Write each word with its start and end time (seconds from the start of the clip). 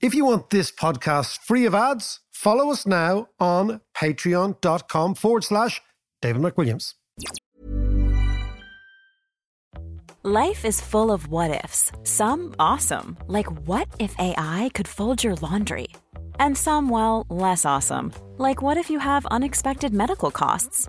If 0.00 0.14
you 0.14 0.24
want 0.24 0.50
this 0.50 0.70
podcast 0.70 1.38
free 1.40 1.66
of 1.66 1.74
ads, 1.74 2.20
follow 2.30 2.70
us 2.70 2.86
now 2.86 3.30
on 3.40 3.80
patreon.com 3.96 5.16
forward 5.16 5.42
slash 5.42 5.82
David 6.22 6.40
McWilliams. 6.40 6.94
Life 10.22 10.64
is 10.64 10.80
full 10.80 11.10
of 11.10 11.26
what 11.28 11.64
ifs, 11.64 11.90
some 12.04 12.54
awesome, 12.60 13.16
like 13.26 13.46
what 13.66 13.88
if 13.98 14.14
AI 14.20 14.70
could 14.72 14.86
fold 14.86 15.24
your 15.24 15.34
laundry? 15.36 15.88
And 16.38 16.56
some, 16.56 16.88
well, 16.88 17.26
less 17.28 17.64
awesome, 17.64 18.12
like 18.36 18.62
what 18.62 18.76
if 18.76 18.90
you 18.90 19.00
have 19.00 19.26
unexpected 19.26 19.92
medical 19.92 20.30
costs? 20.30 20.88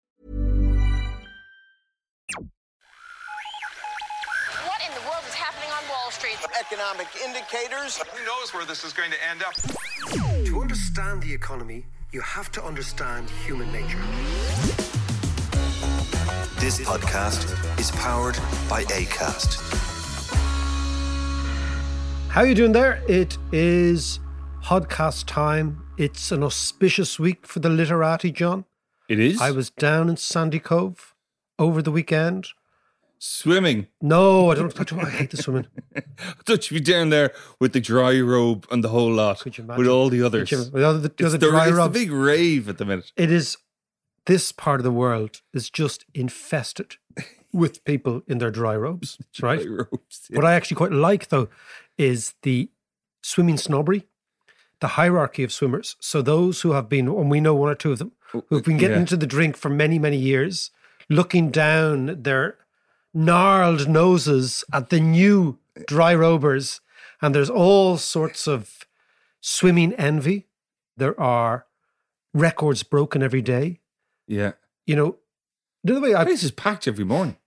On 6.23 6.29
Wall 6.29 6.37
Street? 6.37 6.49
Economic 6.59 7.07
indicators. 7.25 7.97
Who 7.97 8.25
knows 8.25 8.53
where 8.53 8.65
this 8.65 8.83
is 8.83 8.93
going 8.93 9.11
to 9.11 9.17
end 9.29 9.43
up? 9.43 9.53
To 10.45 10.61
understand 10.61 11.21
the 11.21 11.33
economy, 11.33 11.85
you 12.11 12.21
have 12.21 12.51
to 12.53 12.63
understand 12.63 13.29
human 13.45 13.71
nature. 13.71 13.99
This 16.59 16.79
podcast 16.81 17.79
is 17.79 17.91
powered 17.91 18.37
by 18.69 18.83
ACAST. 18.85 19.59
How 22.29 22.43
you 22.43 22.55
doing 22.55 22.71
there? 22.71 23.03
It 23.07 23.37
is 23.51 24.19
podcast 24.63 25.25
time. 25.25 25.83
It's 25.97 26.31
an 26.31 26.43
auspicious 26.43 27.19
week 27.19 27.45
for 27.45 27.59
the 27.59 27.69
literati, 27.69 28.31
John. 28.31 28.65
It 29.09 29.19
is. 29.19 29.41
I 29.41 29.51
was 29.51 29.69
down 29.69 30.09
in 30.09 30.17
Sandy 30.17 30.59
Cove 30.59 31.13
over 31.59 31.81
the 31.81 31.91
weekend. 31.91 32.47
Swimming. 33.21 33.87
No, 34.01 34.51
I 34.51 34.55
don't. 34.55 34.77
I, 34.79 34.83
don't, 34.83 35.05
I 35.05 35.09
hate 35.09 35.29
the 35.29 35.37
swimming. 35.37 35.67
I 35.95 36.01
thought 36.43 36.69
you'd 36.69 36.83
be 36.83 36.91
down 36.91 37.09
there 37.09 37.31
with 37.59 37.73
the 37.73 37.79
dry 37.79 38.19
robe 38.19 38.65
and 38.71 38.83
the 38.83 38.89
whole 38.89 39.11
lot, 39.11 39.39
Could 39.39 39.57
you 39.57 39.63
with 39.63 39.87
all 39.87 40.09
the 40.09 40.23
others. 40.23 40.51
You- 40.51 40.65
with 40.73 40.83
all 40.83 40.93
the, 40.95 41.07
the 41.07 41.13
It's, 41.25 41.31
the, 41.33 41.37
dry 41.37 41.67
it's 41.67 41.77
the 41.77 41.89
big 41.89 42.11
rave 42.11 42.67
at 42.67 42.77
the 42.77 42.85
minute. 42.85 43.11
It 43.15 43.31
is. 43.31 43.57
This 44.27 44.51
part 44.51 44.79
of 44.79 44.83
the 44.83 44.91
world 44.91 45.41
is 45.51 45.71
just 45.71 46.05
infested 46.13 46.97
with 47.51 47.83
people 47.85 48.21
in 48.27 48.37
their 48.37 48.51
dry 48.51 48.75
robes, 48.75 49.17
right? 49.41 49.61
Dry 49.63 49.85
robes. 49.91 50.27
What 50.29 50.45
I 50.45 50.53
actually 50.53 50.75
quite 50.75 50.91
like, 50.91 51.29
though, 51.29 51.49
is 51.97 52.35
the 52.43 52.69
swimming 53.23 53.57
snobbery, 53.57 54.07
the 54.79 54.89
hierarchy 54.89 55.43
of 55.43 55.51
swimmers. 55.51 55.95
So 55.99 56.21
those 56.21 56.61
who 56.61 56.73
have 56.73 56.87
been, 56.87 57.07
and 57.07 57.31
we 57.31 57.39
know 57.39 57.55
one 57.55 57.69
or 57.69 57.75
two 57.75 57.91
of 57.91 57.99
them, 57.99 58.11
oh, 58.33 58.43
who've 58.49 58.63
been 58.63 58.77
getting 58.77 58.97
yeah. 58.97 59.01
into 59.01 59.17
the 59.17 59.25
drink 59.25 59.57
for 59.57 59.69
many, 59.69 59.97
many 59.97 60.17
years, 60.17 60.69
looking 61.09 61.49
down 61.49 62.21
their 62.21 62.57
gnarled 63.13 63.87
noses 63.87 64.63
at 64.73 64.89
the 64.89 64.99
new 64.99 65.59
dry 65.87 66.13
robers, 66.15 66.81
and 67.21 67.33
there's 67.35 67.49
all 67.49 67.97
sorts 67.97 68.47
of 68.47 68.85
swimming 69.39 69.93
envy. 69.93 70.47
There 70.97 71.19
are 71.19 71.65
records 72.33 72.83
broken 72.83 73.21
every 73.23 73.41
day. 73.41 73.79
Yeah. 74.27 74.53
You 74.85 74.95
know, 74.95 75.17
the 75.83 75.93
other 75.93 76.01
way 76.01 76.15
I 76.15 76.23
Place 76.23 76.43
is 76.43 76.51
packed 76.51 76.87
every 76.87 77.05
morning. 77.05 77.37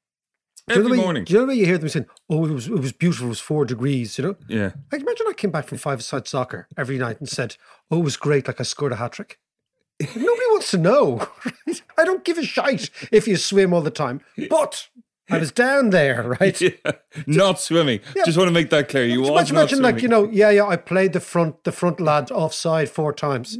do 0.68 0.74
you 0.74 0.80
know 0.80 0.86
Every 0.86 0.98
way- 0.98 1.04
morning. 1.04 1.24
Do 1.24 1.32
you 1.32 1.38
know 1.38 1.44
the 1.46 1.48
way 1.50 1.54
you 1.58 1.66
hear 1.66 1.78
them 1.78 1.88
saying, 1.88 2.06
"Oh, 2.28 2.46
it 2.46 2.50
was 2.52 2.66
it 2.68 2.72
was 2.72 2.92
beautiful. 2.92 3.26
It 3.26 3.30
was 3.30 3.40
four 3.40 3.64
degrees." 3.64 4.18
You 4.18 4.24
know, 4.24 4.36
Yeah. 4.48 4.72
Imagine 4.92 5.26
I 5.28 5.32
came 5.34 5.50
back 5.50 5.66
from 5.68 5.78
five-a-side 5.78 6.26
soccer 6.26 6.68
every 6.76 6.98
night 6.98 7.20
and 7.20 7.28
said, 7.28 7.56
"Oh, 7.90 7.98
it 8.00 8.04
was 8.04 8.16
great. 8.16 8.46
Like 8.48 8.60
I 8.60 8.64
scored 8.64 8.92
a 8.92 8.96
hat 8.96 9.12
trick." 9.12 9.38
Nobody 10.00 10.46
wants 10.50 10.70
to 10.72 10.78
know. 10.78 11.28
I 11.98 12.04
don't 12.04 12.24
give 12.24 12.38
a 12.38 12.44
shite 12.44 12.90
if 13.12 13.28
you 13.28 13.36
swim 13.36 13.72
all 13.72 13.82
the 13.82 13.90
time, 13.90 14.20
but 14.50 14.88
I 15.30 15.38
was 15.38 15.52
down 15.52 15.90
there, 15.90 16.22
right? 16.40 16.60
Yeah. 16.60 16.70
Not 17.26 17.58
swimming. 17.60 18.00
Just 18.26 18.36
want 18.36 18.48
to 18.48 18.52
make 18.52 18.70
that 18.70 18.88
clear. 18.88 19.04
You 19.06 19.20
was 19.22 19.30
imagine, 19.30 19.56
imagine 19.56 19.82
like 19.82 20.02
you 20.02 20.08
know, 20.08 20.28
yeah, 20.30 20.50
yeah. 20.50 20.66
I 20.66 20.76
played 20.76 21.12
the 21.12 21.20
front 21.20 21.64
the 21.64 21.72
front 21.72 21.98
lad 22.00 22.30
offside 22.30 22.88
four 22.90 23.12
times. 23.12 23.58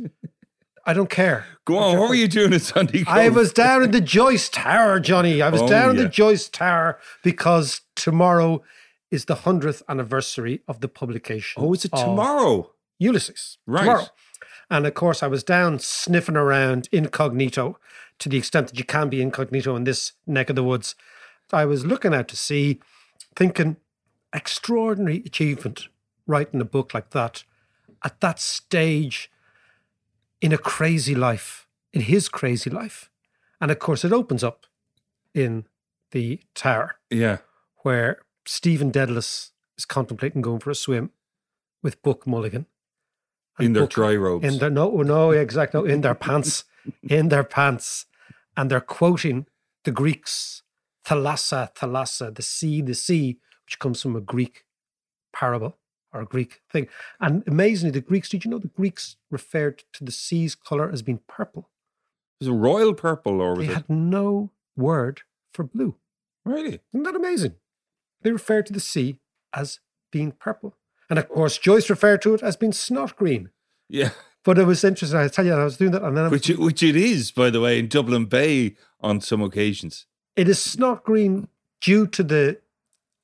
I 0.87 0.93
don't 0.93 1.09
care. 1.09 1.47
Go 1.65 1.79
on. 1.79 1.99
What 1.99 2.11
were 2.11 2.15
you 2.15 2.29
doing 2.29 2.53
at 2.53 2.61
Sunday? 2.61 3.05
I 3.07 3.31
was 3.31 3.53
down 3.55 3.83
in 3.83 3.91
the 3.93 4.03
Joyce 4.03 4.51
Tower, 4.51 5.01
Johnny. 5.01 5.41
I 5.41 5.49
was 5.49 5.63
Oh, 5.63 5.69
down 5.69 5.91
in 5.91 5.97
yeah. 5.97 6.03
the 6.03 6.09
Joyce 6.11 6.49
Tower 6.51 6.99
because 7.23 7.81
tomorrow 7.97 8.63
is 9.11 9.25
the 9.25 9.37
hundredth 9.37 9.83
anniversary 9.89 10.61
of 10.69 10.81
the 10.81 10.89
publication. 10.89 11.63
Oh, 11.65 11.73
is 11.73 11.87
it 11.87 11.93
tomorrow? 11.93 12.71
Ulysses. 12.99 13.57
Right. 13.67 13.81
Tomorrow. 13.85 14.07
And 14.71 14.87
of 14.87 14.93
course, 14.93 15.23
I 15.23 15.27
was 15.27 15.43
down 15.43 15.79
sniffing 15.79 16.37
around 16.37 16.89
incognito 16.93 17.79
to 18.19 18.29
the 18.29 18.37
extent 18.37 18.69
that 18.69 18.79
you 18.79 18.85
can 18.85 19.09
be 19.09 19.23
incognito 19.23 19.77
in 19.77 19.85
this 19.85 20.13
neck 20.27 20.51
of 20.51 20.57
the 20.57 20.65
woods. 20.65 20.95
I 21.53 21.65
was 21.65 21.85
looking 21.87 22.15
out 22.15 22.29
to 22.29 22.37
sea, 22.37 22.81
thinking, 23.37 23.77
extraordinary 24.33 25.23
achievement 25.25 25.89
writing 26.27 26.61
a 26.61 26.65
book 26.65 26.95
like 26.95 27.11
that 27.11 27.45
at 28.05 28.21
that 28.21 28.41
stage 28.41 29.31
in 30.41 30.53
a 30.53 30.59
crazy 30.59 31.15
life, 31.15 31.67
in 31.93 32.03
his 32.03 32.29
crazy 32.29 32.71
life. 32.71 33.11
And 33.61 33.71
of 33.71 33.79
course, 33.79 34.05
it 34.05 34.13
opens 34.13 34.43
up 34.43 34.67
in 35.35 35.67
the 36.11 36.41
tower 36.55 36.97
Yeah. 37.11 37.39
where 37.83 38.23
Stephen 38.47 38.91
Dedalus 38.91 39.51
is 39.79 39.85
contemplating 39.85 40.43
going 40.43 40.61
for 40.61 40.71
a 40.71 40.75
swim 40.75 41.11
with 41.83 42.03
Buck 42.03 42.27
Mulligan. 42.27 42.67
In 43.59 43.73
their 43.73 43.85
Buck- 43.85 43.91
dry 43.93 44.17
robes. 44.17 44.45
In 44.45 44.59
their 44.59 44.71
no, 44.71 44.91
no, 45.03 45.31
exactly, 45.31 45.81
no, 45.81 45.87
in 45.87 46.01
their 46.01 46.15
pants, 46.15 46.65
in 47.03 47.29
their 47.29 47.45
pants, 47.45 48.07
and 48.57 48.71
they're 48.71 48.81
quoting 48.81 49.47
the 49.85 49.93
Greeks, 49.93 50.63
thalassa, 51.07 51.75
thalassa, 51.75 52.35
the 52.35 52.43
sea, 52.43 52.81
the 52.83 52.95
sea, 52.95 53.39
which 53.67 53.79
comes 53.79 54.03
from 54.03 54.17
a 54.17 54.21
Greek 54.21 54.65
parable 55.33 55.77
or 56.13 56.21
a 56.23 56.27
Greek 56.27 56.63
thing. 56.71 56.89
And 57.21 57.43
amazingly, 57.47 57.93
the 57.93 58.01
Greeks, 58.01 58.29
did 58.29 58.45
you 58.45 58.51
know 58.51 58.59
the 58.59 58.69
Greeks 58.69 59.17
referred 59.31 59.83
to 59.95 60.05
the 60.05 60.13
sea's 60.13 60.55
color 60.55 60.91
as 60.91 61.03
being 61.03 61.21
purple? 61.29 61.69
It 62.41 62.45
was 62.45 62.49
a 62.49 62.53
royal 62.53 62.95
purple 62.95 63.41
or 63.41 63.55
was 63.55 63.67
They 63.67 63.73
it? 63.73 63.77
had 63.77 63.91
no 63.91 64.51
word 64.77 65.23
for 65.53 65.65
blue. 65.65 65.97
Really? 66.45 66.81
Isn't 66.93 67.05
that 67.05 67.17
amazing? 67.17 67.55
They 68.23 68.33
referred 68.33 68.67
to 68.67 68.73
the 68.73 68.81
sea 68.81 69.19
as 69.53 69.81
being 70.11 70.33
purple. 70.33 70.77
And 71.11 71.19
of 71.19 71.29
course, 71.29 71.59
Joyce 71.59 71.91
referred 71.91 72.23
to 72.23 72.35
it 72.35 72.43
as 72.43 72.57
being 72.57 72.73
snot 72.73 73.17
green. 73.17 73.51
Yeah. 73.89 74.11
But 74.45 74.59
it 74.59 74.67
was 74.67 74.85
interesting. 74.85 75.19
I 75.19 75.29
tell 75.29 75.47
you, 75.47 75.55
I 75.55 75.65
was 75.65 75.77
doing 75.77 75.93
that, 75.93 76.03
and 76.03 76.17
then 76.17 76.25
I 76.27 76.29
was, 76.29 76.49
it, 76.49 76.59
which 76.59 76.83
it 76.83 76.97
is, 76.97 77.31
by 77.31 77.51
the 77.51 77.61
way, 77.61 77.79
in 77.79 77.89
Dublin 77.89 78.27
Bay 78.27 78.77
on 79.01 79.21
some 79.21 79.43
occasions. 79.43 80.07
It 80.37 80.49
is 80.49 80.59
snot 80.61 81.05
green 81.05 81.49
due 81.81 82.07
to 82.09 82.23
the 82.23 82.59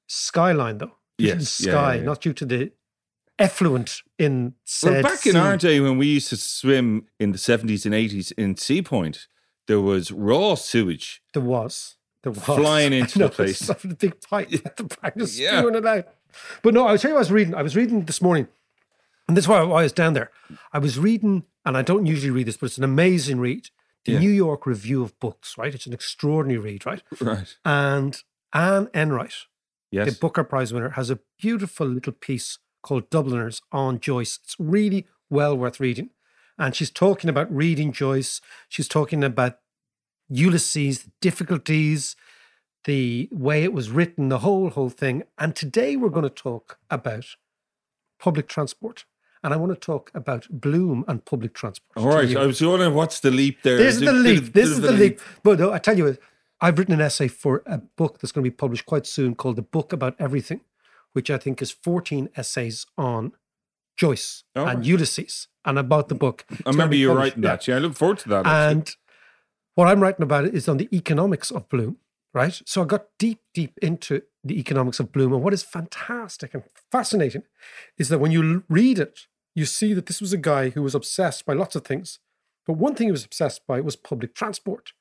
skyline, 0.07 0.79
though. 0.79 0.97
The 1.19 1.25
Yes, 1.27 1.61
yeah, 1.61 1.73
sky, 1.73 1.95
yeah, 1.95 1.99
yeah. 2.01 2.05
not 2.07 2.21
due 2.21 2.33
to 2.33 2.47
the 2.47 2.73
effluent 3.39 4.03
in 4.19 4.55
said 4.65 4.93
well, 4.93 5.03
back 5.03 5.27
in 5.27 5.33
sea. 5.33 5.39
our 5.39 5.57
day 5.57 5.81
when 5.81 5.99
we 5.99 6.07
used 6.07 6.29
to 6.29 6.37
swim 6.37 7.07
in 7.19 7.33
the 7.33 7.39
70s 7.39 7.85
and 7.87 7.95
80s 7.95 8.33
in 8.37 8.57
Sea 8.57 8.83
Point, 8.83 9.27
there 9.67 9.81
was 9.81 10.11
raw 10.13 10.55
sewage. 10.55 11.23
There 11.35 11.43
was. 11.43 11.97
There 12.23 12.33
was. 12.33 12.43
Flying 12.43 12.93
into 12.93 13.19
know, 13.21 13.29
the 13.29 13.35
place. 13.35 13.61
The 13.61 13.97
big 13.99 14.21
pipe 14.21 14.53
at 14.65 14.77
the 14.77 14.85
back, 14.85 15.17
just 15.17 15.39
Yeah. 15.39 15.59
spewing 15.61 15.75
it 15.77 15.87
out. 15.87 16.07
But 16.63 16.75
no, 16.75 16.87
I 16.87 16.93
was 16.93 17.03
tell 17.03 17.11
you 17.11 17.17
I 17.17 17.21
was 17.21 17.33
reading. 17.33 17.55
I 17.55 17.63
was 17.63 17.75
reading 17.77 18.05
this 18.05 18.23
morning, 18.23 18.47
and 19.27 19.37
this 19.37 19.45
is 19.45 19.49
why 19.49 19.59
I 19.59 19.65
was 19.83 19.93
down 19.93 20.13
there. 20.15 20.31
I 20.73 20.79
was 20.79 20.99
reading, 20.99 21.45
and 21.65 21.77
I 21.77 21.83
don't 21.83 22.07
usually 22.07 22.31
read 22.31 22.47
this, 22.47 22.57
but 22.57 22.67
it's 22.67 22.79
an 22.79 22.85
amazing 22.85 23.41
read. 23.41 23.69
The 24.05 24.13
Yeah. 24.13 24.19
New 24.21 24.31
York 24.31 24.67
Review 24.67 25.03
of 25.03 25.19
Books, 25.19 25.59
right? 25.59 25.75
It's 25.75 25.87
an 25.87 25.93
extraordinary 25.93 26.59
read, 26.59 26.87
right? 26.87 27.03
Right. 27.21 27.57
And 27.65 28.23
Anne 28.53 28.89
Enright, 28.95 29.35
Yes. 29.91 30.09
the 30.13 30.19
Booker 30.19 30.45
Prize 30.45 30.73
winner, 30.73 30.91
has 30.91 31.11
a 31.11 31.21
beautiful 31.39 31.87
little 31.87 32.13
piece 32.13 32.59
called 32.83 33.11
Dubliners 33.11 33.61
on 33.73 34.01
Joyce. 34.01 34.39
It's 34.43 34.57
really 34.59 35.07
well 35.29 35.57
worth 35.57 35.81
reading. 35.81 36.11
And 36.59 36.75
she's 36.75 36.91
talking 36.91 37.29
about 37.31 37.55
reading 37.55 37.93
Joyce. 37.93 38.41
She's 38.69 38.89
talking 38.89 39.23
about 39.23 39.59
Ulysses, 40.29 41.03
the 41.05 41.13
difficulties, 41.21 42.17
the 42.85 43.29
way 43.33 43.65
it 43.65 43.73
was 43.73 43.91
written, 43.91 44.29
the 44.29 44.39
whole 44.39 44.71
whole 44.71 44.91
thing. 44.91 45.25
And 45.39 45.55
today 45.55 45.97
we're 45.97 46.09
going 46.09 46.23
to 46.23 46.31
talk 46.31 46.79
about 46.91 47.25
public 48.19 48.49
transport. 48.49 49.05
And 49.43 49.55
I 49.55 49.57
want 49.57 49.73
to 49.73 49.79
talk 49.79 50.11
about 50.15 50.47
Bloom 50.51 51.05
and 51.09 51.25
public 51.25 51.55
transport. 51.55 51.97
All 51.97 52.09
right. 52.15 52.37
I 52.37 52.45
was 52.47 52.61
wondering 52.61 52.95
what's 52.95 53.21
the 53.21 53.31
leap 53.31 53.63
there. 53.63 53.79
This 53.79 53.95
is 53.97 54.01
the 54.03 54.13
leap. 54.13 54.53
This 54.53 54.69
is 54.69 54.81
the 54.81 54.93
leap. 54.93 55.19
But 55.43 55.59
no, 55.59 55.73
I 55.73 55.79
tell 55.79 55.97
you, 55.97 56.19
I've 56.61 56.79
written 56.79 56.93
an 56.95 57.01
essay 57.01 57.29
for 57.29 57.63
a 57.65 57.79
book 57.79 58.19
that's 58.21 58.33
going 58.33 58.45
to 58.45 58.51
be 58.51 58.55
published 58.55 58.85
quite 58.85 59.07
soon 59.07 59.35
called 59.35 59.57
"The 59.57 59.63
Book 59.63 59.93
About 59.95 60.15
Everything," 60.19 60.61
which 61.15 61.31
I 61.31 61.39
think 61.39 61.63
is 61.63 61.71
14 61.71 62.29
essays 62.37 62.85
on 62.99 63.33
Joyce 63.97 64.45
Oh, 64.55 64.67
and 64.67 64.79
right. 64.81 64.87
Ulysses, 64.87 65.49
and 65.65 65.79
about 65.79 66.09
the 66.09 66.15
book. 66.15 66.45
It's 66.51 66.63
I 66.67 66.71
remember 66.71 66.97
you 66.97 67.09
were 67.09 67.17
writing 67.17 67.41
that. 67.43 67.67
Yeah, 67.67 67.77
I 67.77 67.79
look 67.79 67.95
forward 67.95 68.19
to 68.19 68.29
that. 68.29 68.47
actually. 68.47 68.73
And 68.73 68.97
what 69.75 69.89
I'm 69.89 70.01
writing 70.01 70.23
about 70.23 70.45
it 70.45 70.55
is 70.55 70.69
on 70.69 70.77
the 70.77 70.89
economics 70.95 71.51
of 71.51 71.67
Bloom, 71.71 71.97
right? 72.35 72.61
So 72.67 72.83
I 72.83 72.85
got 72.85 73.07
deep, 73.19 73.41
deep 73.55 73.79
into 73.81 74.23
the 74.45 74.59
economics 74.59 75.01
of 75.01 75.13
Bloom. 75.13 75.33
And 75.33 75.43
what 75.43 75.55
is 75.55 75.63
fantastic 75.63 76.53
and 76.55 76.63
fascinating 76.91 77.43
is 77.99 78.09
that 78.11 78.19
when 78.19 78.33
you 78.33 78.65
read 78.69 78.99
it, 78.99 79.27
you 79.55 79.65
see 79.65 79.95
that 79.95 80.07
this 80.07 80.21
was 80.21 80.33
a 80.33 80.39
guy 80.39 80.71
who 80.71 80.83
was 80.83 80.95
obsessed 80.95 81.45
by 81.45 81.55
lots 81.55 81.75
of 81.75 81.85
things. 81.85 82.19
But 82.67 82.75
one 82.75 82.95
thing 82.95 83.09
he 83.09 83.13
was 83.13 83.25
obsessed 83.25 83.67
by 83.67 83.81
was 83.81 83.97
public 83.97 84.35
transport. 84.35 84.93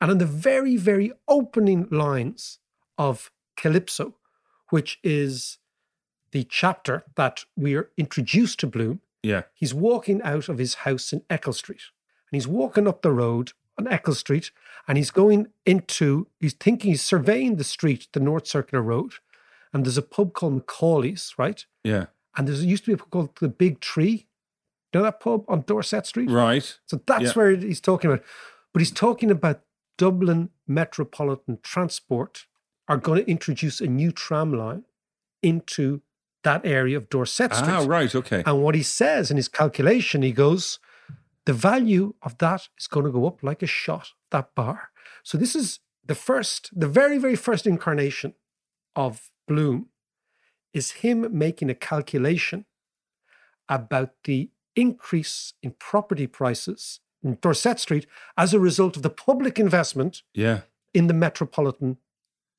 And 0.00 0.10
in 0.10 0.18
the 0.18 0.26
very, 0.26 0.76
very 0.76 1.12
opening 1.26 1.88
lines 1.90 2.58
of 2.96 3.30
Calypso, 3.56 4.14
which 4.70 4.98
is 5.02 5.58
the 6.30 6.44
chapter 6.44 7.04
that 7.16 7.44
we 7.56 7.74
are 7.74 7.90
introduced 7.96 8.60
to 8.60 8.66
Bloom, 8.66 9.00
yeah. 9.22 9.42
he's 9.54 9.74
walking 9.74 10.22
out 10.22 10.48
of 10.48 10.58
his 10.58 10.74
house 10.74 11.12
in 11.12 11.22
Eccles 11.28 11.58
Street 11.58 11.82
and 12.30 12.36
he's 12.36 12.46
walking 12.46 12.86
up 12.86 13.02
the 13.02 13.10
road 13.10 13.52
on 13.78 13.88
Eccles 13.88 14.18
Street 14.18 14.50
and 14.86 14.98
he's 14.98 15.10
going 15.10 15.48
into, 15.64 16.28
he's 16.38 16.52
thinking, 16.52 16.92
he's 16.92 17.02
surveying 17.02 17.56
the 17.56 17.64
street, 17.64 18.08
the 18.12 18.20
North 18.20 18.46
Circular 18.46 18.82
Road. 18.82 19.14
And 19.72 19.84
there's 19.84 19.98
a 19.98 20.02
pub 20.02 20.32
called 20.32 20.54
Macaulay's, 20.54 21.34
right? 21.36 21.64
Yeah. 21.84 22.06
And 22.36 22.46
there's 22.46 22.64
used 22.64 22.84
to 22.84 22.90
be 22.90 22.94
a 22.94 22.96
pub 22.98 23.10
called 23.10 23.36
The 23.40 23.48
Big 23.48 23.80
Tree. 23.80 24.28
You 24.92 25.00
know 25.00 25.02
that 25.02 25.20
pub 25.20 25.44
on 25.48 25.62
Dorset 25.62 26.06
Street? 26.06 26.30
Right. 26.30 26.78
So 26.86 27.00
that's 27.06 27.24
Yeah. 27.24 27.32
where 27.32 27.56
he's 27.56 27.80
talking 27.80 28.10
about. 28.10 28.24
But 28.72 28.80
he's 28.80 28.90
talking 28.92 29.30
about 29.30 29.62
Dublin 29.96 30.50
Metropolitan 30.66 31.58
Transport 31.62 32.46
are 32.86 32.96
going 32.96 33.22
to 33.24 33.30
introduce 33.30 33.80
a 33.80 33.86
new 33.86 34.12
tram 34.12 34.52
line 34.52 34.84
into 35.42 36.00
that 36.44 36.64
area 36.64 36.96
of 36.96 37.08
Dorset 37.10 37.54
Street. 37.54 37.68
Ah, 37.70 37.84
right. 37.86 38.14
Okay. 38.14 38.42
And 38.46 38.62
what 38.62 38.74
he 38.74 38.82
says 38.82 39.30
in 39.30 39.36
his 39.36 39.48
calculation, 39.48 40.22
he 40.22 40.32
goes, 40.32 40.78
the 41.44 41.52
value 41.52 42.14
of 42.22 42.38
that 42.38 42.68
is 42.78 42.86
going 42.86 43.04
to 43.06 43.12
go 43.12 43.26
up 43.26 43.42
like 43.42 43.62
a 43.62 43.66
shot, 43.66 44.12
that 44.30 44.54
bar. 44.54 44.90
So 45.22 45.36
this 45.36 45.56
is 45.56 45.80
the 46.04 46.14
first, 46.14 46.70
the 46.78 46.88
very, 46.88 47.18
very 47.18 47.36
first 47.36 47.66
incarnation 47.66 48.34
of 48.94 49.30
Bloom 49.46 49.88
is 50.72 50.90
him 50.92 51.26
making 51.36 51.70
a 51.70 51.74
calculation 51.74 52.64
about 53.68 54.10
the 54.24 54.50
increase 54.76 55.54
in 55.62 55.72
property 55.78 56.26
prices 56.26 57.00
in 57.22 57.38
Dorset 57.40 57.80
Street 57.80 58.06
as 58.36 58.54
a 58.54 58.60
result 58.60 58.96
of 58.96 59.02
the 59.02 59.10
public 59.10 59.58
investment 59.58 60.22
Yeah. 60.34 60.60
in 60.94 61.06
the 61.08 61.14
metropolitan 61.14 61.98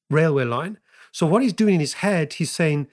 railway 0.10 0.44
line. 0.44 0.80
So 1.12 1.26
what 1.26 1.42
he's 1.42 1.54
doing 1.54 1.76
in 1.76 1.80
his 1.80 1.94
head, 1.94 2.34
he's 2.34 2.52
saying 2.52 2.88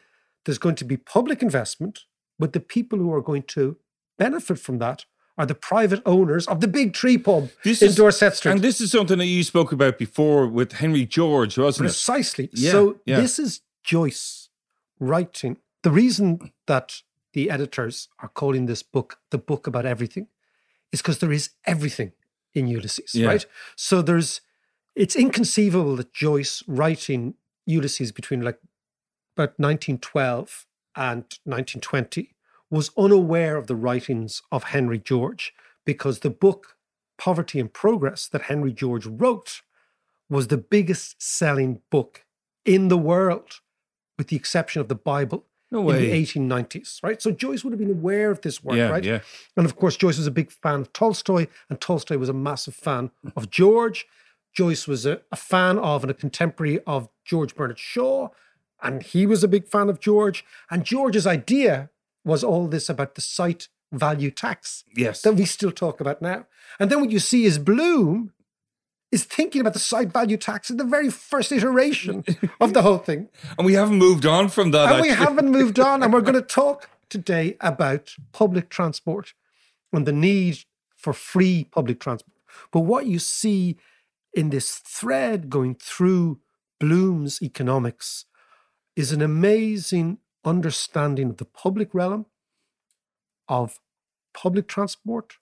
there's 0.44 0.58
going 0.58 0.76
to 0.76 0.84
be 0.84 0.96
public 0.96 1.42
investment, 1.42 2.00
but 2.38 2.52
the 2.52 2.60
people 2.60 2.98
who 2.98 3.12
are 3.12 3.20
going 3.22 3.42
to 3.42 3.76
benefit 4.18 4.58
from 4.58 4.78
that 4.78 5.04
are 5.38 5.44
the 5.44 5.54
private 5.54 6.00
owners 6.06 6.46
of 6.46 6.60
the 6.60 6.68
big 6.68 6.94
tree 6.94 7.18
pub 7.18 7.50
This 7.62 7.82
in 7.82 7.88
is 7.88 7.96
Dorset 7.96 8.36
Street. 8.36 8.52
And 8.52 8.62
this 8.62 8.80
is 8.80 8.90
something 8.92 9.18
that 9.18 9.26
you 9.26 9.42
spoke 9.42 9.72
about 9.72 9.98
before 9.98 10.46
with 10.46 10.72
Henry 10.72 11.04
George, 11.04 11.58
wasn't 11.58 11.86
it? 11.86 11.88
Precisely. 11.88 12.48
Yeah, 12.54 12.70
so 12.70 13.00
yeah. 13.04 13.20
this 13.20 13.38
is 13.38 13.60
Joyce 13.84 14.45
writing. 14.98 15.58
The 15.82 15.90
reason 15.90 16.52
that 16.66 17.02
the 17.32 17.50
editors 17.50 18.08
are 18.20 18.28
calling 18.28 18.66
this 18.66 18.82
book 18.82 19.19
the 19.31 19.38
book 19.38 19.66
about 19.66 19.84
everything 19.87 20.28
is 20.93 21.02
because 21.02 21.19
there 21.19 21.32
is 21.32 21.50
everything 21.66 22.12
in 22.54 22.66
Ulysses, 22.66 23.14
Yeah. 23.14 23.28
right? 23.28 23.46
So 23.76 24.02
there's 24.02 24.40
it's 24.94 25.14
inconceivable 25.16 25.96
that 25.96 26.12
Joyce 26.14 26.62
writing 26.66 27.34
Ulysses 27.66 28.12
between 28.12 28.40
like 28.40 28.58
about 29.37 29.58
1912 29.58 30.66
and 30.96 31.25
1920 31.44 32.34
was 32.70 32.90
unaware 32.96 33.56
of 33.56 33.66
the 33.66 33.76
writings 33.76 34.42
of 34.50 34.64
Henry 34.64 34.99
George 34.99 35.52
because 35.84 36.20
the 36.20 36.31
book 36.31 36.76
Poverty 37.19 37.60
and 37.60 37.72
Progress 37.72 38.26
that 38.28 38.42
Henry 38.42 38.72
George 38.72 39.06
wrote 39.06 39.60
was 40.28 40.49
the 40.49 40.56
biggest 40.56 41.20
selling 41.22 41.81
book 41.90 42.25
in 42.64 42.88
the 42.88 42.99
world, 42.99 43.60
with 44.18 44.28
the 44.28 44.36
exception 44.36 44.80
of 44.80 44.88
the 44.88 44.94
Bible 44.94 45.44
No 45.70 45.88
in 45.90 45.96
the 45.96 46.12
1890s, 46.12 47.02
right? 47.02 47.20
So 47.20 47.30
Joyce 47.30 47.64
would 47.64 47.72
have 47.72 47.80
been 47.80 47.90
aware 47.90 48.30
of 48.30 48.40
this 48.42 48.62
work, 48.62 48.76
yeah. 48.76 48.88
right? 48.88 49.04
Yeah. 49.04 49.20
And 49.56 49.66
of 49.66 49.76
course, 49.76 49.96
Joyce 49.96 50.18
was 50.18 50.26
a 50.26 50.30
big 50.32 50.50
fan 50.50 50.80
of 50.80 50.92
Tolstoy, 50.92 51.46
and 51.68 51.80
Tolstoy 51.80 52.18
was 52.18 52.28
a 52.28 52.34
massive 52.34 52.74
fan 52.74 53.10
of 53.36 53.50
George. 53.50 54.06
Joyce 54.54 54.86
was 54.88 55.04
a, 55.04 55.20
a 55.30 55.36
fan 55.36 55.78
of 55.78 56.02
and 56.02 56.10
a 56.10 56.14
contemporary 56.14 56.80
of 56.86 57.08
George 57.24 57.54
Bernard 57.54 57.78
Shaw, 57.78 58.28
and 58.82 59.02
he 59.02 59.26
was 59.26 59.44
a 59.44 59.48
big 59.48 59.66
fan 59.66 59.88
of 59.88 60.00
George. 60.00 60.44
And 60.70 60.84
George's 60.84 61.26
idea 61.26 61.90
was 62.24 62.42
all 62.42 62.66
this 62.66 62.88
about 62.88 63.14
the 63.14 63.20
site 63.20 63.68
value 63.92 64.30
tax 64.30 64.84
Yes. 64.96 65.22
that 65.22 65.34
we 65.34 65.44
still 65.44 65.70
talk 65.70 66.00
about 66.00 66.20
now. 66.20 66.46
And 66.78 66.90
then 66.90 67.00
what 67.00 67.10
you 67.10 67.18
see 67.18 67.44
is 67.44 67.58
Bloom 67.58 68.32
is 69.12 69.24
thinking 69.24 69.60
about 69.60 69.72
the 69.72 69.78
site 69.78 70.12
value 70.12 70.36
tax 70.36 70.68
in 70.68 70.76
the 70.76 70.84
very 70.84 71.10
first 71.10 71.52
iteration 71.52 72.24
of 72.60 72.74
the 72.74 72.82
whole 72.82 72.98
thing. 72.98 73.28
And 73.58 73.64
we 73.64 73.74
haven't 73.74 73.98
moved 73.98 74.26
on 74.26 74.48
from 74.48 74.72
that. 74.72 74.92
And 74.92 75.02
we 75.02 75.10
haven't 75.10 75.50
moved 75.50 75.78
on. 75.78 76.02
And 76.02 76.12
we're 76.12 76.20
going 76.20 76.34
to 76.42 76.42
talk 76.42 76.90
today 77.08 77.56
about 77.60 78.14
public 78.32 78.68
transport 78.68 79.34
and 79.92 80.06
the 80.06 80.12
need 80.12 80.58
for 80.96 81.12
free 81.12 81.64
public 81.70 82.00
transport. 82.00 82.36
But 82.72 82.80
what 82.80 83.06
you 83.06 83.18
see 83.18 83.76
in 84.34 84.50
this 84.50 84.76
thread 84.76 85.48
going 85.48 85.76
through 85.76 86.40
Bloom's 86.80 87.40
economics 87.42 88.26
is 88.96 89.12
an 89.12 89.22
amazing 89.22 90.18
understanding 90.44 91.30
of 91.30 91.36
the 91.36 91.44
public 91.44 91.94
realm, 91.94 92.26
of 93.48 93.78
public 94.34 94.68
transport, 94.68 95.36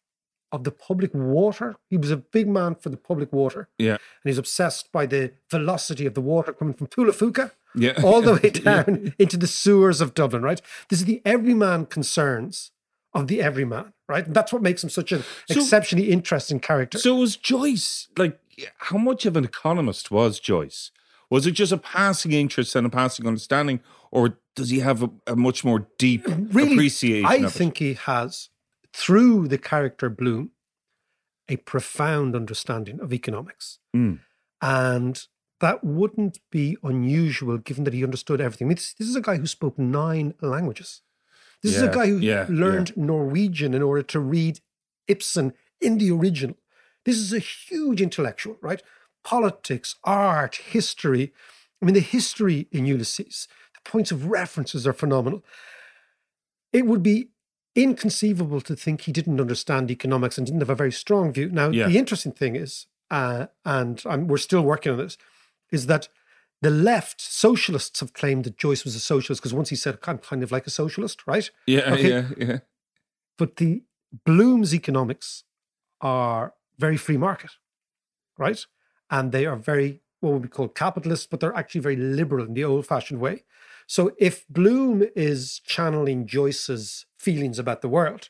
of 0.53 0.65
the 0.65 0.71
public 0.71 1.13
water. 1.15 1.77
He 1.91 1.97
was 1.97 2.11
a 2.11 2.17
big 2.17 2.47
man 2.49 2.75
for 2.77 2.89
the 2.89 2.97
public 2.97 3.33
water. 3.33 3.69
Yeah. 3.79 3.93
And 3.93 3.99
he's 4.25 4.39
obsessed 4.39 4.93
by 4.93 5.07
the 5.07 5.33
velocity 5.51 6.07
of 6.07 6.15
the 6.15 6.21
water 6.21 6.53
coming 6.53 6.75
from 6.75 6.87
Poulaphouca 6.87 7.51
Yeah. 7.75 7.95
all 8.05 8.23
the 8.23 8.35
way 8.35 8.51
down 8.65 9.15
into 9.19 9.37
the 9.37 9.47
sewers 9.49 10.01
of 10.01 10.15
Dublin, 10.15 10.43
right? 10.43 10.61
This 10.89 11.01
is 11.01 11.07
the 11.07 11.21
everyman 11.25 11.87
concerns 11.87 12.71
of 13.13 13.27
the 13.29 13.41
everyman, 13.43 13.93
right? 14.09 14.27
And 14.27 14.35
that's 14.35 14.53
what 14.53 14.63
makes 14.63 14.83
him 14.85 14.91
such 14.91 15.11
an 15.13 15.23
So- 15.49 15.61
exceptionally 15.61 16.11
interesting 16.11 16.61
character. 16.61 16.99
So 16.99 17.17
was 17.17 17.37
Joyce 17.37 18.09
like? 18.17 18.39
How 18.79 18.99
much 18.99 19.27
of 19.27 19.37
an 19.37 19.45
economist 19.45 20.13
was 20.13 20.39
Joyce? 20.39 20.93
Was 21.29 21.45
it 21.45 21.53
just 21.53 21.73
a 21.73 21.77
passing 21.77 22.31
interest 22.31 22.77
and 22.77 22.87
a 22.87 22.91
passing 22.91 23.27
understanding, 23.27 23.81
or 24.13 24.39
does 24.55 24.71
he 24.71 24.79
have 24.79 25.03
a, 25.03 25.11
a 25.27 25.35
much 25.35 25.65
more 25.65 25.89
deep 25.99 26.25
appreciation? 26.29 27.27
I 27.27 27.49
think 27.49 27.79
he 27.79 27.95
has, 27.95 28.51
through 28.95 29.49
the 29.49 29.59
character 29.59 30.09
Bloom, 30.09 30.53
a 31.49 31.57
profound 31.57 32.37
understanding 32.37 33.01
of 33.01 33.13
economics. 33.13 33.81
Mm. 33.95 34.21
And 34.63 35.27
that 35.61 35.83
wouldn't 35.83 36.39
be 36.53 36.77
unusual 36.83 37.59
given 37.59 37.83
that 37.85 37.93
he 37.93 38.05
understood 38.05 38.41
everything. 38.41 38.67
I 38.67 38.69
mean, 38.69 38.77
this, 38.77 38.95
this 38.95 39.09
is 39.09 39.17
a 39.17 39.21
guy 39.21 39.37
who 39.37 39.49
spoke 39.49 39.79
nine 39.79 40.35
languages. 40.41 41.03
This 41.61 41.77
is 41.77 41.83
a 41.83 41.89
guy 41.89 42.07
who 42.07 42.19
yeah, 42.19 42.47
learned 42.49 42.95
Norwegian 42.95 43.73
in 43.73 43.83
order 43.83 44.03
to 44.03 44.21
read 44.21 44.61
Ibsen 45.09 45.55
in 45.81 45.99
the 45.99 46.11
original. 46.11 46.57
This 47.05 47.17
is 47.17 47.33
a 47.33 47.39
huge 47.39 48.01
intellectual, 48.01 48.59
right? 48.61 48.83
Politics, 49.25 49.97
art, 50.05 50.57
history. 50.57 51.33
I 51.81 51.87
mean, 51.87 51.95
the 51.95 52.01
history 52.01 52.69
in 52.71 52.85
Ulysses, 52.85 53.49
the 53.75 53.91
points 53.91 54.13
of 54.13 54.27
references 54.27 54.87
are 54.87 54.93
phenomenal. 54.93 55.43
It 56.73 56.87
would 56.87 57.03
be 57.03 57.31
inconceivable 57.75 58.61
to 58.61 58.77
think 58.77 59.03
he 59.03 59.13
didn't 59.13 59.41
understand 59.41 59.91
economics 59.91 60.39
and 60.39 60.47
didn't 60.47 60.61
have 60.61 60.71
a 60.71 60.75
very 60.75 60.93
strong 60.93 61.33
view. 61.33 61.49
Now, 61.51 61.71
Yeah. 61.71 61.89
the 61.89 61.99
interesting 61.99 62.33
thing 62.33 62.57
is, 62.57 62.87
uh, 63.11 63.47
and 63.65 64.03
I'm, 64.07 64.27
we're 64.29 64.39
still 64.39 64.63
working 64.63 64.93
on 64.93 64.99
this, 64.99 65.19
is 65.71 65.87
that 65.87 66.09
the 66.63 66.71
left 66.71 67.21
socialists 67.21 68.01
have 68.01 68.13
claimed 68.13 68.45
that 68.45 68.57
Joyce 68.57 68.85
was 68.85 68.95
a 68.95 69.01
socialist 69.01 69.43
because 69.43 69.53
once 69.53 69.69
he 69.69 69.77
said, 69.77 69.99
I'm 70.05 70.19
kind 70.19 70.43
of 70.43 70.51
like 70.53 70.67
a 70.67 70.71
socialist, 70.71 71.27
right? 71.27 71.51
Yeah, 71.67 71.93
Okay. 71.93 72.09
yeah, 72.09 72.29
yeah. 72.39 72.59
But 73.37 73.57
the 73.57 73.83
Bloom's 74.25 74.73
economics 74.75 75.45
are 76.01 76.55
very 76.79 76.97
free 76.97 77.17
market, 77.17 77.51
right? 78.39 78.65
And 79.11 79.33
they 79.33 79.47
are 79.47 79.57
very 79.57 80.01
what 80.21 80.33
would 80.33 80.43
be 80.43 80.49
called 80.49 80.75
capitalist, 80.75 81.29
but 81.29 81.41
they're 81.41 81.55
actually 81.55 81.83
very 81.83 81.97
liberal 81.97 82.47
in 82.47 82.55
the 82.55 82.65
old-fashioned 82.65 83.21
way. 83.21 83.45
So 83.87 84.13
if 84.19 84.49
Bloom 84.49 85.05
is 85.15 85.61
channeling 85.67 86.27
Joyce's 86.27 87.05
feelings 87.25 87.59
about 87.59 87.81
the 87.83 87.89
world, 87.89 88.29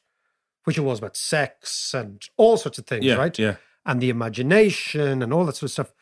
which 0.65 0.79
it 0.79 0.83
was 0.83 0.99
about 1.01 1.17
sex 1.17 1.93
and 1.95 2.23
all 2.37 2.57
sorts 2.57 2.79
of 2.79 2.87
things, 2.87 3.05
Yeah, 3.05 3.17
right? 3.17 3.39
yeah. 3.39 3.57
And 3.87 4.01
the 4.01 4.11
imagination 4.11 5.23
and 5.23 5.33
all 5.33 5.45
that 5.47 5.57
sort 5.57 5.69
of 5.69 5.73
stuff. 5.73 5.93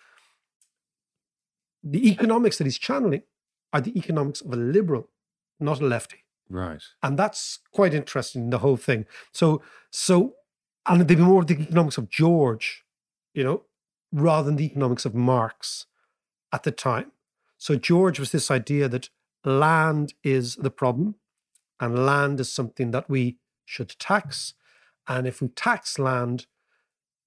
the 1.83 2.11
economics 2.11 2.59
that 2.59 2.65
he's 2.65 2.79
channeling 2.79 3.23
are 3.73 3.81
the 3.81 3.97
economics 3.99 4.41
of 4.41 4.53
a 4.53 4.57
liberal, 4.57 5.09
not 5.59 5.81
a 5.81 5.87
lefty. 5.87 6.19
Right. 6.49 6.83
And 7.03 7.19
that's 7.19 7.59
quite 7.73 7.95
interesting, 7.95 8.51
the 8.51 8.59
whole 8.59 8.77
thing. 8.77 9.07
So, 9.33 9.63
so, 9.91 10.35
and 10.87 11.01
they'd 11.01 11.17
be 11.17 11.23
more 11.23 11.41
of 11.43 11.47
the 11.49 11.55
economics 11.61 11.99
of 11.99 12.09
George, 12.11 12.85
you 13.35 13.43
know, 13.43 13.63
rather 14.13 14.47
than 14.47 14.57
the 14.57 14.67
economics 14.67 15.05
of 15.05 15.15
Marx 15.15 15.87
at 16.53 16.63
the 16.63 16.71
time. 16.71 17.11
So, 17.59 17.77
George 17.77 18.19
was 18.21 18.31
this 18.33 18.51
idea 18.51 18.89
that 18.89 19.09
land 19.45 20.15
is 20.23 20.57
the 20.57 20.71
problem 20.71 21.17
and 21.83 22.07
land 22.07 22.39
is 22.39 22.51
something 22.51 22.93
that 22.93 23.11
we 23.11 23.39
should 23.65 23.99
tax. 23.99 24.55
And 25.09 25.27
if 25.27 25.43
we 25.43 25.49
tax 25.49 25.99
land, 25.99 26.47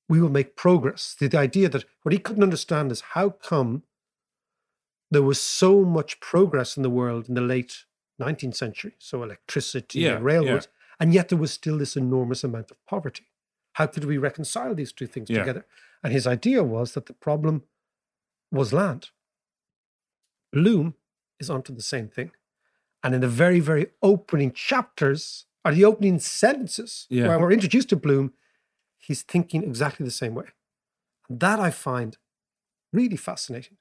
we 0.07 0.21
will 0.21 0.29
make 0.29 0.55
progress. 0.55 1.13
The, 1.19 1.27
the 1.27 1.38
idea 1.38 1.67
that 1.67 1.83
what 2.03 2.13
he 2.13 2.19
couldn't 2.19 2.41
understand 2.43 2.89
is 2.91 3.01
how 3.01 3.31
come 3.31 3.83
there 5.12 5.21
was 5.21 5.41
so 5.41 5.81
much 5.83 6.21
progress 6.21 6.77
in 6.77 6.83
the 6.83 6.89
world 6.89 7.27
in 7.27 7.35
the 7.35 7.41
late 7.41 7.83
19th 8.21 8.55
century, 8.55 8.93
so 8.97 9.24
electricity 9.24 10.00
Yeah, 10.00 10.15
and 10.15 10.25
railroads, 10.25 10.69
and 11.01 11.13
yet 11.13 11.27
there 11.27 11.38
was 11.38 11.51
still 11.51 11.77
this 11.77 11.97
enormous 11.97 12.43
amount 12.45 12.71
of 12.71 12.77
poverty. 12.85 13.25
How 13.74 13.88
could 13.88 14.05
we 14.05 14.17
reconcile 14.17 14.74
these 14.74 14.93
two 14.93 15.05
things 15.05 15.29
Yeah. 15.29 15.39
together? 15.39 15.65
And 16.01 16.13
his 16.13 16.25
idea 16.25 16.63
was 16.63 16.93
that 16.93 17.07
the 17.07 17.13
problem 17.13 17.63
was 18.51 18.71
land. 18.71 19.09
Bloom 20.53 20.95
is 21.41 21.50
onto 21.50 21.75
the 21.75 21.81
same 21.81 22.07
thing. 22.07 22.31
And 23.05 23.13
in 23.13 23.21
the 23.21 23.27
very, 23.27 23.59
very 23.59 23.88
opening 24.01 24.51
chapters, 24.51 25.45
or 25.63 25.71
the 25.74 25.85
opening 25.85 26.17
sentences, 26.19 27.05
Yeah. 27.09 27.27
where 27.27 27.39
we're 27.39 27.51
introduced 27.51 27.89
to 27.89 27.95
Bloom, 27.95 28.33
he's 28.97 29.21
thinking 29.21 29.63
exactly 29.63 30.03
the 30.03 30.12
same 30.12 30.33
way. 30.33 30.45
And 31.29 31.39
that 31.39 31.59
I 31.59 31.69
find 31.69 32.17
really 32.91 33.15
fascinating. 33.17 33.77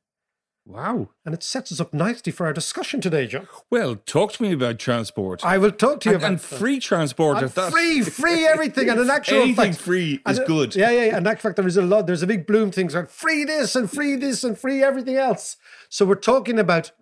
Wow. 0.66 1.11
And 1.25 1.35
it 1.35 1.43
sets 1.43 1.73
us 1.73 1.81
up 1.81 1.93
nicely 1.95 2.33
for 2.33 2.47
our 2.47 2.52
discussion 2.52 3.00
today, 3.00 3.26
John. 3.26 3.49
Well, 3.71 3.97
talk 3.97 4.33
to 4.35 4.43
me 4.43 4.52
about 4.52 4.78
transport. 4.78 5.45
I 5.45 5.57
will 5.59 5.71
talk 5.73 6.00
to 6.00 6.09
you 6.11 6.14
and, 6.16 6.23
about 6.23 6.31
and 6.33 6.40
free 6.40 6.81
transport. 6.81 7.38
And 7.43 7.50
that, 7.50 7.73
free, 7.73 8.00
free 8.23 8.47
everything. 8.47 8.88
And 8.90 8.99
in 9.00 9.09
actual 9.11 9.43
anything 9.43 9.73
fact, 9.73 9.81
free 9.85 10.21
and 10.26 10.33
is 10.35 10.38
it- 10.40 10.47
good. 10.47 10.75
Yeah, 10.76 10.90
yeah, 10.90 11.04
yeah. 11.04 11.16
And 11.16 11.26
in 11.26 11.37
fact, 11.37 11.57
there 11.57 11.66
is 11.66 11.76
a 11.78 11.83
lot. 11.83 12.07
There's 12.07 12.23
a 12.23 12.26
big 12.26 12.47
bloom 12.47 12.71
things 12.71 12.95
like 12.95 13.09
free 13.11 13.45
this 13.45 13.75
and 13.76 13.90
free 13.90 14.16
this 14.16 14.43
and 14.45 14.59
free 14.59 14.83
everything 14.83 15.16
else. 15.16 15.57
So 15.90 16.04
we're 16.07 16.14
talking 16.14 16.59
about 16.59 16.93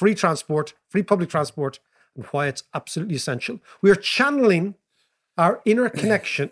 free 0.00 0.14
transport, 0.14 0.72
free 0.88 1.02
public 1.02 1.28
transport, 1.28 1.78
and 2.16 2.24
why 2.30 2.46
it's 2.46 2.62
absolutely 2.72 3.16
essential. 3.16 3.60
We 3.82 3.90
are 3.90 3.94
channeling 4.14 4.76
our 5.36 5.60
inner 5.66 5.90
connection, 6.02 6.50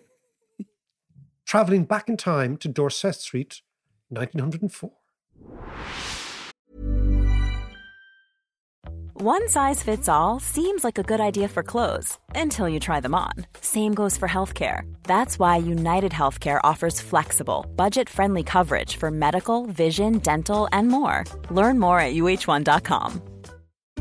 traveling 1.46 1.84
back 1.84 2.10
in 2.10 2.18
time 2.18 2.58
to 2.58 2.68
Dorset 2.68 3.14
Street, 3.14 3.62
1904. 4.10 4.90
One 9.14 9.48
size 9.48 9.82
fits 9.82 10.10
all 10.10 10.38
seems 10.40 10.84
like 10.84 10.98
a 10.98 11.02
good 11.02 11.18
idea 11.18 11.48
for 11.48 11.62
clothes 11.62 12.18
until 12.34 12.68
you 12.68 12.78
try 12.78 13.00
them 13.00 13.14
on. 13.14 13.32
Same 13.62 13.94
goes 13.94 14.18
for 14.18 14.28
healthcare. 14.28 14.82
That's 15.04 15.38
why 15.38 15.56
United 15.56 16.12
Healthcare 16.12 16.60
offers 16.62 17.00
flexible, 17.00 17.64
budget 17.76 18.10
friendly 18.10 18.42
coverage 18.42 18.96
for 18.96 19.10
medical, 19.10 19.64
vision, 19.66 20.18
dental, 20.18 20.68
and 20.70 20.86
more. 20.88 21.24
Learn 21.50 21.80
more 21.80 21.98
at 21.98 22.14
uh1.com. 22.14 23.37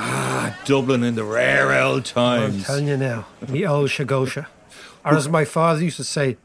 Ah, 0.00 0.58
Dublin 0.64 1.02
in 1.02 1.14
the 1.14 1.24
rare 1.24 1.72
old 1.82 2.04
times. 2.04 2.56
I'm 2.56 2.62
telling 2.64 2.88
you 2.88 2.96
now, 2.96 3.26
the 3.42 3.66
old 3.66 3.90
Shagosha. 3.90 4.46
Or 5.04 5.14
as 5.14 5.28
my 5.28 5.44
father 5.44 5.82
used 5.82 5.96
to 5.96 6.04
say, 6.04 6.36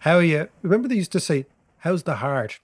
how 0.00 0.16
are 0.16 0.22
you? 0.22 0.48
Remember 0.62 0.88
they 0.88 0.96
used 0.96 1.12
to 1.12 1.20
say, 1.20 1.46
how's 1.78 2.02
the 2.02 2.16
heart? 2.16 2.60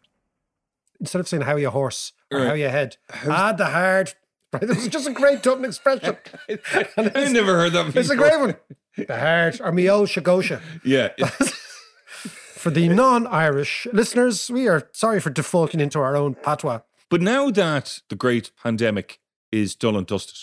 Instead 1.00 1.20
of 1.20 1.28
saying, 1.28 1.42
how 1.42 1.52
are 1.52 1.58
you 1.58 1.70
horse? 1.70 2.12
Or 2.32 2.38
Right. 2.38 2.46
how 2.46 2.52
are 2.52 2.56
you 2.56 2.68
head? 2.68 2.96
Ah, 3.28 3.52
the 3.52 3.66
heart. 3.66 4.14
Right? 4.52 4.62
It 4.62 4.68
was 4.68 4.88
just 4.88 5.08
a 5.08 5.12
great 5.12 5.42
Dublin 5.42 5.64
expression. 5.66 6.16
I 6.96 7.28
never 7.30 7.56
heard 7.58 7.72
that 7.72 7.86
before. 7.86 8.00
It's 8.00 8.10
a 8.10 8.16
great 8.16 8.38
one. 8.40 8.56
The 8.96 9.18
heart, 9.20 9.60
or 9.60 9.72
me 9.72 9.90
old 9.90 10.08
Shagosha. 10.08 10.62
Yeah. 10.82 11.08
For 12.54 12.70
the 12.70 12.88
non-Irish 12.88 13.86
listeners, 13.92 14.50
we 14.50 14.66
are 14.68 14.88
sorry 14.92 15.20
for 15.20 15.28
defaulting 15.28 15.80
into 15.80 15.98
our 16.00 16.16
own 16.16 16.34
patois. 16.34 16.80
but 17.10 17.20
now 17.20 17.50
that 17.50 18.00
the 18.08 18.16
great 18.16 18.50
pandemic 18.62 19.20
is 19.52 19.74
done 19.74 19.94
and 19.96 20.06
dusted, 20.06 20.36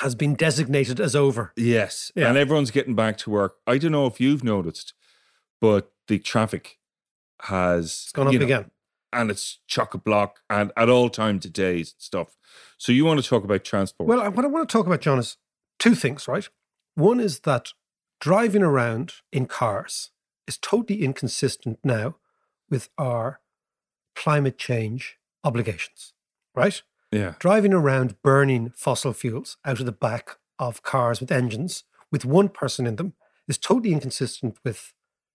Has 0.00 0.14
been 0.14 0.34
designated 0.34 1.00
as 1.00 1.16
over. 1.16 1.52
yes, 1.56 2.12
Yeah. 2.14 2.28
and 2.28 2.36
everyone's 2.36 2.70
getting 2.70 2.94
back 2.94 3.16
to 3.18 3.30
work, 3.30 3.56
I 3.66 3.78
don't 3.78 3.92
know 3.92 4.06
if 4.06 4.20
you've 4.20 4.44
noticed, 4.44 4.92
but 5.60 5.90
the 6.06 6.18
traffic 6.18 6.78
has 7.44 7.84
It's 8.04 8.12
gone 8.12 8.26
up 8.26 8.32
you 8.34 8.38
know, 8.40 8.44
again. 8.44 8.70
And 9.12 9.30
it's 9.30 9.58
chock 9.66 9.94
a 9.94 9.98
block 9.98 10.40
and 10.48 10.72
at 10.76 10.88
all 10.88 11.08
times 11.10 11.44
of 11.44 11.52
days 11.52 11.92
and 11.92 12.00
stuff. 12.02 12.36
So 12.78 12.92
you 12.92 13.04
want 13.04 13.22
to 13.22 13.28
talk 13.28 13.44
about 13.44 13.64
transport? 13.64 14.08
Well, 14.08 14.20
I- 14.20 14.28
what 14.28 14.44
I 14.44 14.48
want 14.48 14.68
to 14.68 14.72
talk 14.72 14.86
about, 14.86 15.00
John, 15.00 15.18
is 15.18 15.36
two 15.78 15.94
things, 15.94 16.26
right? 16.28 16.48
One 16.94 17.20
is 17.20 17.40
that 17.40 17.72
driving 18.20 18.62
around 18.62 19.14
in 19.32 19.46
cars 19.46 20.10
is 20.46 20.58
totally 20.58 21.02
inconsistent 21.02 21.78
now 21.84 22.16
with 22.68 22.88
our 22.98 23.40
climate 24.14 24.58
change 24.58 25.18
obligations, 25.44 26.12
right? 26.54 26.82
yeah, 27.12 27.34
Driving 27.38 27.72
around 27.72 28.20
burning 28.22 28.72
fossil 28.76 29.12
fuels 29.12 29.56
out 29.64 29.80
of 29.80 29.86
the 29.86 29.92
back 29.92 30.38
of 30.58 30.82
cars 30.82 31.20
with 31.20 31.32
engines 31.32 31.84
with 32.12 32.24
one 32.24 32.48
person 32.48 32.86
in 32.86 32.96
them 32.96 33.14
is 33.48 33.58
totally 33.58 33.92
inconsistent 33.92 34.58
with 34.64 34.92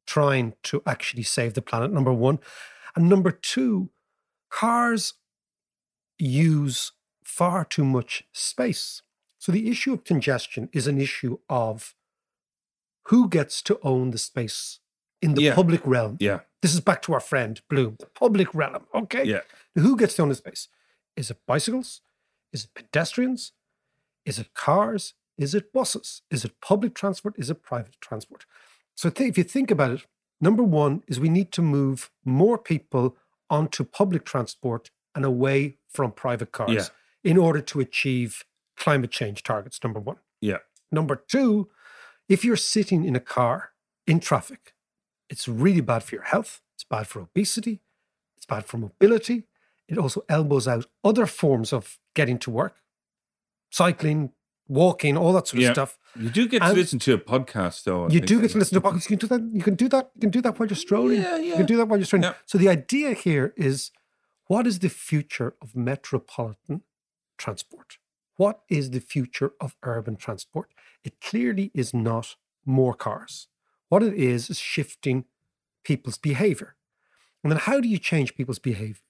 trying 0.07 0.53
to 0.63 0.81
actually 0.85 1.23
save 1.23 1.53
the 1.53 1.61
planet, 1.61 1.91
number 1.91 2.13
one. 2.13 2.39
And 2.95 3.09
number 3.09 3.31
two, 3.31 3.89
cars 4.49 5.13
use 6.17 6.93
far 7.23 7.65
too 7.65 7.83
much 7.83 8.23
space. 8.31 9.01
So 9.37 9.51
the 9.51 9.69
issue 9.69 9.93
of 9.93 10.03
congestion 10.03 10.69
is 10.73 10.87
an 10.87 10.99
issue 10.99 11.39
of 11.49 11.93
who 13.07 13.29
gets 13.29 13.61
to 13.63 13.79
own 13.83 14.11
the 14.11 14.17
space 14.17 14.79
in 15.21 15.33
the 15.35 15.43
Yeah. 15.43 15.55
public 15.55 15.81
realm. 15.85 16.17
yeah, 16.19 16.41
This 16.61 16.73
is 16.73 16.79
back 16.81 17.01
to 17.03 17.13
our 17.13 17.19
friend 17.19 17.61
Bloom, 17.69 17.97
the 17.99 18.07
public 18.07 18.53
realm. 18.55 18.87
Okay. 18.93 19.23
yeah. 19.25 19.41
Who 19.75 19.95
gets 19.97 20.15
to 20.15 20.23
own 20.23 20.29
the 20.29 20.35
space? 20.35 20.67
Is 21.15 21.29
it 21.29 21.37
bicycles? 21.45 22.01
Is 22.51 22.63
it 22.65 22.73
pedestrians? 22.73 23.51
Is 24.25 24.39
it 24.39 24.53
cars? 24.53 25.13
Is 25.37 25.53
it 25.53 25.71
buses? 25.73 26.21
Is 26.31 26.43
it 26.45 26.59
public 26.61 26.95
transport? 26.95 27.35
Is 27.37 27.49
it 27.49 27.61
private 27.61 27.99
transport? 28.01 28.45
So 28.95 29.09
th- 29.09 29.29
if 29.29 29.37
you 29.37 29.43
think 29.43 29.69
about 29.69 29.91
it, 29.91 30.05
number 30.41 30.63
one 30.63 31.03
is 31.07 31.19
we 31.19 31.29
need 31.29 31.51
to 31.53 31.61
move 31.61 32.09
more 32.23 32.57
people 32.57 33.15
onto 33.49 33.83
public 33.83 34.25
transport 34.25 34.91
and 35.13 35.23
away 35.25 35.77
from 35.89 36.11
private 36.11 36.51
cars 36.51 36.71
Yeah. 36.71 37.31
in 37.31 37.37
order 37.37 37.61
to 37.61 37.79
achieve 37.79 38.43
climate 38.75 39.11
change 39.11 39.43
targets, 39.43 39.79
number 39.83 39.99
one. 39.99 40.17
Yeah. 40.41 40.57
Number 40.91 41.15
two, 41.15 41.69
if 42.27 42.43
you're 42.43 42.57
sitting 42.57 43.05
in 43.05 43.15
a 43.15 43.19
car 43.19 43.71
in 44.07 44.19
traffic, 44.19 44.73
it's 45.29 45.47
really 45.47 45.81
bad 45.81 46.03
for 46.03 46.15
your 46.15 46.23
health. 46.25 46.61
It's 46.75 46.83
bad 46.83 47.07
for 47.07 47.21
obesity. 47.21 47.81
It's 48.37 48.45
bad 48.45 48.65
for 48.65 48.77
mobility. 48.77 49.43
It 49.87 49.97
also 49.97 50.23
elbows 50.27 50.67
out 50.67 50.85
other 51.03 51.25
forms 51.25 51.71
of 51.71 51.99
getting 52.15 52.39
to 52.39 52.51
work, 52.51 52.75
cycling, 53.71 54.31
walking, 54.67 55.17
all 55.17 55.33
that 55.33 55.47
sort 55.47 55.63
of 55.63 55.71
stuff. 55.71 55.97
You 56.15 56.29
do 56.29 56.47
get 56.47 56.61
to 56.61 56.73
listen 56.73 56.99
to 56.99 57.13
a 57.13 57.17
podcast, 57.17 57.83
though. 57.83 58.05
I 58.05 58.09
You 58.09 58.19
do 58.19 58.41
get 58.41 58.51
to 58.51 58.57
listen 58.57 58.81
to 58.81 58.87
podcasts. 58.87 59.09
You 59.09 59.17
can 59.17 59.27
do 59.27 59.27
that. 59.27 59.41
You 59.53 59.63
can 59.63 59.75
do 59.75 59.89
that. 59.89 60.11
You 60.15 60.21
can 60.21 60.29
do 60.29 60.41
that 60.41 60.59
while 60.59 60.67
you're 60.67 60.75
strolling. 60.75 61.21
Yeah, 61.21 61.37
yeah. 61.37 61.51
You 61.51 61.55
can 61.55 61.65
do 61.65 61.77
that 61.77 61.87
while 61.87 61.99
you're 61.99 62.05
strolling. 62.05 62.29
Yeah. 62.29 62.33
So 62.45 62.57
the 62.57 62.69
idea 62.69 63.13
here 63.13 63.53
is, 63.57 63.91
what 64.47 64.65
is 64.65 64.79
the 64.79 64.89
future 64.89 65.55
of 65.61 65.75
metropolitan 65.75 66.81
transport? 67.37 67.97
What 68.37 68.61
is 68.69 68.91
the 68.91 68.99
future 68.99 69.53
of 69.59 69.75
urban 69.83 70.15
transport? 70.15 70.69
It 71.03 71.21
clearly 71.21 71.71
is 71.73 71.93
not 71.93 72.35
more 72.65 72.93
cars. 72.93 73.47
What 73.89 74.03
it 74.03 74.13
is 74.13 74.49
is 74.49 74.57
shifting 74.57 75.25
people's 75.83 76.17
behavior. 76.17 76.75
And 77.43 77.51
then 77.51 77.59
how 77.59 77.79
do 77.79 77.87
you 77.87 77.99
change 77.99 78.35
people's 78.35 78.59
behavior? 78.59 79.01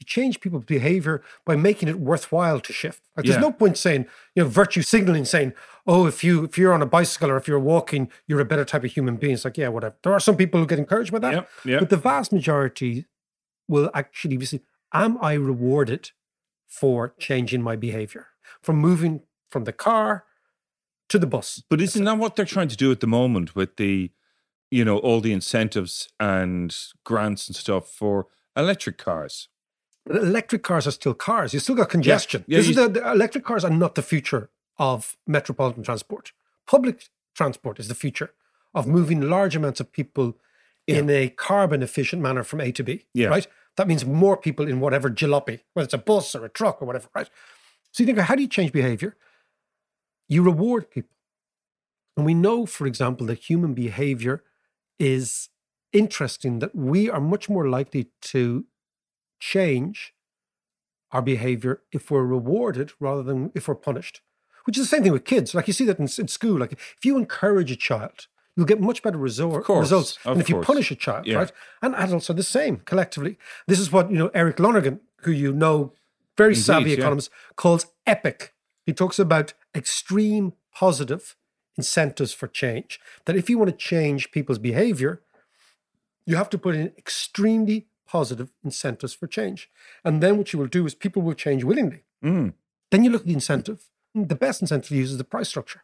You 0.00 0.06
change 0.06 0.40
people's 0.40 0.64
behavior 0.64 1.22
by 1.44 1.54
making 1.56 1.88
it 1.88 2.00
worthwhile 2.00 2.58
to 2.60 2.72
shift. 2.72 3.02
Like, 3.16 3.26
there's 3.26 3.36
Yeah. 3.36 3.42
no 3.42 3.52
point 3.52 3.78
saying, 3.78 4.06
you 4.34 4.42
know, 4.42 4.48
virtue 4.48 4.82
signaling, 4.82 5.24
saying, 5.24 5.52
"Oh, 5.86 6.06
if 6.06 6.24
you 6.24 6.44
if 6.44 6.58
you're 6.58 6.72
on 6.72 6.82
a 6.82 6.86
bicycle 6.86 7.30
or 7.30 7.36
if 7.36 7.46
you're 7.46 7.60
walking, 7.60 8.10
you're 8.26 8.40
a 8.40 8.44
better 8.44 8.64
type 8.64 8.82
of 8.84 8.90
human 8.92 9.16
being." 9.16 9.34
It's 9.34 9.44
like, 9.44 9.56
yeah, 9.56 9.68
whatever. 9.68 9.94
There 10.02 10.12
are 10.12 10.20
some 10.20 10.36
people 10.36 10.58
who 10.60 10.66
get 10.66 10.78
encouraged 10.80 11.12
by 11.12 11.20
that, 11.20 11.32
Yep, 11.34 11.48
yep. 11.64 11.80
but 11.80 11.90
the 11.90 11.96
vast 11.96 12.32
majority 12.32 13.06
will 13.68 13.88
actually 13.94 14.36
be 14.36 14.46
saying, 14.46 14.62
"Am 14.92 15.16
I 15.22 15.34
rewarded 15.34 16.10
for 16.66 17.14
changing 17.18 17.62
my 17.62 17.76
behavior, 17.76 18.26
from 18.62 18.76
moving 18.76 19.22
from 19.50 19.62
the 19.64 19.72
car 19.72 20.24
to 21.08 21.18
the 21.20 21.26
bus?" 21.26 21.62
But 21.70 21.80
isn't 21.80 22.04
that 22.04 22.18
what 22.18 22.34
they're 22.34 22.44
trying 22.44 22.68
to 22.68 22.76
do 22.76 22.90
at 22.90 22.98
the 22.98 23.06
moment 23.06 23.54
with 23.54 23.76
the, 23.76 24.10
you 24.72 24.84
know, 24.84 24.98
all 24.98 25.20
the 25.20 25.32
incentives 25.32 26.08
and 26.18 26.76
grants 27.04 27.46
and 27.46 27.54
stuff 27.54 27.88
for 27.88 28.26
electric 28.56 28.98
cars? 28.98 29.48
Electric 30.08 30.62
cars 30.62 30.86
are 30.86 30.90
still 30.90 31.14
cars. 31.14 31.54
You 31.54 31.60
still 31.60 31.74
got 31.74 31.88
congestion. 31.88 32.44
Yeah, 32.46 32.58
this 32.58 32.68
is 32.68 32.76
you- 32.76 32.88
the, 32.88 33.00
the 33.00 33.10
electric 33.12 33.44
cars 33.44 33.64
are 33.64 33.70
not 33.70 33.94
the 33.94 34.02
future 34.02 34.50
of 34.78 35.16
metropolitan 35.26 35.82
transport. 35.82 36.32
Public 36.66 37.08
transport 37.34 37.78
is 37.78 37.88
the 37.88 37.94
future 37.94 38.32
of 38.74 38.86
moving 38.86 39.20
large 39.20 39.54
amounts 39.56 39.80
of 39.80 39.92
people 39.92 40.36
in 40.86 41.08
a 41.08 41.28
carbon 41.28 41.82
efficient 41.82 42.20
manner 42.20 42.42
from 42.42 42.60
A 42.60 42.70
to 42.72 42.82
B. 42.82 43.06
Yeah. 43.14 43.28
Right. 43.28 43.46
That 43.76 43.88
means 43.88 44.04
more 44.04 44.36
people 44.36 44.68
in 44.68 44.80
whatever 44.80 45.08
jalopy, 45.10 45.60
whether 45.72 45.84
it's 45.84 45.94
a 45.94 45.98
bus 45.98 46.34
or 46.34 46.44
a 46.44 46.48
truck 46.48 46.82
or 46.82 46.86
whatever. 46.86 47.08
Right. 47.14 47.30
So 47.92 48.02
you 48.02 48.06
think, 48.06 48.18
how 48.18 48.34
do 48.34 48.42
you 48.42 48.48
change 48.48 48.72
behavior? 48.72 49.16
You 50.28 50.42
reward 50.42 50.90
people. 50.90 51.16
And 52.16 52.26
we 52.26 52.34
know, 52.34 52.66
for 52.66 52.86
example, 52.86 53.26
that 53.28 53.48
human 53.48 53.74
behavior 53.74 54.42
is 54.98 55.48
interesting, 55.92 56.58
that 56.58 56.74
we 56.74 57.08
are 57.10 57.20
much 57.20 57.48
more 57.48 57.68
likely 57.68 58.08
to 58.22 58.64
change 59.52 60.14
our 61.12 61.22
behavior 61.22 61.82
if 61.92 62.10
we're 62.10 62.24
rewarded 62.38 62.92
rather 62.98 63.22
than 63.22 63.52
if 63.54 63.68
we're 63.68 63.74
punished, 63.88 64.20
which 64.64 64.76
is 64.78 64.84
the 64.84 64.88
same 64.96 65.02
thing 65.04 65.12
with 65.12 65.24
kids. 65.24 65.54
Like 65.54 65.66
you 65.68 65.72
see 65.74 65.84
that 65.86 65.98
in, 65.98 66.08
in 66.18 66.28
school. 66.28 66.58
Like 66.58 66.72
if 66.72 67.04
you 67.04 67.16
encourage 67.16 67.70
a 67.70 67.76
child, 67.76 68.26
you'll 68.56 68.66
get 68.72 68.80
much 68.80 69.02
better 69.02 69.18
resor- 69.18 69.62
course, 69.62 69.84
results 69.86 70.18
than 70.24 70.40
if 70.40 70.48
you 70.48 70.60
punish 70.60 70.90
a 70.90 70.96
child, 70.96 71.26
Yeah. 71.26 71.36
right? 71.38 71.52
And 71.82 71.94
adults 71.94 72.30
are 72.30 72.34
the 72.34 72.42
same 72.58 72.78
collectively. 72.90 73.36
This 73.66 73.78
is 73.80 73.92
what, 73.92 74.10
you 74.10 74.18
know, 74.18 74.30
Eric 74.34 74.58
Lonergan, 74.58 75.00
who 75.22 75.30
you 75.30 75.52
know, 75.52 75.92
very 76.36 76.54
savvy 76.54 76.84
Indeed, 76.84 76.98
yeah. 76.98 77.04
economist, 77.04 77.30
calls 77.56 77.86
EPIC. 78.06 78.52
He 78.86 78.92
talks 78.92 79.18
about 79.18 79.54
extreme 79.74 80.54
positive 80.72 81.36
incentives 81.76 82.32
for 82.32 82.48
change. 82.48 82.98
That 83.26 83.36
if 83.36 83.48
you 83.50 83.56
want 83.58 83.70
to 83.70 83.76
change 83.76 84.30
people's 84.32 84.58
behavior, 84.58 85.22
you 86.26 86.36
have 86.36 86.50
to 86.50 86.58
put 86.58 86.74
in 86.74 86.92
extremely 86.98 87.86
positive 88.06 88.50
incentives 88.64 89.14
for 89.14 89.26
change. 89.26 89.70
And 90.04 90.22
then 90.22 90.36
what 90.38 90.52
you 90.52 90.58
will 90.58 90.66
do 90.66 90.84
is 90.86 90.94
people 90.94 91.22
will 91.22 91.34
change 91.34 91.64
willingly. 91.64 92.04
Mm. 92.24 92.54
Then 92.90 93.04
you 93.04 93.10
look 93.10 93.22
at 93.22 93.26
the 93.26 93.32
incentive. 93.34 93.84
The 94.14 94.34
best 94.36 94.60
incentive 94.62 94.88
to 94.88 94.96
use 94.96 95.10
is 95.12 95.18
the 95.18 95.24
price 95.24 95.48
structure. 95.48 95.82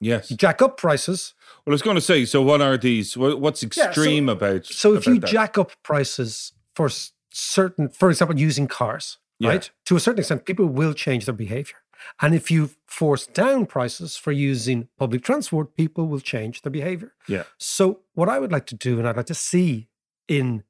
Yes. 0.00 0.30
You 0.30 0.36
jack 0.36 0.60
up 0.60 0.76
prices. 0.76 1.34
Well, 1.64 1.72
I 1.72 1.74
was 1.74 1.82
going 1.82 1.96
to 1.96 2.00
say, 2.00 2.24
so 2.24 2.42
what 2.42 2.60
are 2.60 2.76
these? 2.76 3.16
what- 3.16 3.40
What's 3.40 3.62
Yeah, 3.62 3.68
so- 3.70 3.84
extreme 3.86 4.28
about? 4.28 4.66
So 4.66 4.94
if 4.94 5.06
about 5.06 5.14
you 5.14 5.20
that? 5.20 5.26
jack 5.30 5.56
up 5.58 5.72
prices 5.82 6.52
for 6.74 6.88
certain, 7.30 7.88
for 7.88 8.10
example, 8.10 8.38
using 8.38 8.66
cars, 8.68 9.18
Yeah. 9.38 9.48
right? 9.50 9.70
To 9.86 9.96
a 9.96 10.00
certain 10.00 10.20
extent, 10.20 10.44
people 10.44 10.66
will 10.66 10.92
change 10.94 11.24
their 11.26 11.34
behavior. 11.34 11.76
And 12.20 12.34
if 12.34 12.50
you 12.50 12.70
force 12.86 13.26
down 13.26 13.64
prices 13.66 14.14
for 14.16 14.30
using 14.30 14.88
public 14.98 15.22
transport, 15.24 15.74
people 15.74 16.06
will 16.06 16.20
change 16.20 16.60
their 16.62 16.70
behavior. 16.72 17.14
Yeah. 17.26 17.44
So, 17.56 18.00
what 18.12 18.28
I 18.28 18.38
would 18.38 18.52
like 18.52 18.66
to 18.66 18.74
do, 18.74 18.98
and 18.98 19.08
I'd 19.08 19.16
like 19.16 19.26
to 19.26 19.34
see 19.34 19.88
in 20.28 20.64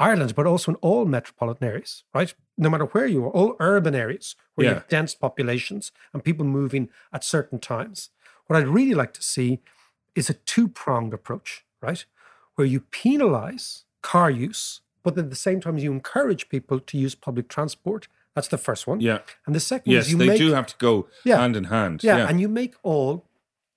Ireland, 0.00 0.34
but 0.34 0.46
also 0.46 0.72
in 0.72 0.76
all 0.76 1.04
metropolitan 1.04 1.68
areas, 1.68 2.04
right? 2.14 2.34
No 2.56 2.70
matter 2.70 2.86
where 2.86 3.06
you 3.06 3.24
are, 3.26 3.30
all 3.30 3.54
urban 3.60 3.94
areas 3.94 4.34
where 4.54 4.66
you 4.68 4.74
have 4.74 4.88
dense 4.88 5.14
populations 5.14 5.92
and 6.12 6.24
people 6.24 6.46
moving 6.46 6.88
at 7.12 7.22
certain 7.22 7.58
times. 7.58 8.10
What 8.46 8.56
I'd 8.58 8.66
really 8.68 8.94
like 8.94 9.12
to 9.14 9.22
see 9.22 9.60
is 10.14 10.30
a 10.30 10.34
two 10.34 10.66
pronged 10.68 11.12
approach, 11.14 11.64
right? 11.82 12.04
Where 12.56 12.66
you 12.66 12.80
penalize 12.80 13.84
car 14.02 14.30
use, 14.30 14.80
but 15.02 15.16
at 15.18 15.30
the 15.30 15.36
same 15.36 15.60
time, 15.60 15.78
you 15.78 15.92
encourage 15.92 16.48
people 16.48 16.80
to 16.80 16.98
use 16.98 17.14
public 17.14 17.48
transport. 17.48 18.08
That's 18.34 18.48
the 18.48 18.58
first 18.58 18.86
one. 18.86 19.00
Yeah. 19.00 19.18
And 19.46 19.54
the 19.54 19.60
second 19.60 19.92
Yes, 19.92 20.06
is 20.06 20.12
you 20.12 20.18
they 20.18 20.26
make, 20.28 20.38
do 20.38 20.52
have 20.52 20.66
to 20.68 20.76
go 20.78 21.08
Yeah. 21.24 21.38
hand 21.38 21.56
in 21.56 21.64
hand. 21.64 22.02
yeah, 22.02 22.16
Yeah. 22.18 22.28
and 22.28 22.40
you 22.40 22.48
make 22.48 22.74
all 22.82 23.26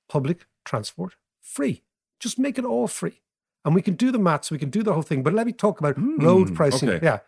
public 0.07 0.45
transport 0.63 1.15
free. 1.41 1.83
Just 2.19 2.39
make 2.39 2.57
it 2.57 2.65
all 2.65 2.87
free. 2.87 3.19
And 3.65 3.73
we 3.73 3.81
can 3.81 3.95
do 3.95 4.11
the 4.11 4.19
maths, 4.19 4.51
we 4.51 4.57
can 4.57 4.69
do 4.69 4.83
the 4.83 4.93
whole 4.93 5.01
thing, 5.03 5.23
but 5.23 5.33
let 5.33 5.45
me 5.45 5.53
talk 5.53 5.79
about 5.79 5.95
road 5.97 6.49
Hmm, 6.49 6.55
pricing. 6.55 6.89
okay. 6.89 7.05
Yeah. 7.05 7.19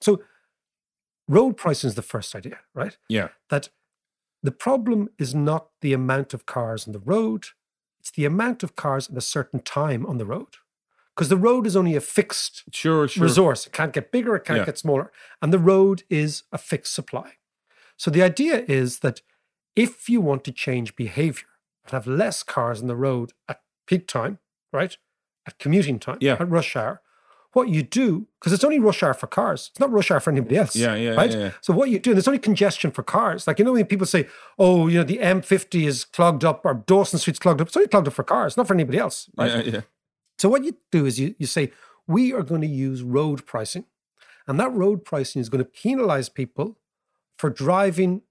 So 0.00 0.22
road 1.28 1.56
pricing 1.56 1.88
is 1.88 1.94
the 1.94 2.02
first 2.02 2.34
idea, 2.34 2.58
right? 2.74 2.96
yeah. 3.08 3.28
That 3.50 3.68
the 4.42 4.52
problem 4.52 5.08
is 5.18 5.34
not 5.34 5.68
the 5.80 5.92
amount 5.92 6.34
of 6.34 6.46
cars 6.46 6.86
on 6.86 6.92
the 6.92 6.98
road, 7.00 7.46
it's 8.00 8.10
the 8.10 8.24
amount 8.24 8.62
of 8.62 8.76
cars 8.76 9.08
at 9.10 9.16
a 9.16 9.20
certain 9.20 9.60
time 9.60 10.04
on 10.06 10.18
the 10.18 10.26
road. 10.26 10.56
Because 11.14 11.28
the 11.30 11.36
road 11.36 11.66
is 11.66 11.76
only 11.76 11.96
a 11.96 12.00
fixed 12.00 12.64
Sure, 12.72 13.08
sure. 13.08 13.22
resource. 13.24 13.66
It 13.66 13.72
can't 13.72 13.92
get 13.92 14.12
bigger, 14.12 14.36
it 14.36 14.44
can't 14.44 14.58
Yeah. 14.58 14.66
get 14.66 14.78
smaller. 14.78 15.10
And 15.40 15.52
the 15.52 15.58
road 15.58 16.02
is 16.10 16.42
a 16.52 16.58
fixed 16.58 16.92
supply. 16.94 17.38
So 17.96 18.10
the 18.10 18.22
idea 18.22 18.64
is 18.68 18.98
that 18.98 19.22
if 19.74 20.08
you 20.10 20.20
want 20.20 20.44
to 20.44 20.52
change 20.52 20.94
behavior 20.94 21.48
and 21.84 21.92
have 21.92 22.06
less 22.06 22.42
cars 22.42 22.82
on 22.82 22.86
the 22.88 22.96
road 22.96 23.32
at 23.48 23.62
peak 23.86 24.06
time, 24.06 24.38
right? 24.72 24.96
At 25.46 25.58
commuting 25.58 25.98
time, 25.98 26.18
Yeah. 26.20 26.36
at 26.40 26.48
rush 26.50 26.74
hour, 26.74 27.00
what 27.52 27.68
you 27.68 27.82
do, 27.82 28.26
because 28.38 28.52
it's 28.52 28.64
only 28.64 28.78
rush 28.78 29.02
hour 29.02 29.14
for 29.14 29.26
cars, 29.28 29.68
it's 29.70 29.80
not 29.80 29.90
rush 29.92 30.10
hour 30.10 30.20
for 30.20 30.30
anybody 30.30 30.56
else. 30.56 30.74
Yeah, 30.76 30.94
yeah, 30.94 31.10
right? 31.10 31.30
yeah, 31.30 31.38
yeah. 31.38 31.50
So 31.60 31.72
what 31.72 31.88
you 31.88 31.98
do, 31.98 32.10
and 32.10 32.16
there's 32.18 32.28
only 32.28 32.38
congestion 32.40 32.90
for 32.90 33.02
cars. 33.02 33.46
Like, 33.46 33.58
you 33.58 33.64
know, 33.64 33.72
when 33.72 33.86
people 33.86 34.06
say, 34.06 34.26
oh, 34.58 34.88
you 34.88 34.98
know, 34.98 35.04
the 35.04 35.18
M50 35.18 35.86
is 35.86 36.04
clogged 36.04 36.44
up 36.44 36.64
or 36.66 36.74
Dawson 36.74 37.18
Street's 37.18 37.38
clogged 37.38 37.60
up, 37.60 37.68
it's 37.68 37.76
only 37.76 37.88
clogged 37.88 38.08
up 38.08 38.14
for 38.14 38.24
cars, 38.24 38.56
not 38.56 38.66
for 38.66 38.74
anybody 38.74 38.98
else. 38.98 39.30
Right? 39.36 39.64
Yeah, 39.64 39.72
yeah. 39.72 39.80
So 40.38 40.48
what 40.48 40.64
you 40.64 40.76
do 40.92 41.06
is 41.06 41.18
you, 41.18 41.34
you 41.38 41.46
say, 41.46 41.72
we 42.06 42.32
are 42.32 42.42
going 42.42 42.60
to 42.60 42.66
use 42.66 43.02
road 43.02 43.46
pricing. 43.46 43.84
And 44.46 44.60
that 44.60 44.72
road 44.72 45.04
pricing 45.04 45.40
is 45.40 45.48
going 45.48 45.64
to 45.64 45.70
penalize 45.70 46.28
people 46.28 46.76
for 47.38 47.50
driving 47.50 48.22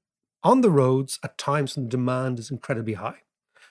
on 0.43 0.62
the 0.62 0.69
roads 0.69 1.19
at 1.23 1.38
times 1.38 1.75
when 1.75 1.89
demand 1.89 2.38
is 2.39 2.51
incredibly 2.51 2.93
high. 2.93 3.21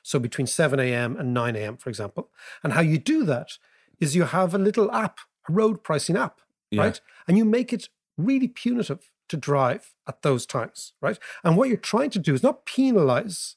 So 0.05 0.19
between 0.19 0.47
7 0.47 0.79
a.m. 0.79 1.17
and 1.17 1.33
9 1.33 1.57
a.m., 1.57 1.77
for 1.79 1.89
example. 1.89 2.29
And 2.63 2.75
how 2.75 2.83
you 2.83 2.99
do 2.99 3.25
that 3.25 3.53
is 4.01 4.15
you 4.15 4.25
have 4.25 4.55
a 4.55 4.59
little 4.59 4.93
app, 4.93 5.19
a 5.49 5.53
road 5.53 5.83
pricing 5.83 6.17
app, 6.17 6.41
Yeah. 6.71 6.83
right? 6.83 7.01
And 7.27 7.39
you 7.39 7.45
make 7.47 7.73
it 7.73 7.89
really 8.19 8.49
punitive 8.49 9.11
to 9.31 9.37
drive 9.39 9.95
at 10.07 10.21
those 10.21 10.45
times, 10.45 10.93
right? 11.01 11.19
And 11.43 11.57
what 11.57 11.69
you're 11.69 11.79
trying 11.79 12.11
to 12.11 12.19
do 12.19 12.35
is 12.35 12.43
not 12.43 12.67
penalize 12.67 13.57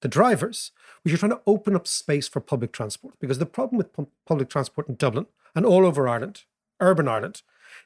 the 0.00 0.08
drivers, 0.08 0.72
but 1.02 1.10
you're 1.10 1.18
trying 1.18 1.32
to 1.32 1.42
open 1.46 1.76
up 1.76 1.86
space 1.86 2.28
for 2.28 2.40
public 2.40 2.72
transport. 2.72 3.14
Because 3.20 3.38
the 3.38 3.44
problem 3.46 3.76
with 3.76 3.92
pu- 3.92 4.08
public 4.26 4.48
transport 4.48 4.88
in 4.88 4.94
Dublin 4.96 5.26
and 5.54 5.66
all 5.66 5.84
over 5.84 6.08
Ireland, 6.08 6.44
urban 6.80 7.08
Ireland, 7.08 7.42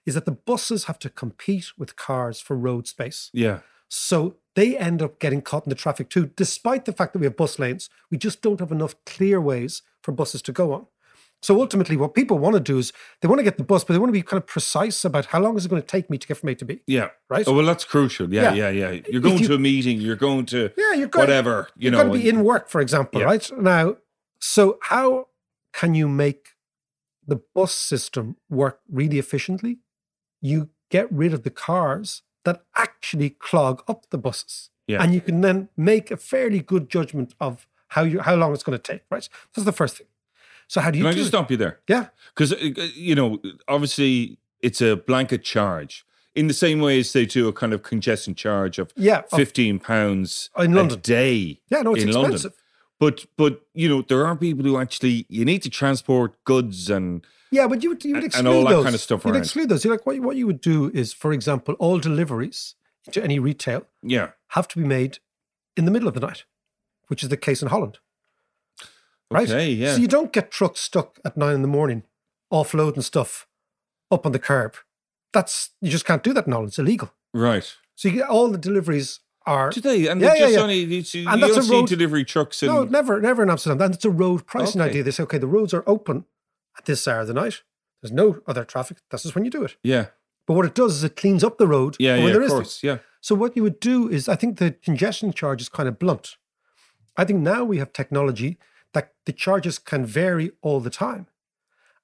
is 0.06 0.14
that 0.14 0.24
the 0.24 0.30
buses 0.32 0.84
have 0.84 1.00
to 1.00 1.10
compete 1.10 1.72
with 1.76 1.96
cars 1.96 2.40
for 2.40 2.56
road 2.56 2.86
space. 2.86 3.30
Yeah. 3.32 3.60
So 3.88 4.36
they 4.58 4.76
end 4.76 5.00
up 5.00 5.20
getting 5.20 5.40
caught 5.40 5.64
in 5.66 5.70
the 5.70 5.76
traffic 5.84 6.10
too, 6.10 6.24
despite 6.36 6.84
the 6.84 6.92
fact 6.92 7.12
that 7.12 7.20
we 7.20 7.26
have 7.26 7.36
bus 7.36 7.58
lanes. 7.58 7.88
We 8.10 8.18
just 8.18 8.42
don't 8.42 8.58
have 8.58 8.72
enough 8.72 8.94
clear 9.06 9.40
ways 9.40 9.82
for 10.02 10.10
buses 10.12 10.42
to 10.42 10.52
go 10.52 10.72
on. 10.72 10.86
So 11.40 11.60
ultimately, 11.60 11.96
what 11.96 12.14
people 12.14 12.38
want 12.40 12.54
to 12.54 12.60
do 12.72 12.78
is 12.78 12.92
they 13.20 13.28
want 13.28 13.38
to 13.38 13.44
get 13.44 13.56
the 13.58 13.62
bus, 13.62 13.84
but 13.84 13.92
they 13.92 14.00
want 14.00 14.08
to 14.08 14.20
be 14.20 14.22
kind 14.22 14.42
of 14.42 14.46
precise 14.48 15.04
about 15.04 15.26
how 15.26 15.38
long 15.40 15.56
is 15.56 15.64
it 15.64 15.68
going 15.68 15.80
to 15.80 15.86
take 15.86 16.10
me 16.10 16.18
to 16.18 16.26
get 16.26 16.38
from 16.38 16.48
A 16.48 16.54
to 16.56 16.64
B. 16.64 16.80
Yeah. 16.88 17.10
Right? 17.30 17.46
Oh, 17.46 17.52
well, 17.52 17.64
that's 17.66 17.84
crucial. 17.84 18.26
Yeah, 18.34 18.52
yeah, 18.52 18.68
Yeah. 18.70 18.90
yeah. 18.90 19.02
You're 19.08 19.20
going 19.22 19.38
you- 19.38 19.46
to 19.46 19.54
a 19.54 19.58
meeting, 19.60 20.00
you're 20.00 20.16
going 20.16 20.46
to 20.46 20.72
Yeah, 20.76 20.94
you're 20.94 21.06
going, 21.06 21.22
whatever, 21.28 21.68
you 21.76 21.92
know, 21.92 21.98
going 22.02 22.12
to 22.14 22.18
be 22.18 22.28
in 22.28 22.42
work, 22.42 22.68
for 22.68 22.80
example, 22.80 23.20
Yeah. 23.20 23.26
right? 23.26 23.50
Now, 23.56 23.98
so 24.40 24.78
how 24.82 25.28
can 25.72 25.94
you 25.94 26.08
make 26.08 26.42
the 27.24 27.40
bus 27.54 27.72
system 27.72 28.36
work 28.50 28.80
really 28.90 29.20
efficiently? 29.20 29.78
You 30.40 30.70
get 30.90 31.06
rid 31.12 31.32
of 31.32 31.44
the 31.44 31.50
cars 31.50 32.22
that 32.48 32.62
actually 32.74 33.30
clog 33.30 33.82
up 33.88 34.00
the 34.10 34.18
buses. 34.18 34.70
Yeah. 34.86 35.02
And 35.02 35.12
you 35.14 35.20
can 35.20 35.40
then 35.42 35.68
make 35.76 36.10
a 36.10 36.16
fairly 36.16 36.60
good 36.60 36.88
judgment 36.96 37.34
of 37.40 37.66
how 37.94 38.02
you 38.04 38.20
how 38.20 38.34
long 38.36 38.52
it's 38.54 38.62
going 38.68 38.78
to 38.78 38.92
take, 38.92 39.02
right? 39.10 39.28
That's 39.54 39.64
the 39.64 39.72
first 39.72 39.96
thing. 39.98 40.06
So 40.66 40.80
how 40.80 40.90
do 40.90 40.98
you 40.98 41.04
Can 41.04 41.10
I 41.10 41.12
do 41.12 41.18
just 41.18 41.28
it? 41.28 41.36
stop 41.36 41.50
you 41.50 41.56
there? 41.56 41.80
Yeah. 41.88 42.06
Because, 42.34 42.50
you 42.96 43.14
know, 43.14 43.38
obviously 43.68 44.38
it's 44.60 44.80
a 44.82 44.96
blanket 44.96 45.42
charge. 45.44 46.04
in 46.34 46.46
the 46.46 46.54
same 46.54 46.78
way 46.80 47.00
as 47.00 47.12
they 47.12 47.26
do 47.26 47.48
a 47.48 47.52
kind 47.52 47.72
of 47.72 47.82
congestion 47.82 48.34
charge 48.34 48.78
of 48.82 48.92
Yeah, 48.96 49.20
of- 49.32 49.38
fifteen 49.42 49.78
pounds 49.78 50.50
In 50.58 50.72
London. 50.74 50.98
a 50.98 51.00
day. 51.00 51.60
Yeah, 51.72 51.82
no, 51.82 51.94
it's 51.94 52.02
in 52.04 52.08
expensive. 52.10 52.52
London. 52.52 52.52
But 53.00 53.16
but 53.36 53.52
you 53.74 53.88
know 53.90 54.02
there 54.10 54.24
are 54.26 54.36
people 54.36 54.64
who 54.68 54.76
actually 54.84 55.16
you 55.28 55.44
need 55.44 55.62
to 55.62 55.70
transport 55.70 56.30
goods 56.44 56.90
and 56.90 57.24
Yeah, 57.50 57.66
but 57.66 57.82
you 57.82 57.90
would, 57.90 58.04
you 58.04 58.14
would 58.14 58.24
exclude 58.24 58.46
and 58.46 58.48
all 58.56 58.64
that 58.64 58.70
those. 58.70 58.84
kind 58.84 58.94
of 58.94 59.00
stuff 59.00 59.24
You'd 59.24 59.32
around. 59.34 59.42
exclude 59.42 59.68
those. 59.68 59.84
You're 59.84 59.94
like, 59.94 60.04
what, 60.06 60.18
what 60.20 60.36
you 60.36 60.46
would 60.46 60.60
do 60.60 60.90
is, 60.92 61.12
for 61.12 61.32
example, 61.32 61.74
all 61.78 61.98
deliveries 61.98 62.74
to 63.12 63.22
any 63.24 63.38
retail 63.38 63.86
yeah. 64.02 64.30
have 64.48 64.68
to 64.68 64.78
be 64.78 64.84
made 64.86 65.18
in 65.76 65.84
the 65.86 65.90
middle 65.90 66.08
of 66.08 66.14
the 66.14 66.20
night, 66.20 66.44
which 67.06 67.22
is 67.22 67.28
the 67.30 67.36
case 67.36 67.62
in 67.62 67.68
Holland. 67.68 67.98
Right? 69.30 69.48
Okay, 69.48 69.70
yeah. 69.70 69.94
So 69.94 70.00
you 70.00 70.08
don't 70.08 70.32
get 70.32 70.50
trucks 70.50 70.80
stuck 70.80 71.18
at 71.24 71.36
nine 71.36 71.54
in 71.54 71.62
the 71.62 71.68
morning 71.68 72.02
offloading 72.52 73.02
stuff 73.02 73.46
up 74.10 74.24
on 74.24 74.32
the 74.32 74.38
curb. 74.38 74.74
That's 75.32 75.70
you 75.82 75.90
just 75.90 76.06
can't 76.06 76.22
do 76.22 76.32
that 76.32 76.46
in 76.46 76.52
Holland. 76.52 76.68
It's 76.70 76.78
illegal. 76.78 77.12
Right. 77.34 77.74
So 77.94 78.08
you 78.08 78.14
get 78.20 78.28
all 78.28 78.48
the 78.48 78.56
deliveries 78.58 79.20
are 79.44 79.70
Today 79.70 80.06
and 80.06 80.20
Yeah, 80.20 80.34
yeah, 80.34 80.38
just 80.40 80.52
yeah. 80.54 80.60
only 80.60 80.78
you, 80.80 81.02
you 81.10 81.28
And 81.28 81.42
that's 81.42 81.56
a 81.56 81.62
see 81.62 81.72
road- 81.72 81.88
delivery 81.88 82.24
trucks 82.24 82.62
in 82.62 82.68
No, 82.68 82.84
never, 82.84 83.20
never 83.20 83.42
in 83.42 83.50
Amsterdam. 83.50 83.78
That's 83.78 84.04
a 84.04 84.10
road 84.10 84.46
pricing 84.46 84.80
Okay. 84.80 84.90
idea. 84.90 85.02
They 85.02 85.10
say, 85.10 85.22
okay, 85.24 85.38
the 85.38 85.46
roads 85.46 85.72
are 85.74 85.84
open 85.86 86.24
at 86.78 86.84
this 86.84 87.06
hour 87.06 87.20
of 87.20 87.26
the 87.26 87.34
night. 87.34 87.62
There's 88.00 88.12
no 88.12 88.40
other 88.46 88.64
traffic. 88.64 88.98
This 89.10 89.26
is 89.26 89.34
when 89.34 89.44
you 89.44 89.50
do 89.50 89.64
it. 89.64 89.76
Yeah. 89.82 90.06
But 90.46 90.54
what 90.54 90.64
it 90.64 90.74
does 90.74 90.96
is 90.96 91.04
it 91.04 91.16
cleans 91.16 91.44
up 91.44 91.58
the 91.58 91.66
road. 91.66 91.96
Yeah, 91.98 92.16
yeah, 92.16 92.26
there 92.26 92.40
of 92.40 92.46
is 92.46 92.52
course. 92.52 92.82
Yeah. 92.82 92.98
So 93.20 93.34
what 93.34 93.56
you 93.56 93.62
would 93.62 93.80
do 93.80 94.08
is, 94.08 94.28
I 94.28 94.36
think 94.36 94.58
the 94.58 94.70
congestion 94.70 95.32
charge 95.32 95.60
is 95.60 95.68
kind 95.68 95.88
of 95.88 95.98
blunt. 95.98 96.36
I 97.16 97.24
think 97.24 97.40
now 97.40 97.64
we 97.64 97.78
have 97.78 97.92
technology 97.92 98.56
that 98.94 99.12
the 99.26 99.32
charges 99.32 99.78
can 99.78 100.06
vary 100.06 100.52
all 100.62 100.80
the 100.80 100.90
time. 100.90 101.26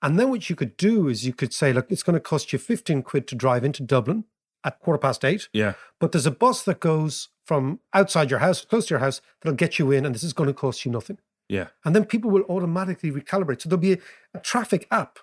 And 0.02 0.18
then 0.18 0.28
what 0.28 0.50
you 0.50 0.56
could 0.56 0.76
do 0.76 1.08
is 1.08 1.24
you 1.24 1.32
could 1.32 1.54
say, 1.54 1.72
look, 1.72 1.90
it's 1.90 2.02
going 2.02 2.14
to 2.14 2.20
cost 2.20 2.52
you 2.52 2.58
15 2.58 3.02
quid 3.02 3.26
to 3.28 3.34
drive 3.34 3.64
into 3.64 3.82
Dublin 3.82 4.24
at 4.62 4.80
quarter 4.80 4.98
past 4.98 5.24
eight. 5.24 5.48
Yeah. 5.52 5.74
But 5.98 6.12
there's 6.12 6.26
a 6.26 6.30
bus 6.30 6.62
that 6.64 6.80
goes 6.80 7.28
from 7.46 7.80
outside 7.94 8.30
your 8.30 8.40
house, 8.40 8.64
close 8.64 8.86
to 8.86 8.94
your 8.94 9.00
house, 9.00 9.22
that'll 9.40 9.56
get 9.56 9.78
you 9.78 9.90
in, 9.90 10.04
and 10.04 10.14
this 10.14 10.22
is 10.22 10.32
going 10.32 10.48
to 10.48 10.54
cost 10.54 10.84
you 10.84 10.90
nothing. 10.90 11.18
Yeah. 11.48 11.68
And 11.84 11.94
then 11.94 12.04
people 12.04 12.30
will 12.30 12.42
automatically 12.42 13.10
recalibrate. 13.10 13.62
So 13.62 13.68
there'll 13.68 13.80
be 13.80 13.94
a, 13.94 13.98
a 14.34 14.40
traffic 14.40 14.86
app. 14.90 15.18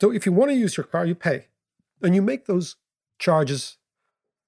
So 0.00 0.12
if 0.12 0.26
you 0.26 0.32
want 0.32 0.50
to 0.50 0.56
use 0.56 0.76
your 0.76 0.84
car, 0.84 1.06
you 1.06 1.14
pay. 1.14 1.46
And 2.02 2.14
you 2.14 2.22
make 2.22 2.46
those 2.46 2.76
charges 3.18 3.76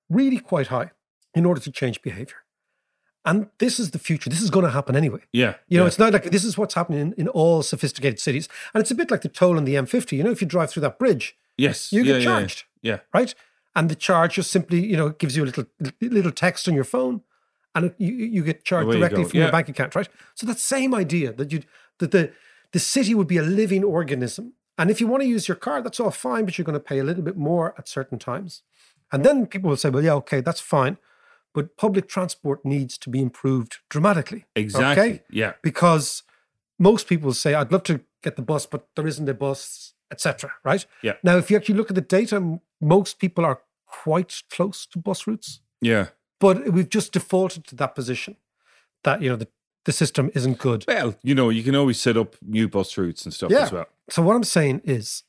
really 0.08 0.38
quite 0.38 0.68
high 0.68 0.92
in 1.34 1.44
order 1.44 1.60
to 1.60 1.70
change 1.70 2.02
behavior. 2.02 2.36
And 3.24 3.48
this 3.58 3.78
is 3.78 3.90
the 3.90 3.98
future. 3.98 4.30
This 4.30 4.40
is 4.40 4.50
going 4.50 4.64
to 4.64 4.70
happen 4.70 4.96
anyway. 4.96 5.20
Yeah. 5.32 5.54
You 5.68 5.78
know, 5.78 5.84
yeah. 5.84 5.88
it's 5.88 5.98
not 5.98 6.12
like 6.12 6.30
this 6.30 6.44
is 6.44 6.56
what's 6.56 6.74
happening 6.74 7.00
in, 7.00 7.12
in 7.14 7.28
all 7.28 7.62
sophisticated 7.62 8.18
cities. 8.18 8.48
And 8.72 8.80
it's 8.80 8.90
a 8.90 8.94
bit 8.94 9.10
like 9.10 9.22
the 9.22 9.28
toll 9.28 9.56
on 9.56 9.64
the 9.64 9.74
M50. 9.74 10.16
You 10.16 10.24
know, 10.24 10.30
if 10.30 10.40
you 10.40 10.46
drive 10.48 10.70
through 10.70 10.82
that 10.82 10.98
bridge, 10.98 11.36
yes. 11.58 11.92
you 11.92 12.02
yeah, 12.02 12.12
get 12.12 12.22
yeah, 12.22 12.24
charged 12.24 12.64
Yeah. 12.82 12.98
right? 13.12 13.34
And 13.76 13.88
the 13.88 13.94
charge 13.94 14.34
just 14.34 14.50
simply, 14.50 14.84
you 14.84 14.96
know, 14.96 15.10
gives 15.10 15.36
you 15.36 15.44
a 15.44 15.46
little 15.46 15.64
little 16.00 16.32
text 16.32 16.66
on 16.66 16.74
your 16.74 16.84
phone, 16.84 17.22
and 17.74 17.94
you 17.98 18.12
you 18.14 18.42
get 18.42 18.64
charged 18.64 18.92
you 18.92 18.98
directly 18.98 19.22
go. 19.22 19.28
from 19.28 19.40
your 19.40 19.50
bank 19.52 19.68
account, 19.68 19.94
right? 19.94 20.08
So 20.34 20.46
that 20.46 20.58
same 20.58 20.94
idea 20.94 21.32
that 21.32 21.52
you 21.52 21.62
that 21.98 22.10
the 22.10 22.32
the 22.72 22.78
city 22.78 23.14
would 23.14 23.26
be 23.28 23.36
a 23.38 23.42
living 23.42 23.84
organism, 23.84 24.54
and 24.78 24.90
if 24.90 25.00
you 25.00 25.06
want 25.08 25.22
to 25.22 25.28
use 25.28 25.48
your 25.48 25.56
car, 25.56 25.82
that's 25.82 26.00
all 26.00 26.10
fine, 26.10 26.44
but 26.44 26.56
you're 26.56 26.64
going 26.64 26.74
to 26.78 26.80
pay 26.80 26.98
a 26.98 27.04
little 27.04 27.22
bit 27.24 27.36
more 27.36 27.74
at 27.78 27.88
certain 27.88 28.18
times, 28.18 28.62
and 29.12 29.24
then 29.24 29.46
people 29.46 29.70
will 29.70 29.76
say, 29.76 29.90
well, 29.90 30.04
yeah, 30.04 30.14
okay, 30.14 30.40
that's 30.40 30.60
fine, 30.60 30.96
but 31.52 31.76
public 31.76 32.08
transport 32.08 32.64
needs 32.64 32.96
to 32.98 33.10
be 33.10 33.20
improved 33.20 33.78
dramatically, 33.88 34.46
Exactly. 34.54 35.02
okay? 35.04 35.22
Yeah. 35.30 35.52
because 35.62 36.22
most 36.78 37.08
people 37.08 37.32
say, 37.34 37.54
I'd 37.54 37.72
love 37.72 37.82
to 37.84 38.00
get 38.22 38.36
the 38.36 38.42
bus, 38.42 38.66
but 38.66 38.86
there 38.96 39.06
isn't 39.06 39.28
a 39.28 39.34
bus, 39.34 39.94
etc. 40.12 40.52
Right? 40.64 40.86
Yeah. 41.02 41.14
Now, 41.22 41.36
if 41.38 41.50
you 41.50 41.56
actually 41.56 41.74
look 41.76 41.90
at 41.90 41.94
the 41.96 42.00
data, 42.00 42.60
most 42.80 43.18
people 43.18 43.44
are 43.44 43.60
quite 43.86 44.42
close 44.50 44.86
to 44.86 44.98
bus 44.98 45.26
routes, 45.26 45.60
Yeah. 45.80 46.06
But 46.40 46.70
we've 46.72 46.88
just 46.88 47.12
defaulted 47.12 47.64
to 47.66 47.76
that 47.76 47.94
position 47.94 48.36
that, 49.04 49.22
you 49.22 49.28
know, 49.30 49.36
the, 49.36 49.48
the 49.84 49.92
system 49.92 50.30
isn't 50.34 50.58
good. 50.58 50.84
Well, 50.88 51.14
you 51.22 51.34
know, 51.34 51.48
you 51.50 51.62
can 51.62 51.76
always 51.76 52.00
set 52.00 52.16
up 52.16 52.36
new 52.42 52.68
bus 52.68 52.96
routes 52.98 53.24
and 53.24 53.32
stuff 53.32 53.50
Yeah. 53.50 53.62
as 53.64 53.72
well. 53.72 53.86
So 54.08 54.22
what 54.22 54.34
I'm 54.36 54.44
saying 54.44 54.80
is 54.84 55.22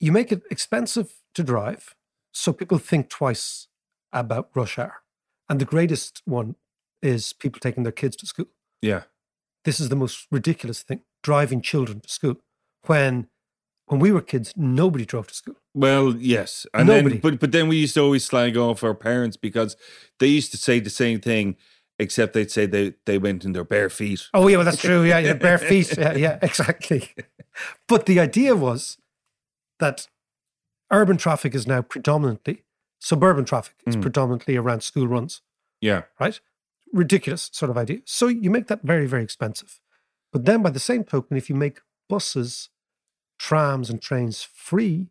you 0.00 0.10
make 0.12 0.32
it 0.32 0.42
expensive 0.50 1.12
to 1.34 1.42
drive 1.44 1.94
so 2.32 2.52
people 2.52 2.78
think 2.78 3.08
twice 3.08 3.68
about 4.12 4.50
rush 4.54 4.78
hour. 4.78 5.02
And 5.48 5.60
the 5.60 5.64
greatest 5.64 6.22
one 6.24 6.56
is 7.02 7.32
people 7.32 7.60
taking 7.60 7.82
their 7.84 7.92
kids 7.92 8.16
to 8.16 8.26
school. 8.26 8.46
Yeah. 8.82 9.02
This 9.64 9.78
is 9.80 9.88
the 9.88 9.96
most 9.96 10.26
ridiculous 10.30 10.82
thing, 10.82 11.02
driving 11.22 11.60
children 11.62 12.00
to 12.00 12.08
school. 12.08 12.36
When 12.86 13.28
when 13.86 14.00
we 14.00 14.10
were 14.12 14.22
kids, 14.22 14.54
nobody 14.56 15.04
drove 15.04 15.26
to 15.28 15.34
school. 15.34 15.56
Well, 15.74 16.14
yes, 16.16 16.66
and 16.72 16.86
Nobody. 16.86 17.14
then 17.16 17.20
but 17.20 17.40
but 17.40 17.52
then 17.52 17.68
we 17.68 17.76
used 17.76 17.94
to 17.94 18.00
always 18.00 18.24
slag 18.24 18.56
off 18.56 18.84
our 18.84 18.94
parents 18.94 19.36
because 19.36 19.76
they 20.20 20.28
used 20.28 20.50
to 20.52 20.56
say 20.56 20.78
the 20.80 20.88
same 20.90 21.20
thing, 21.20 21.56
except 21.98 22.32
they'd 22.32 22.50
say 22.50 22.66
they 22.66 22.94
they 23.06 23.18
went 23.18 23.44
in 23.44 23.52
their 23.52 23.64
bare 23.64 23.90
feet. 23.90 24.28
Oh 24.32 24.46
yeah, 24.48 24.56
well 24.58 24.64
that's 24.64 24.80
true. 24.80 25.02
Yeah, 25.02 25.18
yeah 25.18 25.34
bare 25.34 25.58
feet. 25.58 25.96
Yeah, 25.98 26.14
yeah, 26.14 26.38
exactly. 26.42 27.10
But 27.88 28.06
the 28.06 28.20
idea 28.20 28.54
was 28.54 28.98
that 29.80 30.08
urban 30.92 31.16
traffic 31.16 31.54
is 31.54 31.66
now 31.66 31.82
predominantly 31.82 32.62
suburban 33.00 33.44
traffic 33.44 33.74
is 33.86 33.96
Mm. 33.96 34.02
predominantly 34.02 34.56
around 34.56 34.82
school 34.82 35.06
runs, 35.08 35.42
Yeah, 35.80 36.02
right? 36.20 36.40
Ridiculous 36.92 37.50
sort 37.52 37.70
of 37.70 37.76
idea. 37.76 37.98
So 38.06 38.28
you 38.28 38.48
make 38.50 38.68
that 38.68 38.82
very, 38.82 39.06
very 39.06 39.22
expensive. 39.24 39.80
But 40.32 40.44
then 40.46 40.62
by 40.62 40.70
the 40.70 40.78
same 40.80 41.04
token, 41.04 41.36
if 41.36 41.50
you 41.50 41.56
make 41.56 41.80
buses, 42.08 42.70
trams, 43.38 43.90
and 43.90 44.00
trains 44.00 44.42
free, 44.42 45.10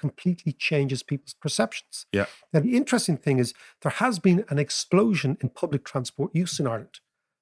completely 0.00 0.52
changes 0.52 1.02
people's 1.02 1.34
perceptions. 1.34 2.06
yeah, 2.12 2.24
Now, 2.52 2.60
the 2.60 2.76
interesting 2.76 3.18
thing 3.18 3.38
is 3.38 3.52
there 3.82 3.92
has 3.92 4.18
been 4.18 4.44
an 4.48 4.58
explosion 4.58 5.36
in 5.40 5.50
public 5.50 5.84
transport 5.84 6.34
use 6.34 6.58
in 6.58 6.66
Ireland. 6.66 7.00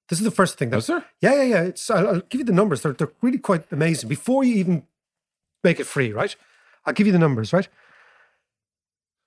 This 0.08 0.18
is 0.18 0.24
the 0.24 0.32
first 0.32 0.58
thing. 0.58 0.70
That, 0.70 0.76
Was 0.76 0.88
there? 0.88 1.04
Yeah, 1.20 1.34
yeah, 1.34 1.42
yeah. 1.42 1.62
It's, 1.62 1.88
I'll, 1.90 2.08
I'll 2.08 2.20
give 2.20 2.40
you 2.40 2.44
the 2.44 2.52
numbers. 2.52 2.82
They're, 2.82 2.94
they're 2.94 3.12
really 3.22 3.38
quite 3.38 3.70
amazing. 3.70 4.08
Before 4.08 4.42
you 4.42 4.56
even 4.56 4.82
make 5.62 5.78
it 5.78 5.84
free, 5.84 6.12
right? 6.12 6.34
I'll 6.84 6.94
give 6.94 7.06
you 7.06 7.12
the 7.12 7.18
numbers, 7.18 7.52
right? 7.52 7.68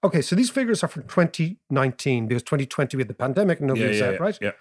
Okay, 0.04 0.22
so 0.22 0.36
these 0.36 0.50
figures 0.50 0.84
are 0.84 0.88
from 0.88 1.04
2019 1.04 2.28
because 2.28 2.42
2020 2.44 2.98
we 2.98 3.02
had 3.02 3.08
the 3.08 3.14
pandemic 3.14 3.60
and 3.60 3.68
nobody 3.68 3.86
yeah, 3.86 3.90
was 3.90 4.00
yeah, 4.00 4.08
out, 4.08 4.14
yeah, 4.14 4.20
right? 4.20 4.40
Yeah, 4.42 4.52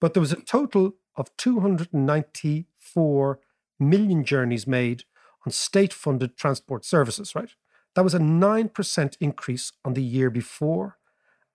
But 0.00 0.14
there 0.14 0.22
was 0.22 0.32
a 0.32 0.40
total 0.40 0.94
of 1.16 1.36
294 1.36 3.40
million 3.78 4.24
journeys 4.24 4.66
made 4.66 5.04
on 5.46 5.52
state 5.52 5.92
funded 5.92 6.36
transport 6.36 6.84
services, 6.84 7.34
right? 7.34 7.54
That 7.94 8.04
was 8.04 8.14
a 8.14 8.18
9% 8.18 9.16
increase 9.20 9.72
on 9.84 9.94
the 9.94 10.02
year 10.02 10.30
before 10.30 10.98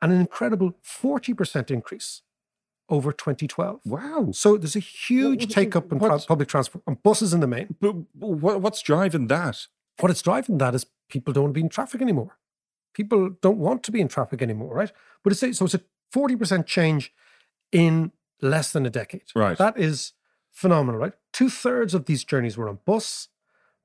and 0.01 0.11
an 0.11 0.19
incredible 0.19 0.75
40% 0.83 1.71
increase 1.71 2.21
over 2.89 3.11
2012. 3.11 3.79
Wow. 3.85 4.29
So 4.31 4.57
there's 4.57 4.75
a 4.75 4.79
huge 4.79 5.47
take 5.47 5.75
up 5.75 5.91
in 5.91 5.99
public 5.99 6.47
transport, 6.47 6.83
on 6.85 6.97
buses 7.03 7.33
in 7.33 7.39
the 7.39 7.47
main. 7.47 7.75
But 7.79 7.95
what's 8.13 8.81
driving 8.81 9.27
that? 9.27 9.67
What 9.99 10.11
it's 10.11 10.21
driving 10.21 10.57
that 10.59 10.75
is 10.75 10.85
people 11.09 11.33
don't 11.33 11.45
want 11.45 11.53
to 11.55 11.59
be 11.59 11.63
in 11.63 11.69
traffic 11.69 12.01
anymore. 12.01 12.37
People 12.93 13.29
don't 13.41 13.57
want 13.57 13.83
to 13.83 13.91
be 13.91 14.01
in 14.01 14.07
traffic 14.07 14.41
anymore, 14.41 14.75
right? 14.75 14.91
But 15.23 15.33
it's 15.33 15.43
a, 15.43 15.53
so 15.53 15.65
it's 15.65 15.73
a 15.73 15.81
40% 16.13 16.65
change 16.65 17.13
in 17.71 18.11
less 18.41 18.71
than 18.71 18.85
a 18.85 18.89
decade. 18.89 19.23
Right. 19.33 19.57
That 19.57 19.77
is 19.79 20.13
phenomenal, 20.51 20.99
right? 20.99 21.13
Two 21.33 21.49
thirds 21.49 21.93
of 21.93 22.05
these 22.05 22.23
journeys 22.23 22.57
were 22.57 22.69
on 22.69 22.79
bus. 22.85 23.29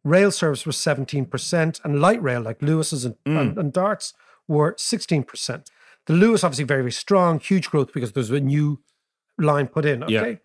Rail 0.05 0.31
service 0.31 0.65
was 0.65 0.77
17%, 0.77 1.85
and 1.85 2.01
light 2.01 2.23
rail, 2.23 2.41
like 2.41 2.63
Luas's 2.63 3.05
and, 3.05 3.17
mm. 3.27 3.39
and, 3.39 3.59
and 3.59 3.73
Darts, 3.73 4.15
were 4.49 4.75
16%. 4.75 5.67
The 6.07 6.13
Lewis, 6.13 6.43
obviously, 6.43 6.65
very, 6.65 6.83
very 6.83 6.93
strong, 6.93 7.39
huge 7.39 7.71
growth 7.71 7.93
because 7.93 8.13
there's 8.13 8.31
a 8.31 8.41
new 8.41 8.81
line 9.39 9.69
put 9.69 9.85
in. 9.85 10.03
Okay. 10.03 10.31
Yeah. 10.31 10.37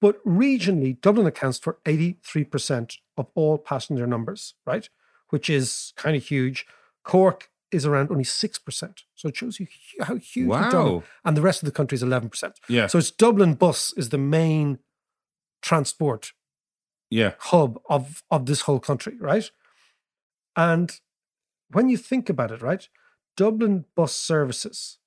But 0.00 0.24
regionally, 0.24 1.00
Dublin 1.00 1.26
accounts 1.26 1.58
for 1.58 1.78
83% 1.84 2.96
of 3.16 3.26
all 3.34 3.58
passenger 3.58 4.06
numbers, 4.06 4.54
right? 4.64 4.88
Which 5.30 5.50
is 5.50 5.92
kind 5.96 6.16
of 6.16 6.24
huge. 6.24 6.66
Cork 7.04 7.50
is 7.70 7.84
around 7.84 8.10
only 8.10 8.24
6%. 8.24 8.94
So 9.14 9.28
it 9.28 9.36
shows 9.36 9.60
you 9.60 9.66
how 10.00 10.16
huge 10.16 10.48
Wow. 10.48 10.70
Dublin, 10.70 11.02
and 11.24 11.36
the 11.36 11.42
rest 11.42 11.62
of 11.62 11.66
the 11.66 11.72
country 11.72 11.96
is 11.96 12.02
11%. 12.02 12.52
Yeah. 12.68 12.86
So 12.86 12.98
it's 12.98 13.10
Dublin 13.10 13.54
bus 13.54 13.92
is 13.96 14.08
the 14.08 14.18
main 14.18 14.78
transport 15.60 16.32
Yeah, 17.10 17.32
hub 17.38 17.80
of 17.88 18.22
of 18.30 18.46
this 18.46 18.62
whole 18.62 18.80
country, 18.80 19.16
right? 19.18 19.50
And 20.56 21.00
when 21.70 21.88
you 21.88 21.96
think 21.96 22.28
about 22.28 22.50
it, 22.50 22.62
right, 22.62 22.88
Dublin 23.36 23.84
bus 23.94 24.14
services 24.14 24.98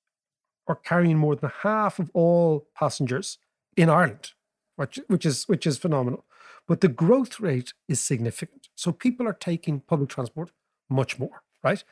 are 0.67 0.75
carrying 0.75 1.17
more 1.17 1.35
than 1.35 1.51
half 1.61 1.99
of 1.99 2.09
all 2.13 2.67
passengers 2.75 3.37
in 3.75 3.89
Ireland, 3.89 4.31
which 4.75 4.99
which 5.07 5.25
is 5.25 5.47
which 5.47 5.67
is 5.67 5.77
phenomenal. 5.77 6.25
But 6.67 6.81
the 6.81 6.87
growth 6.87 7.39
rate 7.39 7.73
is 7.87 7.99
significant. 7.99 8.69
So 8.75 8.91
people 8.91 9.27
are 9.27 9.33
taking 9.33 9.81
public 9.81 10.09
transport 10.09 10.51
much 10.89 11.19
more, 11.19 11.43
right? 11.63 11.83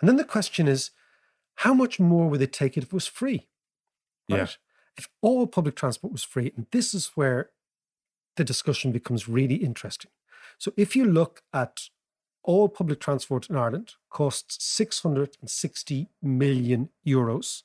And 0.00 0.08
then 0.08 0.16
the 0.16 0.24
question 0.24 0.68
is, 0.68 0.90
how 1.56 1.74
much 1.74 1.98
more 2.00 2.28
would 2.28 2.40
they 2.40 2.46
take 2.46 2.76
it 2.76 2.82
if 2.84 2.90
it 2.90 2.92
was 2.92 3.06
free? 3.06 3.48
Yeah. 4.28 4.46
If 4.96 5.08
all 5.22 5.46
public 5.46 5.76
transport 5.76 6.12
was 6.12 6.22
free, 6.22 6.52
and 6.56 6.66
this 6.70 6.94
is 6.94 7.12
where 7.14 7.50
the 8.40 8.44
discussion 8.44 8.90
becomes 8.90 9.28
really 9.28 9.56
interesting. 9.56 10.10
So 10.56 10.72
if 10.74 10.96
you 10.96 11.04
look 11.04 11.42
at 11.52 11.90
all 12.42 12.70
public 12.70 13.00
transport 13.00 13.50
in 13.50 13.56
Ireland 13.56 13.96
costs 14.08 14.64
660 14.64 16.08
million 16.22 16.88
euros 17.06 17.64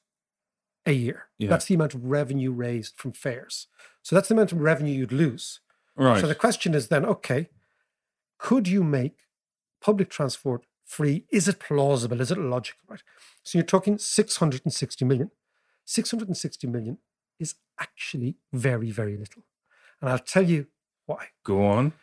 a 0.86 0.92
year. 0.92 1.28
Yeah. 1.38 1.50
That's 1.50 1.66
the 1.66 1.76
amount 1.76 1.94
of 1.94 2.04
revenue 2.04 2.52
raised 2.52 2.98
from 2.98 3.14
fares. 3.14 3.68
So 4.04 4.18
that's 4.18 4.28
the 4.28 4.34
amount 4.34 4.52
of 4.52 4.60
revenue 4.60 4.94
you'd 4.94 5.14
lose. 5.14 5.62
Right. 5.96 6.20
So 6.20 6.28
the 6.28 6.36
question 6.36 6.74
is 6.74 6.90
then, 6.90 7.06
okay, 7.06 7.50
could 8.38 8.68
you 8.68 8.84
make 8.84 9.16
public 9.82 10.10
transport 10.10 10.66
free? 10.84 11.24
Is 11.32 11.48
it 11.48 11.60
plausible? 11.60 12.20
Is 12.20 12.32
it 12.32 12.38
logical? 12.38 12.82
Right. 12.90 13.02
So 13.44 13.58
you're 13.58 13.66
talking 13.66 13.98
660 13.98 15.06
million. 15.06 15.32
660 15.86 16.68
million 16.68 16.98
is 17.40 17.56
actually 17.80 18.36
very, 18.52 18.92
very 18.92 19.16
little. 19.16 19.44
And 20.02 20.10
I'll 20.10 20.20
tell 20.20 20.44
you 20.44 20.68
why. 21.06 21.28
Go 21.44 21.66
on. 21.66 21.94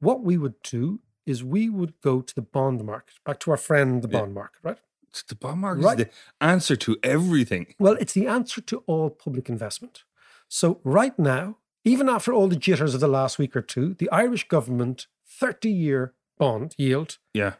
What 0.00 0.22
we 0.22 0.36
would 0.36 0.60
do 0.62 1.00
is 1.26 1.44
we 1.44 1.68
would 1.68 2.00
go 2.00 2.20
to 2.20 2.34
the 2.34 2.42
bond 2.42 2.84
market, 2.84 3.14
back 3.24 3.38
to 3.40 3.50
our 3.52 3.56
friend, 3.56 4.02
the 4.02 4.08
Yeah. 4.08 4.20
bond 4.20 4.34
market, 4.34 4.58
right? 4.62 4.78
It's 5.08 5.22
the 5.22 5.34
bond 5.36 5.60
market 5.60 5.82
Right. 5.84 6.00
is 6.00 6.06
the 6.06 6.12
answer 6.44 6.74
to 6.76 6.96
everything. 7.02 7.74
Well, 7.78 7.96
it's 8.00 8.12
the 8.14 8.26
answer 8.26 8.60
to 8.62 8.78
all 8.86 9.10
public 9.10 9.48
investment. 9.48 10.04
So, 10.48 10.80
right 10.84 11.16
now, 11.18 11.58
even 11.84 12.08
after 12.08 12.32
all 12.32 12.48
the 12.48 12.56
jitters 12.56 12.94
of 12.94 13.00
the 13.00 13.08
last 13.08 13.38
week 13.38 13.54
or 13.56 13.62
two, 13.62 13.94
the 13.94 14.10
Irish 14.10 14.48
government 14.48 15.06
30 15.24 15.70
year 15.70 16.14
bond 16.38 16.74
yield 16.78 17.18
Yeah. 17.34 17.54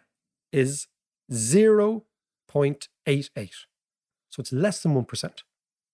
is 0.50 0.88
0.88. 1.30 3.66
So, 4.30 4.40
it's 4.40 4.52
less 4.52 4.82
than 4.82 4.94
1%. 4.94 5.44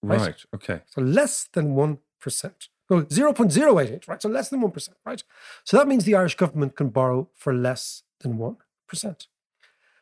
Right. 0.02 0.20
Right. 0.20 0.44
Okay. 0.54 0.82
So, 0.86 1.00
less 1.02 1.48
than 1.52 1.74
1%. 1.74 2.68
No, 2.90 3.02
0.088, 3.02 4.08
right? 4.08 4.22
So, 4.22 4.28
less 4.28 4.48
than 4.48 4.60
1%, 4.62 4.88
right? 5.04 5.22
So, 5.64 5.76
that 5.76 5.86
means 5.88 6.04
the 6.04 6.14
Irish 6.14 6.36
government 6.36 6.74
can 6.76 6.88
borrow 6.88 7.28
for 7.34 7.52
less 7.54 8.02
than 8.20 8.38
1%. 8.38 9.26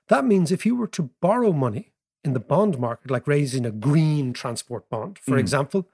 That 0.09 0.25
means 0.25 0.53
if 0.53 0.65
you 0.65 0.77
were 0.77 0.87
to 0.89 1.11
borrow 1.21 1.53
money 1.53 1.93
in 2.23 2.33
the 2.33 2.41
bond 2.41 2.79
market, 2.79 3.11
like 3.11 3.27
raising 3.27 3.67
a 3.67 3.71
green 3.73 4.33
transport 4.33 4.89
bond, 4.89 5.19
for 5.19 5.33
Mm. 5.37 5.41
example, 5.41 5.89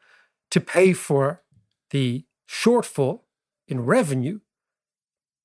to 0.50 0.60
pay 0.60 0.92
for 0.92 1.42
the 1.90 2.24
shortfall 2.48 3.22
in 3.66 3.84
revenue 3.86 4.40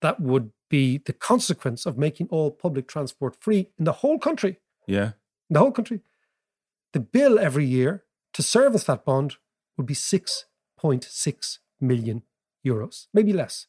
that 0.01 0.19
would 0.19 0.51
be 0.69 0.97
the 0.97 1.13
consequence 1.13 1.85
of 1.85 1.97
making 1.97 2.27
all 2.29 2.51
public 2.51 2.87
transport 2.87 3.35
free 3.41 3.71
in 3.77 3.85
the 3.85 3.93
whole 3.93 4.19
country, 4.19 4.59
Yeah. 4.85 5.13
in 5.49 5.53
the 5.53 5.59
whole 5.59 5.71
country, 5.71 6.01
the 6.91 6.99
bill 6.99 7.39
every 7.39 7.65
year 7.65 8.03
to 8.33 8.43
service 8.43 8.83
that 8.83 9.05
bond 9.05 9.37
would 9.77 9.85
be 9.87 9.93
6.6 10.81 11.59
million 11.81 12.23
euros, 12.65 13.07
maybe 13.13 13.33
less, 13.33 13.67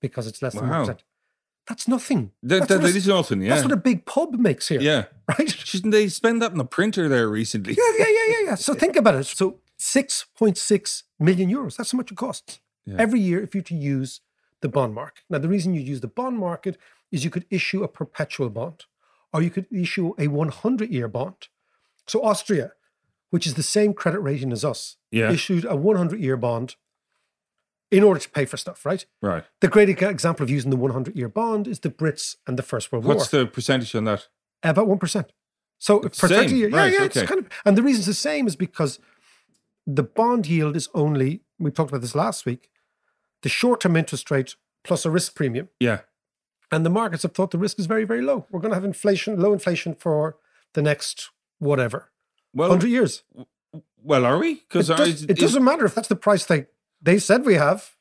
because 0.00 0.26
it's 0.26 0.42
less 0.42 0.54
than 0.54 0.68
Wow. 0.68 0.84
1%. 0.86 0.98
That's 1.68 1.88
nothing. 1.88 2.30
That, 2.42 2.60
That's 2.60 2.68
that, 2.68 2.82
that 2.82 2.94
a- 2.94 2.96
is 2.96 3.08
nothing. 3.08 3.42
Yeah. 3.42 3.48
That's 3.50 3.62
what 3.64 3.72
a 3.72 3.76
big 3.76 4.04
pub 4.06 4.34
makes 4.34 4.68
here. 4.68 4.80
yeah. 4.80 5.04
Right? 5.28 5.50
Shouldn't 5.50 5.90
they 5.92 6.06
spend 6.08 6.40
that 6.42 6.52
on 6.52 6.60
a 6.60 6.64
printer 6.64 7.08
there 7.08 7.28
recently? 7.28 7.74
Yeah, 7.74 7.92
yeah, 7.98 8.06
yeah, 8.08 8.26
yeah, 8.28 8.44
yeah. 8.50 8.54
So 8.54 8.72
think 8.82 8.94
about 8.96 9.16
it. 9.16 9.24
So 9.26 9.58
6.6 9.80 11.02
million 11.18 11.50
euros. 11.50 11.76
That's 11.76 11.90
how 11.92 11.96
much 11.96 12.12
it 12.12 12.16
costs 12.16 12.60
Yeah. 12.84 12.96
every 12.98 13.18
year 13.20 13.42
if 13.42 13.54
you 13.54 13.62
to 13.62 13.74
use 13.74 14.20
the 14.60 14.68
bond 14.68 14.94
market. 14.94 15.24
Now, 15.28 15.38
the 15.38 15.48
reason 15.48 15.74
you 15.74 15.80
use 15.80 16.00
the 16.00 16.06
bond 16.20 16.38
market 16.38 16.78
is 17.10 17.24
you 17.24 17.30
could 17.30 17.46
issue 17.50 17.82
a 17.82 17.88
perpetual 17.88 18.48
bond 18.48 18.84
or 19.32 19.42
you 19.42 19.50
could 19.50 19.66
issue 19.72 20.14
a 20.18 20.28
100 20.28 20.90
year 20.90 21.08
bond. 21.08 21.48
So 22.06 22.22
Austria, 22.22 22.72
which 23.36 23.46
is 23.46 23.52
the 23.52 23.62
same 23.62 23.92
credit 23.92 24.20
rating 24.20 24.50
as 24.50 24.64
us, 24.64 24.96
Yeah. 25.10 25.30
issued 25.30 25.66
a 25.66 25.76
100 25.76 26.18
year 26.20 26.38
bond 26.38 26.76
in 27.90 28.02
order 28.02 28.18
to 28.18 28.30
pay 28.30 28.46
for 28.46 28.56
stuff, 28.56 28.86
right? 28.86 29.04
Right. 29.20 29.44
The 29.60 29.68
great 29.68 29.90
example 29.90 30.42
of 30.42 30.48
using 30.48 30.70
the 30.70 30.76
100 30.78 31.14
year 31.14 31.28
bond 31.28 31.68
is 31.68 31.80
the 31.80 31.90
Brits 31.90 32.36
and 32.46 32.58
the 32.58 32.62
First 32.62 32.90
World 32.90 33.04
War. 33.04 33.16
What's 33.16 33.28
the 33.28 33.44
percentage 33.44 33.94
on 33.94 34.04
that? 34.04 34.28
About 34.62 34.86
one 34.88 34.96
percent. 34.98 35.32
So 35.78 36.00
It's 36.00 36.18
for 36.18 36.28
same, 36.28 36.44
thirty 36.44 36.56
years, 36.56 36.72
right, 36.72 36.90
yeah, 36.90 37.00
yeah, 37.00 37.04
okay. 37.04 37.20
it's 37.20 37.28
kind 37.30 37.40
of, 37.42 37.48
and 37.66 37.76
the 37.76 37.82
reason 37.82 37.98
it's 38.00 38.06
the 38.06 38.14
same 38.14 38.46
is 38.46 38.56
because 38.56 38.98
the 39.86 40.02
bond 40.02 40.46
yield 40.46 40.74
is 40.74 40.88
only 40.94 41.42
we 41.58 41.70
talked 41.70 41.90
about 41.90 42.00
this 42.00 42.14
last 42.14 42.46
week, 42.46 42.70
the 43.42 43.50
short 43.50 43.80
term 43.82 43.96
interest 43.96 44.30
rate 44.30 44.56
plus 44.82 45.04
a 45.04 45.10
risk 45.10 45.34
premium, 45.34 45.68
Yeah. 45.78 46.00
and 46.72 46.86
the 46.86 46.90
markets 47.00 47.22
have 47.24 47.34
thought 47.34 47.50
the 47.50 47.58
risk 47.58 47.78
is 47.78 47.84
very 47.84 48.04
very 48.04 48.22
low. 48.22 48.46
We're 48.50 48.60
going 48.60 48.70
to 48.72 48.76
have 48.80 48.84
inflation, 48.94 49.38
low 49.38 49.52
inflation 49.52 49.94
for 49.94 50.38
the 50.72 50.80
next 50.80 51.28
whatever 51.58 52.10
Well, 52.56 52.70
hundred 52.70 52.88
years. 52.88 53.22
well, 54.02 54.24
are 54.24 54.38
we? 54.38 54.52
It, 54.52 54.68
Because 54.68 54.88
does, 54.88 55.22
it 55.24 55.38
doesn't 55.38 55.62
matter 55.62 55.84
if 55.84 55.94
that's 55.94 56.08
the 56.08 56.16
price 56.16 56.46
they 56.46 56.66
they 57.00 57.18
said 57.18 57.44
we 57.44 57.54
have. 57.54 57.96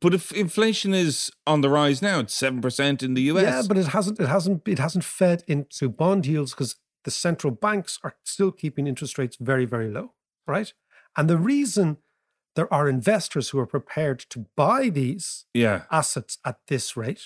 But 0.00 0.14
if 0.14 0.32
inflation 0.32 0.94
is 0.94 1.30
on 1.46 1.62
the 1.62 1.68
rise 1.70 2.02
now, 2.02 2.18
it's 2.20 2.34
seven 2.34 2.60
percent 2.60 3.02
in 3.02 3.14
the 3.14 3.22
US. 3.22 3.42
Yeah, 3.42 3.62
but 3.66 3.78
it 3.78 3.86
hasn't 3.88 4.18
it 4.20 4.28
hasn't 4.28 4.66
it 4.66 4.78
hasn't 4.80 5.04
fed 5.04 5.44
into 5.46 5.88
bond 5.88 6.26
yields 6.26 6.52
because 6.52 6.76
the 7.04 7.10
central 7.10 7.52
banks 7.52 7.98
are 8.02 8.16
still 8.24 8.50
keeping 8.50 8.86
interest 8.88 9.16
rates 9.16 9.36
very 9.40 9.64
very 9.64 9.88
low, 9.88 10.12
right? 10.46 10.72
And 11.16 11.30
the 11.30 11.38
reason 11.38 11.98
there 12.56 12.72
are 12.74 12.88
investors 12.88 13.50
who 13.50 13.60
are 13.60 13.66
prepared 13.66 14.18
to 14.30 14.46
buy 14.56 14.88
these 14.88 15.46
yeah, 15.54 15.82
assets 15.90 16.38
at 16.44 16.58
this 16.66 16.96
rate 16.96 17.22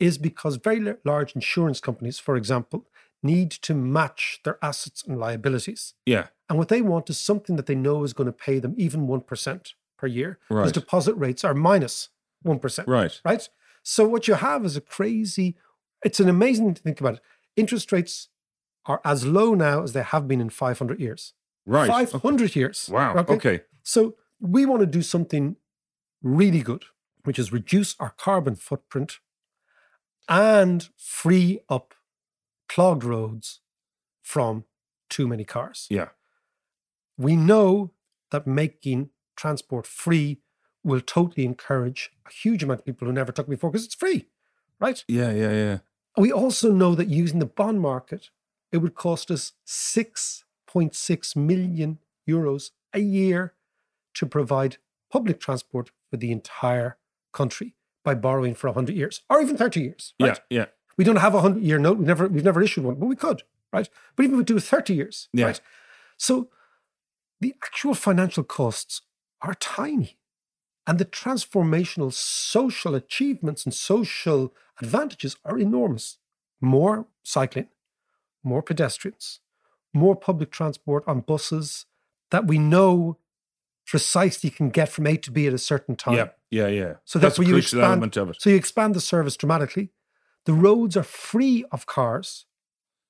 is 0.00 0.18
because 0.18 0.56
very 0.56 0.94
large 1.04 1.34
insurance 1.34 1.80
companies, 1.80 2.18
for 2.18 2.36
example, 2.36 2.86
need 3.26 3.50
to 3.50 3.74
match 3.74 4.40
their 4.44 4.58
assets 4.62 5.04
and 5.06 5.18
liabilities. 5.18 5.94
yeah, 6.06 6.28
And 6.48 6.58
what 6.58 6.68
they 6.68 6.82
want 6.82 7.10
is 7.10 7.18
something 7.20 7.56
that 7.56 7.66
they 7.66 7.74
know 7.74 8.04
is 8.04 8.12
going 8.12 8.26
to 8.26 8.32
pay 8.32 8.58
them 8.58 8.74
even 8.76 9.06
1% 9.06 9.72
per 9.98 10.06
year. 10.06 10.38
Right. 10.48 10.62
Because 10.62 10.72
deposit 10.72 11.14
rates 11.14 11.44
are 11.44 11.54
minus 11.54 12.08
1 12.42 12.60
right. 12.86 13.20
right? 13.24 13.48
So 13.82 14.06
what 14.06 14.28
you 14.28 14.34
have 14.34 14.64
is 14.64 14.76
a 14.76 14.80
crazy, 14.80 15.56
it's 16.04 16.20
an 16.20 16.28
amazing 16.28 16.66
thing 16.66 16.74
to 16.74 16.82
think 16.82 17.00
about 17.00 17.14
it. 17.14 17.20
Interest 17.56 17.90
rates 17.92 18.28
are 18.86 19.00
as 19.04 19.26
low 19.26 19.54
now 19.54 19.82
as 19.82 19.92
they 19.92 20.02
have 20.02 20.28
been 20.28 20.40
in 20.40 20.50
500 20.50 21.00
years. 21.00 21.34
Right. 21.66 21.88
500 21.88 22.54
years. 22.54 22.88
Wow. 22.90 23.24
Okay. 23.28 23.62
So 23.82 24.14
we 24.40 24.66
want 24.66 24.80
to 24.80 24.86
do 24.86 25.02
something 25.02 25.56
really 26.22 26.60
good, 26.60 26.84
which 27.24 27.38
is 27.38 27.52
reduce 27.52 27.96
our 27.98 28.10
carbon 28.10 28.54
footprint 28.54 29.18
and 30.28 30.88
free 30.96 31.60
up 31.68 31.94
clogged 32.68 33.04
roads 33.04 33.60
from 34.22 34.64
too 35.08 35.28
many 35.28 35.44
cars. 35.44 35.86
Yeah. 35.90 36.08
We 37.16 37.36
know 37.36 37.92
that 38.30 38.46
making 38.46 39.10
transport 39.36 39.86
free 39.86 40.40
will 40.82 41.00
totally 41.00 41.44
encourage 41.44 42.10
a 42.26 42.32
huge 42.32 42.62
amount 42.62 42.80
of 42.80 42.86
people 42.86 43.06
who 43.06 43.12
never 43.12 43.32
took 43.32 43.46
it 43.46 43.50
before 43.50 43.70
because 43.70 43.84
it's 43.84 43.94
free, 43.94 44.26
right? 44.80 45.04
Yeah. 45.08 45.30
Yeah. 45.32 45.52
Yeah. 45.52 45.78
We 46.16 46.32
also 46.32 46.72
know 46.72 46.94
that 46.94 47.08
using 47.08 47.38
the 47.40 47.46
bond 47.46 47.80
market, 47.80 48.30
it 48.72 48.78
would 48.78 48.94
cost 48.94 49.30
us 49.30 49.52
6.6 49.66 51.36
million 51.36 51.98
euros 52.28 52.70
a 52.92 53.00
year 53.00 53.54
to 54.14 54.26
provide 54.26 54.78
public 55.10 55.38
transport 55.40 55.90
for 56.10 56.16
the 56.16 56.32
entire 56.32 56.96
country 57.32 57.74
by 58.02 58.14
borrowing 58.14 58.54
for 58.54 58.68
100 58.68 58.96
years 58.96 59.22
or 59.28 59.40
even 59.40 59.56
30 59.56 59.80
years. 59.80 60.14
Right? 60.20 60.40
Yeah. 60.48 60.58
Yeah. 60.58 60.66
We 60.96 61.04
don't 61.04 61.16
have 61.16 61.34
a 61.34 61.38
100 61.38 61.62
year 61.62 61.78
note. 61.78 61.98
We've 61.98 62.06
never, 62.06 62.28
we've 62.28 62.44
never 62.44 62.62
issued 62.62 62.84
one, 62.84 62.94
but 62.96 63.06
we 63.06 63.16
could, 63.16 63.42
right? 63.72 63.88
But 64.14 64.24
even 64.24 64.34
if 64.34 64.38
we 64.38 64.44
do 64.44 64.58
30 64.58 64.94
years, 64.94 65.28
Yeah. 65.32 65.46
right? 65.46 65.60
So 66.16 66.48
the 67.40 67.54
actual 67.64 67.94
financial 67.94 68.44
costs 68.44 69.02
are 69.42 69.54
tiny. 69.54 70.18
And 70.86 70.98
the 70.98 71.04
transformational 71.04 72.12
social 72.12 72.94
achievements 72.94 73.64
and 73.64 73.74
social 73.74 74.54
advantages 74.80 75.36
are 75.44 75.58
enormous. 75.58 76.18
More 76.60 77.06
cycling, 77.24 77.68
more 78.44 78.62
pedestrians, 78.62 79.40
more 79.92 80.14
public 80.14 80.50
transport 80.52 81.02
on 81.06 81.20
buses 81.20 81.86
that 82.30 82.46
we 82.46 82.58
know 82.58 83.18
precisely 83.84 84.48
can 84.48 84.70
get 84.70 84.88
from 84.88 85.06
A 85.06 85.16
to 85.16 85.30
B 85.30 85.46
at 85.46 85.52
a 85.54 85.58
certain 85.58 85.96
time. 85.96 86.14
Yeah. 86.16 86.28
Yeah. 86.50 86.68
Yeah. 86.68 86.92
So 87.04 87.18
that's 87.18 87.36
a 87.38 87.40
therefore 87.40 87.52
you 87.52 87.56
expand, 87.58 87.84
element 87.84 88.16
of 88.16 88.30
it. 88.30 88.36
So 88.40 88.50
you 88.50 88.56
expand 88.56 88.94
the 88.94 89.00
service 89.00 89.36
dramatically. 89.36 89.90
The 90.46 90.54
roads 90.54 90.96
are 90.96 91.02
free 91.02 91.64
of 91.70 91.86
cars. 91.86 92.46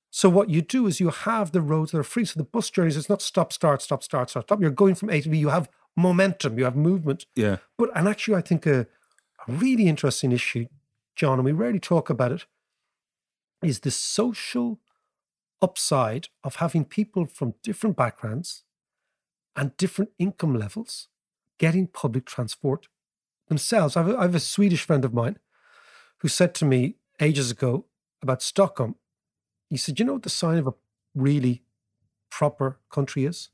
So 0.09 0.29
what 0.29 0.49
you 0.49 0.61
do 0.61 0.87
is 0.87 0.99
you 0.99 1.09
have 1.09 1.51
the 1.51 1.61
roads 1.61 1.91
that 1.91 1.99
are 1.99 2.03
free. 2.03 2.25
So 2.25 2.39
the 2.39 2.43
bus 2.43 2.69
journeys, 2.69 2.97
it's 2.97 3.09
not 3.09 3.21
stop, 3.21 3.53
start, 3.53 3.81
stop, 3.81 4.03
start, 4.03 4.29
start, 4.29 4.45
stop. 4.45 4.59
You're 4.59 4.71
going 4.71 4.95
from 4.95 5.09
A 5.09 5.21
to 5.21 5.29
B. 5.29 5.37
You 5.37 5.49
have 5.49 5.69
momentum, 5.95 6.57
you 6.57 6.65
have 6.65 6.75
movement. 6.75 7.25
Yeah. 7.35 7.57
But 7.77 7.89
and 7.95 8.07
actually 8.07 8.35
I 8.35 8.41
think 8.41 8.65
a, 8.65 8.87
a 9.47 9.51
really 9.51 9.87
interesting 9.87 10.31
issue, 10.31 10.67
John, 11.15 11.39
and 11.39 11.45
we 11.45 11.51
rarely 11.51 11.79
talk 11.79 12.09
about 12.09 12.31
it, 12.31 12.45
is 13.63 13.81
the 13.81 13.91
social 13.91 14.79
upside 15.61 16.29
of 16.43 16.57
having 16.57 16.85
people 16.85 17.25
from 17.25 17.55
different 17.63 17.95
backgrounds 17.95 18.63
and 19.55 19.75
different 19.77 20.11
income 20.19 20.53
levels 20.53 21.07
getting 21.57 21.87
public 21.87 22.25
transport 22.25 22.87
themselves. 23.47 23.97
I 23.97 24.03
have, 24.03 24.09
a, 24.09 24.17
I 24.17 24.21
have 24.23 24.35
a 24.35 24.39
Swedish 24.39 24.83
friend 24.83 25.03
of 25.03 25.13
mine 25.13 25.39
who 26.19 26.27
said 26.27 26.53
to 26.55 26.65
me 26.65 26.97
ages 27.21 27.51
ago 27.51 27.85
about 28.21 28.41
Stockholm, 28.41 28.95
he 29.69 29.77
said, 29.77 29.99
You 29.99 30.05
know 30.05 30.13
what 30.13 30.23
the 30.23 30.29
sign 30.29 30.57
of 30.57 30.67
a 30.67 30.73
really 31.15 31.63
proper 32.29 32.77
country 32.89 33.25
is? 33.25 33.49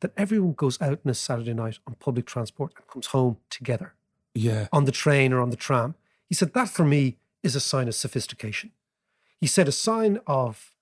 That 0.00 0.12
everyone 0.16 0.52
goes 0.52 0.80
out 0.82 1.00
on 1.04 1.10
a 1.10 1.14
Saturday 1.14 1.54
night 1.54 1.78
on 1.86 1.94
public 1.94 2.26
transport 2.26 2.72
and 2.76 2.86
comes 2.86 3.06
home 3.06 3.38
together 3.50 3.94
Yeah. 4.34 4.68
on 4.72 4.84
the 4.84 4.92
train 4.92 5.32
or 5.32 5.40
on 5.40 5.50
the 5.50 5.56
tram. 5.56 5.94
He 6.28 6.34
said, 6.34 6.52
That 6.54 6.68
for 6.68 6.84
me 6.84 7.16
is 7.42 7.54
a 7.56 7.60
sign 7.60 7.88
of 7.88 7.94
sophistication. 7.94 8.72
He 9.40 9.46
said 9.46 9.68
a 9.68 9.72
sign 9.72 10.20
of 10.26 10.74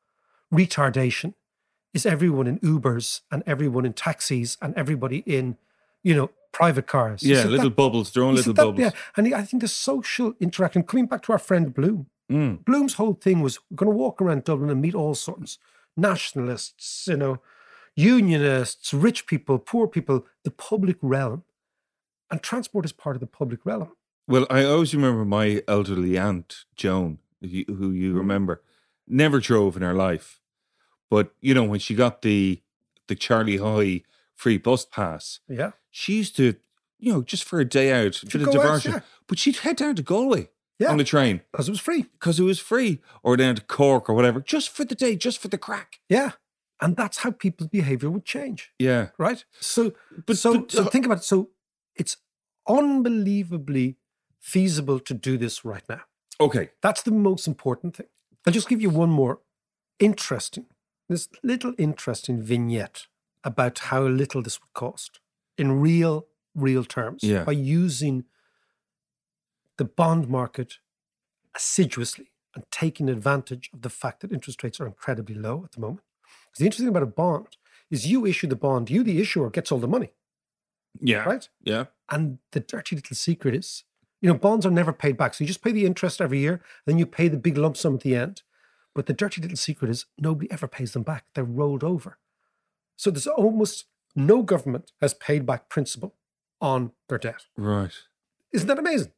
retardation 0.53 1.35
is 1.95 2.07
everyone 2.07 2.47
in 2.47 2.59
Ubers 2.61 3.21
and 3.31 3.43
everyone 3.47 3.85
in 3.85 3.93
taxis 3.93 4.57
and 4.63 4.75
everybody 4.77 5.19
in, 5.27 5.57
you 6.03 6.15
know, 6.15 6.31
private 6.53 6.87
cars. 6.87 7.23
Yeah, 7.23 7.43
said 7.43 7.51
little 7.51 7.71
bubbles, 7.71 8.13
their 8.13 8.23
own 8.25 8.35
little 8.35 8.53
that, 8.53 8.63
bubbles. 8.63 8.81
Yeah, 8.81 8.91
and 9.17 9.35
I 9.35 9.43
think 9.43 9.63
the 9.63 9.69
social 9.69 10.35
interaction, 10.41 10.83
coming 10.83 11.07
back 11.07 11.23
to 11.23 11.33
our 11.33 11.39
friend 11.39 11.73
Bloom, 11.75 12.07
Mm. 12.31 12.65
Bloom's 12.65 12.95
whole 12.95 13.15
thing 13.15 13.41
was 13.43 13.59
we're 13.71 13.77
going 13.77 13.91
to 13.93 13.97
walk 13.97 14.23
around 14.23 14.45
Dublin 14.45 14.71
and 14.71 14.81
meet 14.81 14.95
all 14.95 15.15
sorts 15.15 15.59
nationalists, 15.97 17.07
you 17.07 17.17
know, 17.17 17.39
unionists, 17.95 18.95
rich 18.95 19.27
people, 19.27 19.59
poor 19.59 19.87
people, 19.87 20.27
the 20.45 20.51
public 20.51 20.97
realm. 21.03 21.45
And 22.31 22.43
transport 22.43 22.85
is 22.87 22.93
part 22.93 23.17
of 23.17 23.21
the 23.21 23.27
public 23.27 23.61
realm. 23.67 23.93
Well, 24.27 24.47
I 24.49 24.65
always 24.65 24.95
remember 24.95 25.25
my 25.25 25.63
elderly 25.69 26.17
aunt, 26.17 26.65
Joan, 26.77 27.19
who 27.43 27.49
you- 27.49 27.65
Mm. 27.67 27.97
you 27.97 28.15
remember, 28.15 28.63
never 29.07 29.39
drove 29.41 29.77
in 29.77 29.83
her 29.83 29.93
life. 29.95 30.41
But, 31.11 31.35
you 31.41 31.53
know, 31.55 31.65
when 31.65 31.81
she 31.81 31.95
got 31.95 32.23
the 32.23 32.63
the 33.09 33.17
Charlie 33.17 33.59
Haughey 33.59 34.05
free 34.35 34.57
bus 34.59 34.87
pass, 34.87 35.41
Yeah. 35.49 35.73
She 35.93 36.17
used 36.17 36.35
to, 36.37 36.57
you 36.99 37.13
know, 37.13 37.23
just 37.23 37.45
for 37.45 37.61
a 37.61 37.65
day 37.65 37.93
out, 37.93 38.17
a 38.17 38.31
She'd 38.31 38.33
bit 38.33 38.43
of 38.43 38.47
go 38.55 38.61
out, 38.61 38.63
diversion. 38.65 38.93
yeah. 38.95 39.01
But 39.29 39.39
she'd 39.39 39.59
head 39.59 39.77
down 39.77 39.95
to 39.97 40.03
Galway 40.03 40.49
Yeah. 40.81 40.91
on 40.91 40.97
the 40.99 41.05
train 41.05 41.43
Because 41.53 41.69
it 41.69 41.71
was 41.73 41.81
free. 41.81 42.03
because 42.19 42.41
it 42.41 42.45
was 42.45 42.59
free, 42.59 43.01
or 43.23 43.37
down 43.37 43.55
to 43.55 43.63
Cork 43.63 44.09
or 44.11 44.15
whatever, 44.15 44.41
just 44.41 44.71
for 44.71 44.85
the 44.85 44.95
day, 44.97 45.15
just 45.17 45.39
for 45.39 45.47
the 45.49 45.59
crack. 45.59 46.01
Yeah. 46.09 46.33
And 46.81 46.97
that's 46.97 47.19
how 47.19 47.31
people's 47.31 47.69
behavior 47.69 48.11
would 48.11 48.25
change. 48.25 48.73
Yeah. 48.79 49.11
Right? 49.17 49.45
So 49.61 49.93
But- 50.27 50.37
so, 50.39 50.59
but, 50.61 50.73
so 50.73 50.83
uh, 50.85 50.91
think 50.91 51.07
about 51.07 51.19
it. 51.19 51.25
So 51.25 51.51
it's 51.95 52.17
unbelievably 52.69 53.97
feasible 54.41 54.99
to 55.01 55.15
do 55.15 55.37
this 55.39 55.65
right 55.65 55.85
now. 55.89 56.03
Okay. 56.41 56.71
That's 56.81 57.03
the 57.03 57.11
most 57.13 57.47
important 57.47 57.97
thing. 57.97 58.09
I'll 58.47 58.53
just 58.53 58.69
give 58.69 58.81
you 58.83 58.91
one 58.91 59.11
more 59.11 59.41
interesting, 60.01 60.67
this 61.09 61.29
little 61.45 61.75
interesting 61.79 62.43
vignette 62.43 63.07
about 63.45 63.79
how 63.91 64.03
little 64.03 64.43
this 64.43 64.61
would 64.61 64.73
cost 64.75 65.21
in 65.59 65.81
real, 65.81 66.27
real 66.55 66.85
terms 66.85 67.23
Yeah. 67.23 67.45
by 67.45 67.53
using 67.53 68.25
the 69.79 69.85
bond 69.85 70.29
market 70.29 70.79
assiduously 71.55 72.31
and 72.55 72.65
taking 72.71 73.09
advantage 73.09 73.71
of 73.73 73.83
the 73.83 73.91
fact 73.91 74.21
that 74.21 74.33
interest 74.33 74.63
rates 74.63 74.81
are 74.81 74.87
incredibly 74.87 75.35
low 75.35 75.65
at 75.65 75.73
the 75.73 75.81
moment. 75.81 76.03
Because 76.47 76.59
the 76.59 76.65
interesting 76.67 76.87
thing 76.87 76.97
about 76.97 77.03
a 77.03 77.07
bond 77.07 77.57
is 77.91 78.07
you 78.07 78.27
issue 78.27 78.47
the 78.47 78.57
bond, 78.57 78.91
you, 78.91 79.03
the 79.03 79.21
issuer, 79.21 79.51
gets 79.51 79.73
all 79.73 79.79
the 79.79 79.89
money, 79.89 80.13
Yeah. 81.01 81.25
right? 81.25 81.49
Yeah. 81.63 81.87
And 82.11 82.39
the 82.53 82.61
dirty 82.61 82.97
little 82.97 83.17
secret 83.17 83.55
is, 83.55 83.85
you 84.21 84.29
know, 84.29 84.39
bonds 84.39 84.65
are 84.67 84.71
never 84.71 84.93
paid 84.93 85.17
back. 85.17 85.35
So 85.35 85.45
you 85.45 85.49
just 85.49 85.63
pay 85.63 85.73
the 85.73 85.87
interest 85.87 86.21
every 86.21 86.39
year, 86.41 86.63
then 86.87 86.99
you 86.99 87.07
pay 87.07 87.29
the 87.29 87.37
big 87.39 87.57
lump 87.57 87.77
sum 87.77 87.95
at 87.95 88.01
the 88.01 88.15
end. 88.17 88.43
But 88.95 89.07
the 89.07 89.15
dirty 89.15 89.41
little 89.41 89.57
secret 89.57 89.91
is 89.91 90.05
nobody 90.19 90.51
ever 90.51 90.69
pays 90.69 90.93
them 90.93 91.03
back. 91.03 91.25
They're 91.35 91.45
rolled 91.45 91.83
over. 91.83 92.19
So 92.97 93.11
there's 93.11 93.27
almost 93.27 93.87
no 94.15 94.43
government 94.43 94.93
has 95.01 95.15
paid 95.15 95.47
back 95.47 95.69
principal 95.69 96.15
on 96.61 96.93
their 97.09 97.19
debt. 97.19 97.47
Right. 97.57 97.93
Isn't 98.53 98.69
that 98.69 98.79
amazing? 98.79 99.13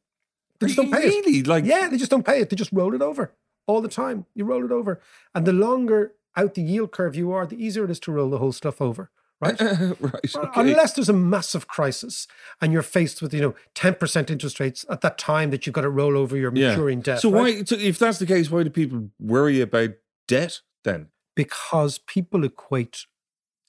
They 0.59 0.67
just 0.67 0.77
don't 0.77 0.91
pay 0.91 1.07
it. 1.07 1.25
Really? 1.25 1.43
Like, 1.43 1.65
Yeah, 1.65 1.89
they 1.89 1.97
just 1.97 2.11
don't 2.11 2.25
pay 2.25 2.39
it. 2.39 2.49
They 2.49 2.55
just 2.55 2.71
roll 2.71 2.93
it 2.93 3.01
over 3.01 3.33
all 3.67 3.81
the 3.81 3.89
time. 3.89 4.25
You 4.33 4.45
roll 4.45 4.63
it 4.65 4.71
over. 4.71 5.01
And 5.33 5.45
the 5.45 5.53
longer 5.53 6.13
out 6.35 6.53
the 6.53 6.61
yield 6.61 6.91
curve 6.91 7.15
you 7.15 7.31
are, 7.31 7.45
the 7.45 7.63
easier 7.63 7.85
it 7.85 7.91
is 7.91 7.99
to 8.01 8.11
roll 8.11 8.29
the 8.29 8.37
whole 8.37 8.51
stuff 8.51 8.81
over. 8.81 9.11
Right? 9.41 9.59
right. 9.99 10.35
Okay. 10.35 10.61
Unless 10.61 10.93
there's 10.93 11.09
a 11.09 11.13
massive 11.13 11.67
crisis 11.67 12.27
and 12.61 12.71
you're 12.71 12.81
faced 12.81 13.21
with, 13.21 13.33
you 13.33 13.41
know, 13.41 13.55
10% 13.75 14.29
interest 14.29 14.59
rates 14.59 14.85
at 14.89 15.01
that 15.01 15.17
time 15.17 15.51
that 15.51 15.65
you've 15.65 15.73
got 15.73 15.81
to 15.81 15.89
roll 15.89 16.17
over 16.17 16.37
your 16.37 16.51
maturing 16.51 17.01
debt. 17.01 17.19
So 17.19 17.29
right? 17.31 17.57
why? 17.57 17.63
So 17.63 17.75
if 17.75 17.99
that's 17.99 18.19
the 18.19 18.25
case, 18.25 18.49
why 18.49 18.63
do 18.63 18.69
people 18.69 19.09
worry 19.19 19.59
about 19.59 19.91
debt 20.27 20.61
then? 20.83 21.07
Because 21.35 21.97
people 21.97 22.45
equate 22.45 23.05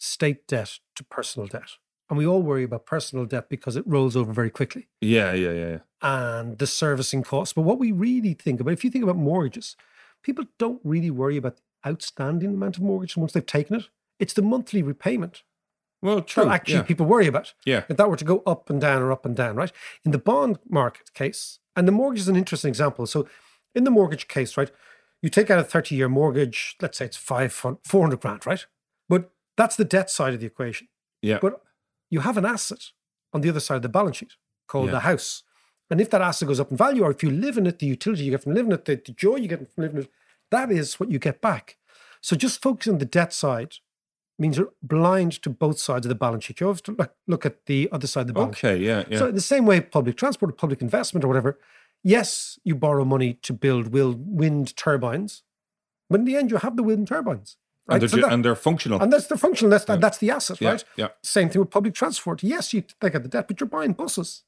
state 0.06 0.46
debt 0.46 0.78
to 0.94 1.04
personal 1.04 1.46
debt. 1.46 1.70
And 2.08 2.16
we 2.16 2.26
all 2.26 2.42
worry 2.42 2.62
about 2.62 2.86
personal 2.86 3.24
debt 3.24 3.48
because 3.48 3.76
it 3.76 3.84
rolls 3.86 4.16
over 4.16 4.32
very 4.32 4.50
quickly 4.50 4.86
Yeah, 5.00 5.32
yeah, 5.32 5.50
yeah. 5.50 5.68
yeah. 5.68 5.78
and 6.02 6.58
the 6.58 6.66
servicing 6.66 7.22
costs. 7.22 7.52
But 7.52 7.62
what 7.62 7.78
we 7.78 7.90
really 7.90 8.34
think 8.34 8.60
about, 8.60 8.72
if 8.72 8.84
you 8.84 8.90
think 8.90 9.02
about 9.02 9.16
mortgages, 9.16 9.76
people 10.22 10.44
don't 10.58 10.80
really 10.84 11.10
worry 11.10 11.36
about 11.36 11.56
the 11.56 11.62
outstanding 11.90 12.54
amount 12.54 12.76
of 12.76 12.82
mortgage 12.84 13.16
once 13.16 13.32
they've 13.32 13.44
taken 13.44 13.76
it. 13.76 13.88
It's 14.20 14.34
the 14.34 14.42
monthly 14.42 14.82
repayment. 14.82 15.42
Well, 16.02 16.20
true. 16.22 16.44
that 16.44 16.52
actually 16.52 16.74
yeah. 16.76 16.82
people 16.82 17.06
worry 17.06 17.26
about. 17.26 17.54
Yeah. 17.64 17.84
If 17.88 17.96
that 17.96 18.08
were 18.08 18.16
to 18.16 18.24
go 18.24 18.42
up 18.46 18.70
and 18.70 18.80
down 18.80 19.02
or 19.02 19.10
up 19.10 19.26
and 19.26 19.34
down, 19.34 19.56
right? 19.56 19.72
In 20.04 20.12
the 20.12 20.18
bond 20.18 20.58
market 20.68 21.12
case, 21.14 21.58
and 21.74 21.88
the 21.88 21.92
mortgage 21.92 22.20
is 22.20 22.28
an 22.28 22.36
interesting 22.36 22.68
example. 22.68 23.06
So 23.06 23.26
in 23.74 23.84
the 23.84 23.90
mortgage 23.90 24.28
case, 24.28 24.56
right, 24.56 24.70
you 25.22 25.28
take 25.28 25.50
out 25.50 25.58
a 25.58 25.64
30 25.64 25.94
year 25.96 26.08
mortgage, 26.08 26.76
let's 26.80 26.98
say 26.98 27.06
it's 27.06 27.16
five, 27.16 27.52
400 27.52 28.20
grand, 28.20 28.46
right? 28.46 28.64
But 29.08 29.30
that's 29.56 29.76
the 29.76 29.84
debt 29.84 30.10
side 30.10 30.34
of 30.34 30.40
the 30.40 30.46
equation. 30.46 30.88
Yeah. 31.22 31.38
But 31.40 31.60
you 32.10 32.20
have 32.20 32.36
an 32.36 32.44
asset 32.44 32.90
on 33.32 33.40
the 33.40 33.48
other 33.48 33.60
side 33.60 33.76
of 33.76 33.82
the 33.82 33.88
balance 33.88 34.18
sheet 34.18 34.34
called 34.68 34.86
Yeah. 34.86 34.92
the 34.92 35.00
house. 35.00 35.42
And 35.90 36.00
if 36.00 36.10
that 36.10 36.20
asset 36.20 36.48
goes 36.48 36.58
up 36.60 36.70
in 36.70 36.76
value, 36.76 37.02
or 37.04 37.10
if 37.10 37.22
you 37.22 37.30
live 37.30 37.56
in 37.56 37.66
it, 37.66 37.78
the 37.78 37.86
utility 37.86 38.24
you 38.24 38.30
get 38.32 38.42
from 38.42 38.54
living 38.54 38.72
in 38.72 38.78
it, 38.78 38.84
the, 38.84 38.96
the 38.96 39.12
joy 39.12 39.36
you 39.36 39.48
get 39.48 39.60
from 39.72 39.82
living 39.82 39.98
in 39.98 40.02
it, 40.04 40.10
that 40.50 40.70
is 40.70 40.98
what 40.98 41.10
you 41.10 41.18
get 41.18 41.40
back. 41.40 41.76
So 42.20 42.34
just 42.36 42.60
focusing 42.60 42.94
on 42.94 42.98
the 42.98 43.04
debt 43.04 43.32
side 43.32 43.74
means 44.38 44.58
you're 44.58 44.72
blind 44.82 45.40
to 45.42 45.48
both 45.50 45.78
sides 45.78 46.04
of 46.06 46.08
the 46.08 46.14
balance 46.16 46.44
sheet. 46.44 46.60
You 46.60 46.66
have 46.68 46.82
to 46.84 46.92
look, 46.92 47.14
look 47.26 47.46
at 47.46 47.66
the 47.66 47.88
other 47.92 48.06
side 48.06 48.22
of 48.22 48.26
the 48.28 48.32
balance 48.32 48.58
sheet. 48.58 48.66
Okay. 48.68 48.84
Yeah. 48.84 49.04
Yeah. 49.08 49.18
So 49.18 49.28
in 49.28 49.34
the 49.34 49.40
same 49.40 49.64
way, 49.64 49.80
public 49.80 50.16
transport 50.16 50.50
or 50.50 50.54
public 50.54 50.82
investment 50.82 51.24
or 51.24 51.28
whatever, 51.28 51.58
yes, 52.02 52.58
you 52.64 52.74
borrow 52.74 53.04
money 53.04 53.34
to 53.42 53.52
build 53.52 53.88
wind 53.92 54.76
turbines, 54.76 55.42
but 56.10 56.20
in 56.20 56.26
the 56.26 56.36
end, 56.36 56.50
you 56.50 56.58
have 56.58 56.76
the 56.76 56.82
wind 56.82 57.08
turbines. 57.08 57.56
Right? 57.88 57.94
and, 57.94 58.02
they're, 58.02 58.08
So 58.08 58.16
that- 58.16 58.32
and 58.32 58.44
they're 58.44 58.54
functional. 58.56 59.00
and 59.00 59.12
that's 59.12 59.26
the 59.28 59.38
functional. 59.38 59.70
That's, 59.70 59.84
Yeah. 59.88 59.96
that's 59.96 60.18
the 60.18 60.30
asset, 60.30 60.60
Yeah, 60.60 60.70
right? 60.70 60.84
yeah. 60.96 61.08
Same 61.22 61.48
thing 61.50 61.60
with 61.60 61.70
public 61.70 61.94
transport. 61.94 62.42
Yes, 62.42 62.72
you 62.74 62.82
take 63.00 63.14
out 63.14 63.22
the 63.22 63.28
debt, 63.28 63.46
but 63.48 63.60
you're 63.60 63.68
buying 63.68 63.92
buses 63.92 64.42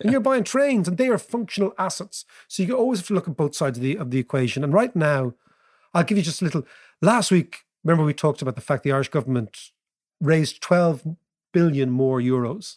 and 0.00 0.10
you're 0.12 0.20
buying 0.20 0.44
trains, 0.44 0.88
and 0.88 0.96
they 0.98 1.08
are 1.08 1.18
functional 1.18 1.74
assets. 1.78 2.24
So 2.48 2.62
you 2.62 2.74
always 2.76 3.00
have 3.00 3.06
to 3.08 3.14
look 3.14 3.28
at 3.28 3.36
both 3.36 3.54
sides 3.54 3.78
of 3.78 3.82
the 3.82 3.96
of 3.98 4.10
the 4.10 4.18
equation. 4.18 4.64
And 4.64 4.72
right 4.72 4.94
now, 4.96 5.34
I'll 5.94 6.04
give 6.04 6.16
you 6.18 6.24
just 6.24 6.40
a 6.42 6.44
little. 6.44 6.66
Last 7.02 7.30
week, 7.30 7.64
remember 7.84 8.04
we 8.04 8.14
talked 8.14 8.42
about 8.42 8.54
the 8.54 8.60
fact 8.62 8.82
the 8.84 8.92
Irish 8.92 9.08
government 9.08 9.70
raised 10.20 10.60
12 10.62 11.02
billion 11.52 11.90
more 11.90 12.20
euros 12.20 12.76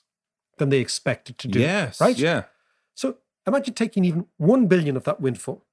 than 0.58 0.70
they 0.70 0.80
expected 0.80 1.38
to 1.40 1.48
do. 1.48 1.60
yes. 1.60 2.00
right. 2.00 2.18
Yeah. 2.18 2.44
So 2.96 3.18
imagine 3.48 3.74
taking 3.74 4.06
even 4.06 4.28
1 4.38 4.68
billion 4.68 4.96
of 4.96 5.04
that 5.06 5.20
windfall. 5.20 5.66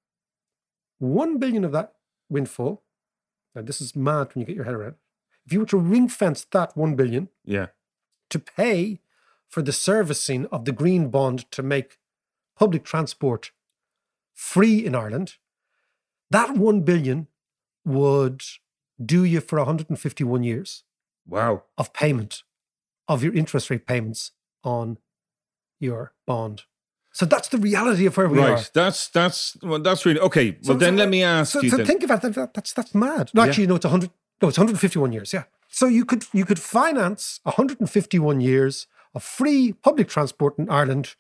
1 0.99 1.39
billion 1.39 1.65
of 1.65 1.73
that 1.73 1.93
windfall. 2.29 2.83
Now, 3.59 3.65
this 3.65 3.81
is 3.81 3.97
mad 3.97 4.29
when 4.33 4.41
you 4.43 4.47
get 4.47 4.55
your 4.55 4.67
head 4.67 4.75
around. 4.75 4.95
If 5.45 5.53
you 5.53 5.59
were 5.59 5.67
to 5.67 5.77
ring 5.79 6.09
fence 6.09 6.45
that 6.53 6.77
1 6.77 6.95
billion 6.95 7.29
Yeah. 7.45 7.67
to 8.31 8.39
pay 8.39 9.01
for 9.49 9.63
the 9.63 9.73
servicing 9.73 10.47
of 10.53 10.65
the 10.65 10.71
green 10.71 11.11
bond 11.11 11.51
to 11.51 11.63
make 11.65 11.99
public 12.55 12.85
transport 12.85 13.51
free 14.33 14.87
in 14.87 14.95
Ireland, 14.95 15.39
that 16.31 16.57
1 16.57 16.83
billion 16.83 17.27
would 17.85 18.43
do 19.05 19.25
you 19.25 19.41
for 19.41 19.59
151 19.59 20.45
years 20.45 20.85
Wow. 21.27 21.65
of 21.77 21.93
payment 21.93 22.45
of 23.09 23.25
your 23.25 23.35
interest 23.35 23.71
rate 23.71 23.89
payments 23.89 24.31
on 24.63 24.99
your 25.81 26.15
bond. 26.27 26.63
So 27.13 27.27
that's 27.27 27.49
the 27.49 27.59
reality 27.59 28.07
of 28.07 28.17
where 28.17 28.29
we 28.29 28.39
right. 28.39 28.51
are. 28.51 28.55
Right. 28.57 28.71
That's 28.75 29.09
that's 29.09 29.57
well, 29.63 29.81
that's 29.81 30.05
really 30.07 30.21
okay. 30.21 30.51
Well, 30.53 30.59
So- 30.63 30.75
then 30.75 30.95
so- 30.95 30.99
let 30.99 31.09
me 31.09 31.23
ask 31.23 31.53
so, 31.53 31.61
you. 31.63 31.71
so 31.71 31.77
then. 31.79 31.87
think 31.87 32.03
about 32.03 32.23
that. 32.23 32.35
that- 32.35 32.55
That's 32.55 32.73
that's 32.73 32.95
mad. 32.95 33.31
No, 33.35 33.43
Yeah. 33.43 33.49
actually, 33.49 33.67
no, 33.67 33.77
it's 33.77 33.85
100. 33.87 34.11
No, 34.43 34.49
it's 34.49 34.59
151 34.59 35.13
years. 35.13 35.33
Yeah. 35.33 35.45
So 35.69 35.87
you 35.87 36.05
could 36.05 36.25
you 36.33 36.45
could 36.45 36.59
finance 36.61 37.41
151 37.45 38.41
years 38.41 38.87
of 39.15 39.23
free 39.25 39.73
public 39.73 40.09
transport 40.09 40.59
in 40.59 40.69
Ireland 40.71 41.15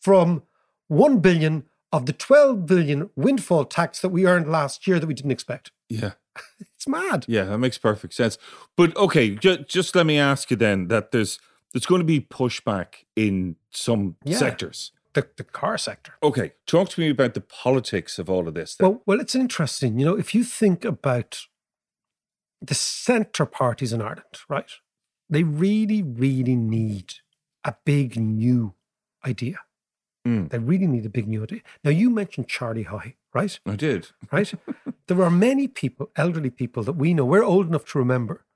from 0.00 0.42
1 0.88 1.18
billion 1.20 1.64
of 1.92 2.06
the 2.06 2.12
12 2.12 2.66
billion 2.66 3.10
windfall 3.16 3.64
tax 3.64 4.00
that 4.00 4.10
we 4.10 4.26
earned 4.26 4.48
last 4.48 4.86
year 4.86 4.98
that 5.00 5.06
we 5.06 5.14
didn't 5.14 5.32
expect. 5.32 5.70
yeah. 5.88 6.12
It's 6.74 6.88
mad. 6.88 7.24
Yeah, 7.28 7.44
that 7.44 7.58
makes 7.58 7.78
perfect 7.78 8.12
sense. 8.14 8.38
But 8.76 8.96
okay, 8.96 9.36
ju- 9.36 9.64
just 9.68 9.94
let 9.94 10.04
me 10.06 10.18
ask 10.18 10.50
you 10.50 10.56
then 10.56 10.88
that 10.88 11.12
there's 11.12 11.38
there's 11.72 11.86
going 11.86 12.00
to 12.00 12.04
be 12.06 12.20
pushback 12.20 13.04
in 13.14 13.56
some 13.70 14.16
Yeah. 14.24 14.38
sectors. 14.38 14.92
The, 15.14 15.28
the 15.36 15.44
car 15.44 15.76
sector. 15.76 16.14
Okay, 16.22 16.52
talk 16.66 16.88
to 16.90 17.00
me 17.00 17.10
about 17.10 17.34
the 17.34 17.42
politics 17.42 18.18
of 18.18 18.30
all 18.30 18.48
of 18.48 18.54
this. 18.54 18.74
Then. 18.74 18.88
Well, 18.88 19.02
well, 19.04 19.20
it's 19.20 19.34
interesting. 19.34 19.98
You 19.98 20.06
know, 20.06 20.16
if 20.16 20.34
you 20.34 20.42
think 20.42 20.84
about 20.84 21.46
the 22.62 22.74
centre 22.74 23.44
parties 23.44 23.92
in 23.92 24.00
Ireland, 24.00 24.38
right? 24.48 24.70
They 25.28 25.42
really, 25.42 26.02
really 26.02 26.56
need 26.56 27.14
a 27.64 27.74
big 27.84 28.16
new 28.16 28.74
idea. 29.26 29.58
Mm. 30.26 30.50
They 30.50 30.58
really 30.58 30.86
need 30.86 31.04
a 31.04 31.10
big 31.10 31.26
new 31.26 31.42
idea. 31.42 31.60
Now, 31.82 31.90
you 31.90 32.08
mentioned 32.10 32.48
Charlie 32.48 32.84
Haughey, 32.84 33.14
right? 33.34 33.58
I 33.66 33.76
did. 33.76 34.08
Right? 34.32 34.52
there 35.08 35.22
are 35.22 35.30
many 35.30 35.68
people, 35.68 36.10
elderly 36.16 36.50
people 36.50 36.82
that 36.84 36.92
we 36.92 37.12
know, 37.12 37.24
we're 37.24 37.44
old 37.44 37.66
enough 37.66 37.84
to 37.86 37.98
remember 37.98 38.46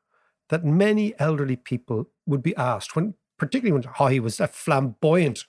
that 0.49 0.65
many 0.65 1.19
elderly 1.19 1.57
people 1.57 2.07
would 2.25 2.43
be 2.43 2.57
asked 2.57 2.95
when, 2.95 3.15
particularly 3.39 3.73
when 3.73 3.95
Haughey 3.95 4.21
was 4.21 4.39
a 4.39 4.47
flamboyant, 4.47 5.45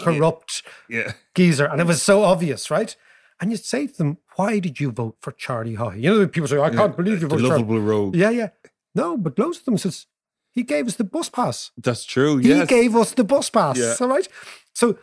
corrupt 0.00 0.62
Yeah. 0.88 1.12
geezer, 1.34 1.66
and 1.66 1.80
it 1.80 1.86
was 1.86 2.02
so 2.02 2.22
obvious, 2.22 2.70
right? 2.70 2.94
and 3.40 3.50
you'd 3.50 3.64
say 3.64 3.88
to 3.88 3.96
them, 3.98 4.18
"Why 4.36 4.60
did 4.60 4.78
you 4.78 4.92
vote 4.92 5.16
for 5.20 5.32
Charlie 5.32 5.74
Haughey?" 5.74 6.00
You 6.02 6.10
know, 6.20 6.26
people 6.28 6.46
say, 6.46 6.60
"I 6.60 6.70
can't 6.70 6.96
believe 6.96 7.22
you 7.22 7.26
voted." 7.28 7.44
lovable 7.46 7.74
Charlie. 7.74 7.80
rogue. 7.90 8.14
Yeah, 8.14 8.30
yeah. 8.30 8.50
No, 8.94 9.16
but 9.16 9.36
loads 9.36 9.58
of 9.58 9.64
them 9.64 9.78
says 9.78 10.06
he 10.52 10.62
gave 10.62 10.86
us 10.86 10.94
the 10.94 11.02
bus 11.02 11.28
pass. 11.28 11.72
That's 11.76 12.04
true. 12.04 12.36
He 12.36 12.50
Yes. 12.50 12.68
gave 12.68 12.94
us 12.94 13.10
the 13.14 13.24
bus 13.24 13.50
pass. 13.50 13.76
Yeah. 13.78 13.96
All 14.00 14.06
right. 14.06 14.28
So 14.74 14.96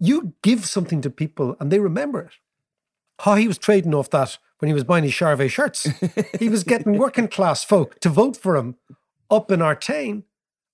you 0.00 0.32
give 0.42 0.66
something 0.66 1.00
to 1.02 1.10
people 1.10 1.56
and 1.60 1.70
they 1.70 1.78
remember 1.78 2.20
it. 2.20 2.32
How 3.20 3.36
he 3.36 3.46
was 3.46 3.58
trading 3.58 3.94
off 3.94 4.10
that 4.10 4.38
when 4.58 4.66
he 4.68 4.74
was 4.74 4.82
buying 4.82 5.04
his 5.04 5.12
Charvet 5.12 5.50
shirts. 5.50 5.86
he 6.40 6.48
was 6.48 6.64
getting 6.64 6.98
working 6.98 7.28
class 7.28 7.62
folk 7.62 8.00
to 8.00 8.08
vote 8.08 8.36
for 8.36 8.56
him 8.56 8.74
up 9.30 9.52
in 9.52 9.60
Artane 9.60 10.24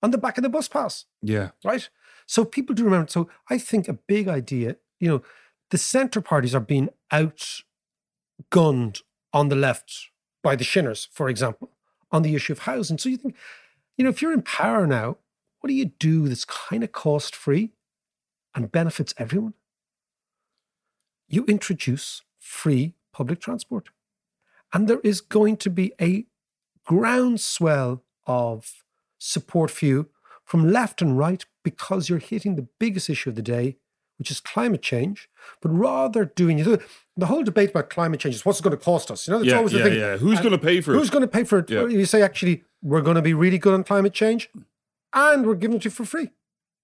on 0.01 0.09
the 0.09 0.17
back 0.17 0.37
of 0.39 0.43
the 0.43 0.49
bus 0.49 0.67
pass. 0.67 1.05
yeah. 1.21 1.49
Right. 1.63 1.87
So 2.31 2.45
people 2.45 2.73
do 2.73 2.85
remember. 2.85 3.09
So 3.09 3.27
I 3.49 3.57
think 3.57 3.89
a 3.89 3.93
big 4.07 4.29
idea, 4.29 4.77
you 5.01 5.09
know, 5.09 5.21
the 5.69 5.77
centre 5.77 6.21
parties 6.21 6.55
are 6.55 6.61
being 6.61 6.87
outgunned 7.11 9.01
on 9.33 9.49
the 9.49 9.57
left 9.57 10.11
by 10.41 10.55
the 10.55 10.63
Shinners, 10.63 11.09
for 11.11 11.27
example, 11.27 11.71
on 12.09 12.21
the 12.21 12.33
issue 12.33 12.53
of 12.53 12.59
housing. 12.59 12.97
So 12.97 13.09
you 13.09 13.17
think, 13.17 13.35
you 13.97 14.05
know, 14.05 14.09
if 14.09 14.21
you're 14.21 14.31
in 14.31 14.43
power 14.43 14.87
now, 14.87 15.17
what 15.59 15.67
do 15.67 15.73
you 15.73 15.91
do 15.99 16.29
that's 16.29 16.45
kind 16.45 16.85
of 16.85 16.93
cost 16.93 17.35
free 17.35 17.71
and 18.55 18.71
benefits 18.71 19.13
everyone? 19.17 19.55
You 21.27 21.43
introduce 21.49 22.21
free 22.39 22.93
public 23.11 23.41
transport. 23.41 23.89
And 24.71 24.87
there 24.87 25.01
is 25.03 25.19
going 25.19 25.57
to 25.57 25.69
be 25.69 25.91
a 25.99 26.27
groundswell 26.85 28.03
of 28.25 28.85
support 29.17 29.69
for 29.69 29.85
you 29.85 30.07
from 30.45 30.71
left 30.71 31.01
and 31.01 31.17
right 31.17 31.45
because 31.63 32.09
you're 32.09 32.19
hitting 32.19 32.55
the 32.55 32.67
biggest 32.79 33.09
issue 33.09 33.29
of 33.29 33.35
the 33.35 33.41
day, 33.41 33.77
which 34.17 34.31
is 34.31 34.39
climate 34.39 34.81
change. 34.81 35.29
But 35.61 35.69
rather 35.69 36.25
doing 36.25 36.57
know, 36.63 36.77
the 37.17 37.25
whole 37.27 37.43
debate 37.43 37.71
about 37.71 37.89
climate 37.89 38.19
change 38.19 38.35
is 38.35 38.45
what's 38.45 38.59
it 38.59 38.63
going 38.63 38.77
to 38.77 38.83
cost 38.83 39.11
us? 39.11 39.27
You 39.27 39.33
know, 39.33 39.39
that's 39.39 39.49
Yeah, 39.51 39.57
always 39.57 39.71
the 39.73 39.79
yeah, 39.79 39.83
thing. 39.85 39.99
yeah. 39.99 40.17
Who's 40.17 40.39
And 40.39 40.43
gonna 40.43 40.57
pay 40.57 40.81
for 40.81 40.93
it? 40.93 40.97
Who's 40.97 41.09
going 41.09 41.21
to 41.23 41.27
pay 41.27 41.43
for 41.43 41.59
it? 41.59 41.69
Yeah. 41.69 41.87
You 41.87 42.05
say 42.05 42.21
actually 42.21 42.63
we're 42.81 43.01
going 43.01 43.15
to 43.15 43.21
be 43.21 43.33
really 43.33 43.57
good 43.57 43.73
on 43.73 43.83
climate 43.83 44.13
change, 44.13 44.49
and 45.13 45.45
we're 45.45 45.55
giving 45.55 45.77
it 45.77 45.83
to 45.83 45.85
you 45.89 45.91
for 45.91 46.05
free. 46.05 46.29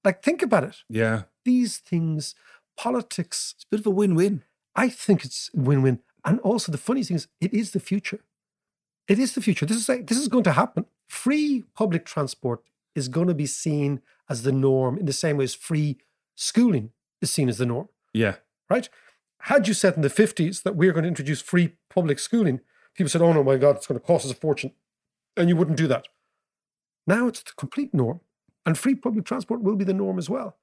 Like 0.03 0.21
think 0.23 0.41
about 0.41 0.63
it. 0.63 0.78
Yeah. 0.89 1.23
These 1.45 1.78
things, 1.78 2.36
politics. 2.78 3.53
It's 3.55 3.63
a 3.65 3.67
bit 3.71 3.80
of 3.80 3.88
a 3.88 3.89
win-win. 3.91 4.43
I 4.75 4.89
think 4.89 5.25
it's 5.25 5.49
win-win. 5.53 5.99
And 6.23 6.39
also 6.41 6.71
the 6.71 6.78
funny 6.78 7.03
thing 7.03 7.15
is, 7.15 7.28
it 7.41 7.53
is 7.53 7.71
the 7.71 7.80
future. 7.80 8.19
It 9.07 9.17
is 9.19 9.34
the 9.34 9.41
future. 9.41 9.65
This 9.65 9.78
is 9.78 10.05
this 10.05 10.17
is 10.17 10.28
going 10.28 10.43
to 10.43 10.51
happen. 10.51 10.86
Free 11.07 11.63
public 11.73 12.05
transport 12.05 12.61
is 12.95 13.07
going 13.07 13.28
to 13.28 13.34
be 13.34 13.45
seen 13.45 14.01
as 14.30 14.43
the 14.43 14.51
norm 14.51 14.97
in 14.97 15.05
the 15.05 15.13
same 15.13 15.38
way 15.38 15.43
as 15.45 15.55
free 15.55 15.97
schooling 16.36 16.91
is 17.21 17.32
seen 17.32 17.49
as 17.49 17.57
the 17.57 17.65
norm, 17.65 17.89
Yeah. 18.13 18.36
right? 18.69 18.89
Had 19.41 19.67
you 19.67 19.73
said 19.73 19.95
in 19.95 20.01
the 20.01 20.09
50s 20.09 20.63
that 20.63 20.75
we're 20.75 20.91
going 20.91 21.03
to 21.03 21.07
introduce 21.09 21.41
free 21.41 21.75
public 21.89 22.19
schooling, 22.19 22.59
people 22.95 23.09
said, 23.09 23.21
oh 23.21 23.34
no, 23.34 23.43
my 23.43 23.57
God, 23.57 23.78
it's 23.78 23.88
going 23.88 23.99
to 23.99 24.05
cost 24.05 24.25
us 24.25 24.32
a 24.32 24.36
fortune. 24.36 24.71
And 25.36 25.47
you 25.49 25.55
wouldn't 25.55 25.78
do 25.78 25.88
that. 25.88 26.07
Now 27.05 27.28
it's 27.28 27.41
the 27.43 27.51
complete 27.57 27.93
norm. 27.93 28.21
And 28.65 28.78
free 28.78 28.95
public 28.95 29.25
transport 29.25 29.61
will 29.61 29.75
be 29.75 29.86
the 29.86 29.93
norm 29.93 30.17
as 30.17 30.30
well. 30.30 30.57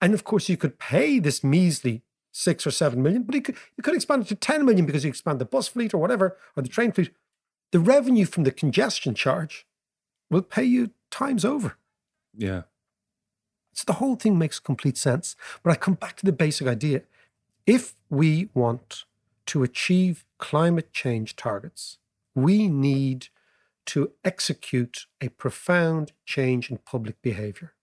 And 0.00 0.14
of 0.14 0.24
course, 0.24 0.48
you 0.48 0.56
could 0.56 0.78
pay 0.78 1.18
this 1.18 1.44
measly 1.44 2.02
six 2.32 2.66
or 2.66 2.70
seven 2.70 3.02
million, 3.02 3.22
but 3.22 3.34
you 3.34 3.42
could, 3.42 3.56
you 3.76 3.82
could 3.82 3.94
expand 3.94 4.22
it 4.22 4.28
to 4.28 4.34
10 4.34 4.64
million 4.64 4.86
because 4.86 5.04
you 5.04 5.08
expand 5.10 5.38
the 5.40 5.44
bus 5.44 5.68
fleet 5.68 5.92
or 5.94 5.98
whatever, 5.98 6.36
or 6.56 6.62
the 6.62 6.68
train 6.68 6.90
fleet. 6.92 7.10
The 7.72 7.78
revenue 7.80 8.24
from 8.24 8.44
the 8.44 8.50
congestion 8.50 9.14
charge 9.14 9.66
will 10.30 10.42
pay 10.42 10.64
you 10.64 10.90
times 11.10 11.44
over. 11.44 11.76
Yeah. 12.36 12.62
So 13.74 13.84
the 13.86 13.94
whole 13.94 14.16
thing 14.16 14.38
makes 14.38 14.58
complete 14.58 14.96
sense. 14.96 15.36
But 15.62 15.70
I 15.72 15.76
come 15.76 15.94
back 15.94 16.16
to 16.18 16.24
the 16.26 16.32
basic 16.32 16.66
idea. 16.66 17.02
If 17.66 17.94
we 18.10 18.48
want 18.54 19.04
to 19.46 19.62
achieve 19.62 20.24
climate 20.38 20.92
change 20.92 21.36
targets, 21.36 21.98
we 22.34 22.68
need 22.68 23.28
to 23.86 24.12
execute 24.24 25.06
a 25.20 25.28
profound 25.28 26.12
change 26.24 26.70
in 26.70 26.78
public 26.78 27.20
behavior. 27.22 27.74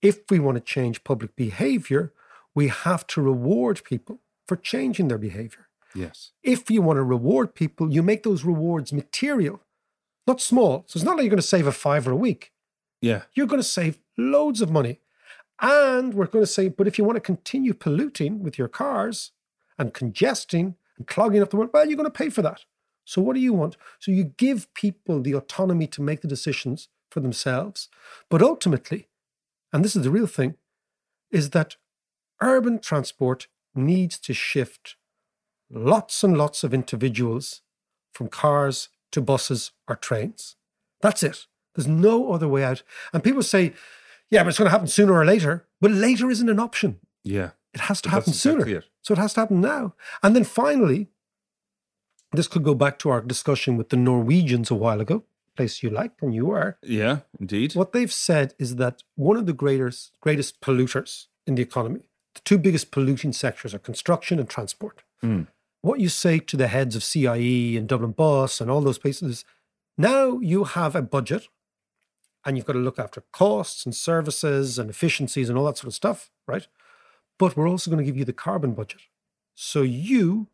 If 0.00 0.20
we 0.30 0.38
want 0.38 0.56
to 0.56 0.60
change 0.60 1.04
public 1.04 1.34
behavior, 1.36 2.12
we 2.54 2.68
have 2.68 3.06
to 3.08 3.22
reward 3.22 3.82
people 3.84 4.20
for 4.46 4.56
changing 4.56 5.08
their 5.08 5.18
behavior. 5.18 5.68
Yes. 5.94 6.32
If 6.42 6.70
you 6.70 6.80
want 6.82 6.96
to 6.96 7.02
reward 7.02 7.54
people, 7.54 7.92
you 7.92 8.02
make 8.02 8.22
those 8.22 8.44
rewards 8.44 8.92
material, 8.92 9.60
not 10.26 10.40
small. 10.40 10.84
So 10.86 10.96
it's 10.98 11.04
not 11.04 11.16
like 11.16 11.24
you're 11.24 11.30
going 11.30 11.36
to 11.38 11.42
save 11.56 11.66
a 11.66 11.72
fiver 11.72 12.10
a 12.12 12.16
week 12.16 12.52
Yeah. 13.00 13.22
you're 13.34 13.46
going 13.46 13.60
to 13.60 13.68
save 13.68 13.98
loads 14.16 14.60
of 14.60 14.70
money. 14.70 15.00
And 15.62 16.12
we're 16.12 16.26
going 16.26 16.42
to 16.42 16.50
say, 16.50 16.68
but 16.68 16.88
if 16.88 16.98
you 16.98 17.04
want 17.04 17.16
to 17.16 17.20
continue 17.20 17.72
polluting 17.72 18.42
with 18.42 18.58
your 18.58 18.66
cars 18.68 19.30
and 19.78 19.94
congesting 19.94 20.74
and 20.98 21.06
clogging 21.06 21.40
up 21.40 21.50
the 21.50 21.56
world, 21.56 21.70
well, 21.72 21.86
you're 21.86 21.96
going 21.96 22.04
to 22.04 22.10
pay 22.10 22.28
for 22.28 22.42
that. 22.42 22.64
So 23.04 23.22
what 23.22 23.34
do 23.34 23.40
you 23.40 23.52
want? 23.52 23.76
So 24.00 24.10
you 24.10 24.24
give 24.24 24.72
people 24.74 25.22
the 25.22 25.34
autonomy 25.34 25.86
to 25.88 26.02
make 26.02 26.20
the 26.20 26.28
decisions 26.28 26.88
for 27.10 27.20
themselves. 27.20 27.88
But 28.28 28.42
ultimately, 28.42 29.08
and 29.72 29.84
this 29.84 29.94
is 29.94 30.02
the 30.02 30.10
real 30.10 30.26
thing, 30.26 30.56
is 31.30 31.50
that 31.50 31.76
urban 32.40 32.80
transport 32.80 33.46
needs 33.74 34.18
to 34.18 34.34
shift 34.34 34.96
lots 35.70 36.24
and 36.24 36.36
lots 36.36 36.64
of 36.64 36.74
individuals 36.74 37.62
from 38.12 38.28
cars 38.28 38.88
to 39.12 39.20
buses 39.20 39.70
or 39.88 39.94
trains. 39.96 40.56
That's 41.00 41.22
it. 41.22 41.46
There's 41.74 41.88
no 41.88 42.32
other 42.32 42.48
way 42.48 42.64
out. 42.64 42.82
And 43.12 43.24
people 43.24 43.42
say, 43.42 43.72
yeah, 44.32 44.42
but 44.42 44.48
it's 44.48 44.58
going 44.58 44.66
to 44.66 44.70
happen 44.70 44.88
sooner 44.88 45.12
or 45.12 45.26
later. 45.26 45.66
But 45.80 45.90
later 45.90 46.30
isn't 46.30 46.48
an 46.48 46.58
option. 46.58 46.98
Yeah. 47.22 47.50
It 47.74 47.80
has 47.82 48.00
to 48.02 48.08
happen 48.08 48.32
sooner. 48.32 48.60
exactly 48.60 48.74
it. 48.78 48.84
So 49.02 49.12
it 49.12 49.18
has 49.18 49.34
to 49.34 49.40
happen 49.40 49.60
now. 49.60 49.94
And 50.22 50.34
then 50.34 50.44
finally, 50.44 51.08
this 52.32 52.48
could 52.48 52.64
go 52.64 52.74
back 52.74 52.98
to 53.00 53.10
our 53.10 53.20
discussion 53.20 53.76
with 53.76 53.90
the 53.90 53.96
Norwegians 53.98 54.70
a 54.70 54.74
while 54.74 55.02
ago, 55.02 55.24
place 55.54 55.82
you 55.82 55.90
like 55.90 56.12
and 56.22 56.34
you 56.34 56.50
are. 56.50 56.78
Yeah, 56.82 57.18
indeed. 57.38 57.74
What 57.74 57.92
they've 57.92 58.12
said 58.12 58.54
is 58.58 58.76
that 58.76 59.02
one 59.16 59.36
of 59.36 59.44
the 59.44 59.52
greatest 59.52 60.12
greatest 60.22 60.62
polluters 60.62 61.26
in 61.46 61.54
the 61.56 61.62
economy, 61.62 62.00
the 62.34 62.40
two 62.42 62.56
biggest 62.56 62.90
polluting 62.90 63.34
sectors 63.34 63.74
are 63.74 63.78
construction 63.78 64.38
and 64.38 64.48
transport. 64.48 65.02
Mm. 65.22 65.48
What 65.82 66.00
you 66.00 66.08
say 66.08 66.38
to 66.38 66.56
the 66.56 66.68
heads 66.68 66.96
of 66.96 67.04
CIE 67.04 67.76
and 67.76 67.86
Dublin 67.86 68.12
Bus 68.12 68.62
and 68.62 68.70
all 68.70 68.80
those 68.80 68.98
places 68.98 69.30
is 69.30 69.44
now 69.98 70.38
you 70.38 70.64
have 70.64 70.96
a 70.96 71.02
budget 71.02 71.48
and 72.44 72.56
you've 72.56 72.66
got 72.66 72.74
to 72.74 72.78
look 72.78 72.98
after 72.98 73.22
costs 73.32 73.84
and 73.84 73.94
services 73.94 74.78
and 74.78 74.90
efficiencies 74.90 75.48
and 75.48 75.56
all 75.56 75.66
that 75.66 75.78
sort 75.78 75.88
of 75.88 75.94
stuff, 75.94 76.30
right? 76.46 76.66
But 77.38 77.56
we're 77.56 77.68
also 77.68 77.90
going 77.90 78.04
to 78.04 78.08
give 78.08 78.16
you 78.16 78.24
the 78.24 78.32
carbon 78.32 78.74
budget. 78.74 79.02
So 79.54 79.82
you 79.82 80.48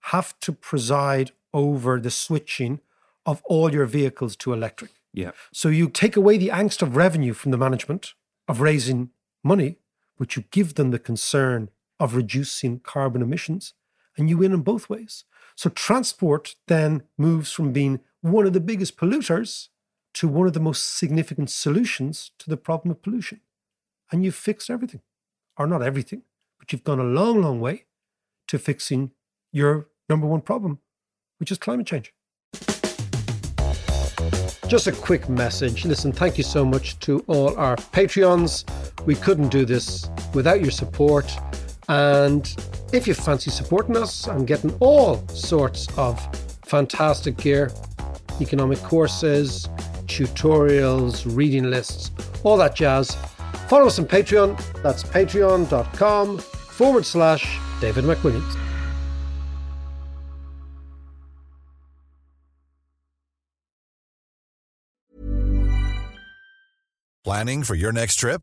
have 0.00 0.38
to 0.40 0.52
preside 0.52 1.32
over 1.52 1.98
the 1.98 2.10
switching 2.10 2.80
of 3.24 3.42
all 3.44 3.72
your 3.72 3.86
vehicles 3.86 4.36
to 4.36 4.52
electric. 4.52 4.90
Yeah. 5.12 5.30
So 5.52 5.68
you 5.68 5.88
take 5.88 6.16
away 6.16 6.36
the 6.36 6.48
angst 6.48 6.82
of 6.82 6.96
revenue 6.96 7.32
from 7.32 7.52
the 7.52 7.56
management 7.58 8.14
of 8.48 8.60
raising 8.60 9.10
money, 9.42 9.78
but 10.18 10.36
you 10.36 10.44
give 10.50 10.74
them 10.74 10.90
the 10.90 10.98
concern 10.98 11.70
of 12.00 12.14
reducing 12.14 12.80
carbon 12.80 13.22
emissions, 13.22 13.72
and 14.16 14.28
you 14.28 14.38
win 14.38 14.52
in 14.52 14.62
both 14.62 14.90
ways. 14.90 15.24
So 15.56 15.70
transport 15.70 16.56
then 16.66 17.04
moves 17.16 17.52
from 17.52 17.72
being 17.72 18.00
one 18.20 18.46
of 18.46 18.52
the 18.52 18.60
biggest 18.60 18.96
polluters 18.96 19.68
to 20.14 20.28
one 20.28 20.46
of 20.46 20.52
the 20.52 20.60
most 20.60 20.96
significant 20.96 21.50
solutions 21.50 22.30
to 22.38 22.48
the 22.48 22.56
problem 22.56 22.90
of 22.90 23.02
pollution. 23.02 23.40
And 24.10 24.24
you've 24.24 24.34
fixed 24.34 24.70
everything, 24.70 25.00
or 25.56 25.66
not 25.66 25.82
everything, 25.82 26.22
but 26.58 26.72
you've 26.72 26.84
gone 26.84 27.00
a 27.00 27.04
long, 27.04 27.42
long 27.42 27.60
way 27.60 27.86
to 28.48 28.58
fixing 28.58 29.10
your 29.52 29.88
number 30.08 30.26
one 30.26 30.40
problem, 30.40 30.78
which 31.38 31.50
is 31.50 31.58
climate 31.58 31.86
change. 31.86 32.12
Just 34.68 34.86
a 34.86 34.92
quick 34.92 35.28
message. 35.28 35.84
Listen, 35.84 36.10
thank 36.10 36.38
you 36.38 36.44
so 36.44 36.64
much 36.64 36.98
to 37.00 37.20
all 37.26 37.56
our 37.56 37.76
Patreons. 37.76 38.64
We 39.04 39.14
couldn't 39.14 39.50
do 39.50 39.64
this 39.64 40.08
without 40.32 40.62
your 40.62 40.70
support. 40.70 41.30
And 41.88 42.54
if 42.92 43.06
you 43.06 43.14
fancy 43.14 43.50
supporting 43.50 43.96
us 43.96 44.26
and 44.26 44.46
getting 44.46 44.74
all 44.80 45.26
sorts 45.28 45.86
of 45.98 46.18
fantastic 46.64 47.36
gear, 47.36 47.72
economic 48.40 48.78
courses, 48.78 49.68
tutorials, 50.06 51.24
reading 51.36 51.70
lists, 51.70 52.10
all 52.42 52.56
that 52.56 52.74
jazz, 52.74 53.14
follow 53.68 53.86
us 53.86 53.98
on 53.98 54.06
Patreon. 54.06 54.82
That's 54.82 55.02
patreon.com 55.02 56.38
forward 56.38 57.06
slash 57.06 57.58
David 57.80 58.04
McWilliams. 58.04 58.56
Planning 67.24 67.62
for 67.62 67.74
your 67.74 67.90
next 67.90 68.16
trip? 68.16 68.42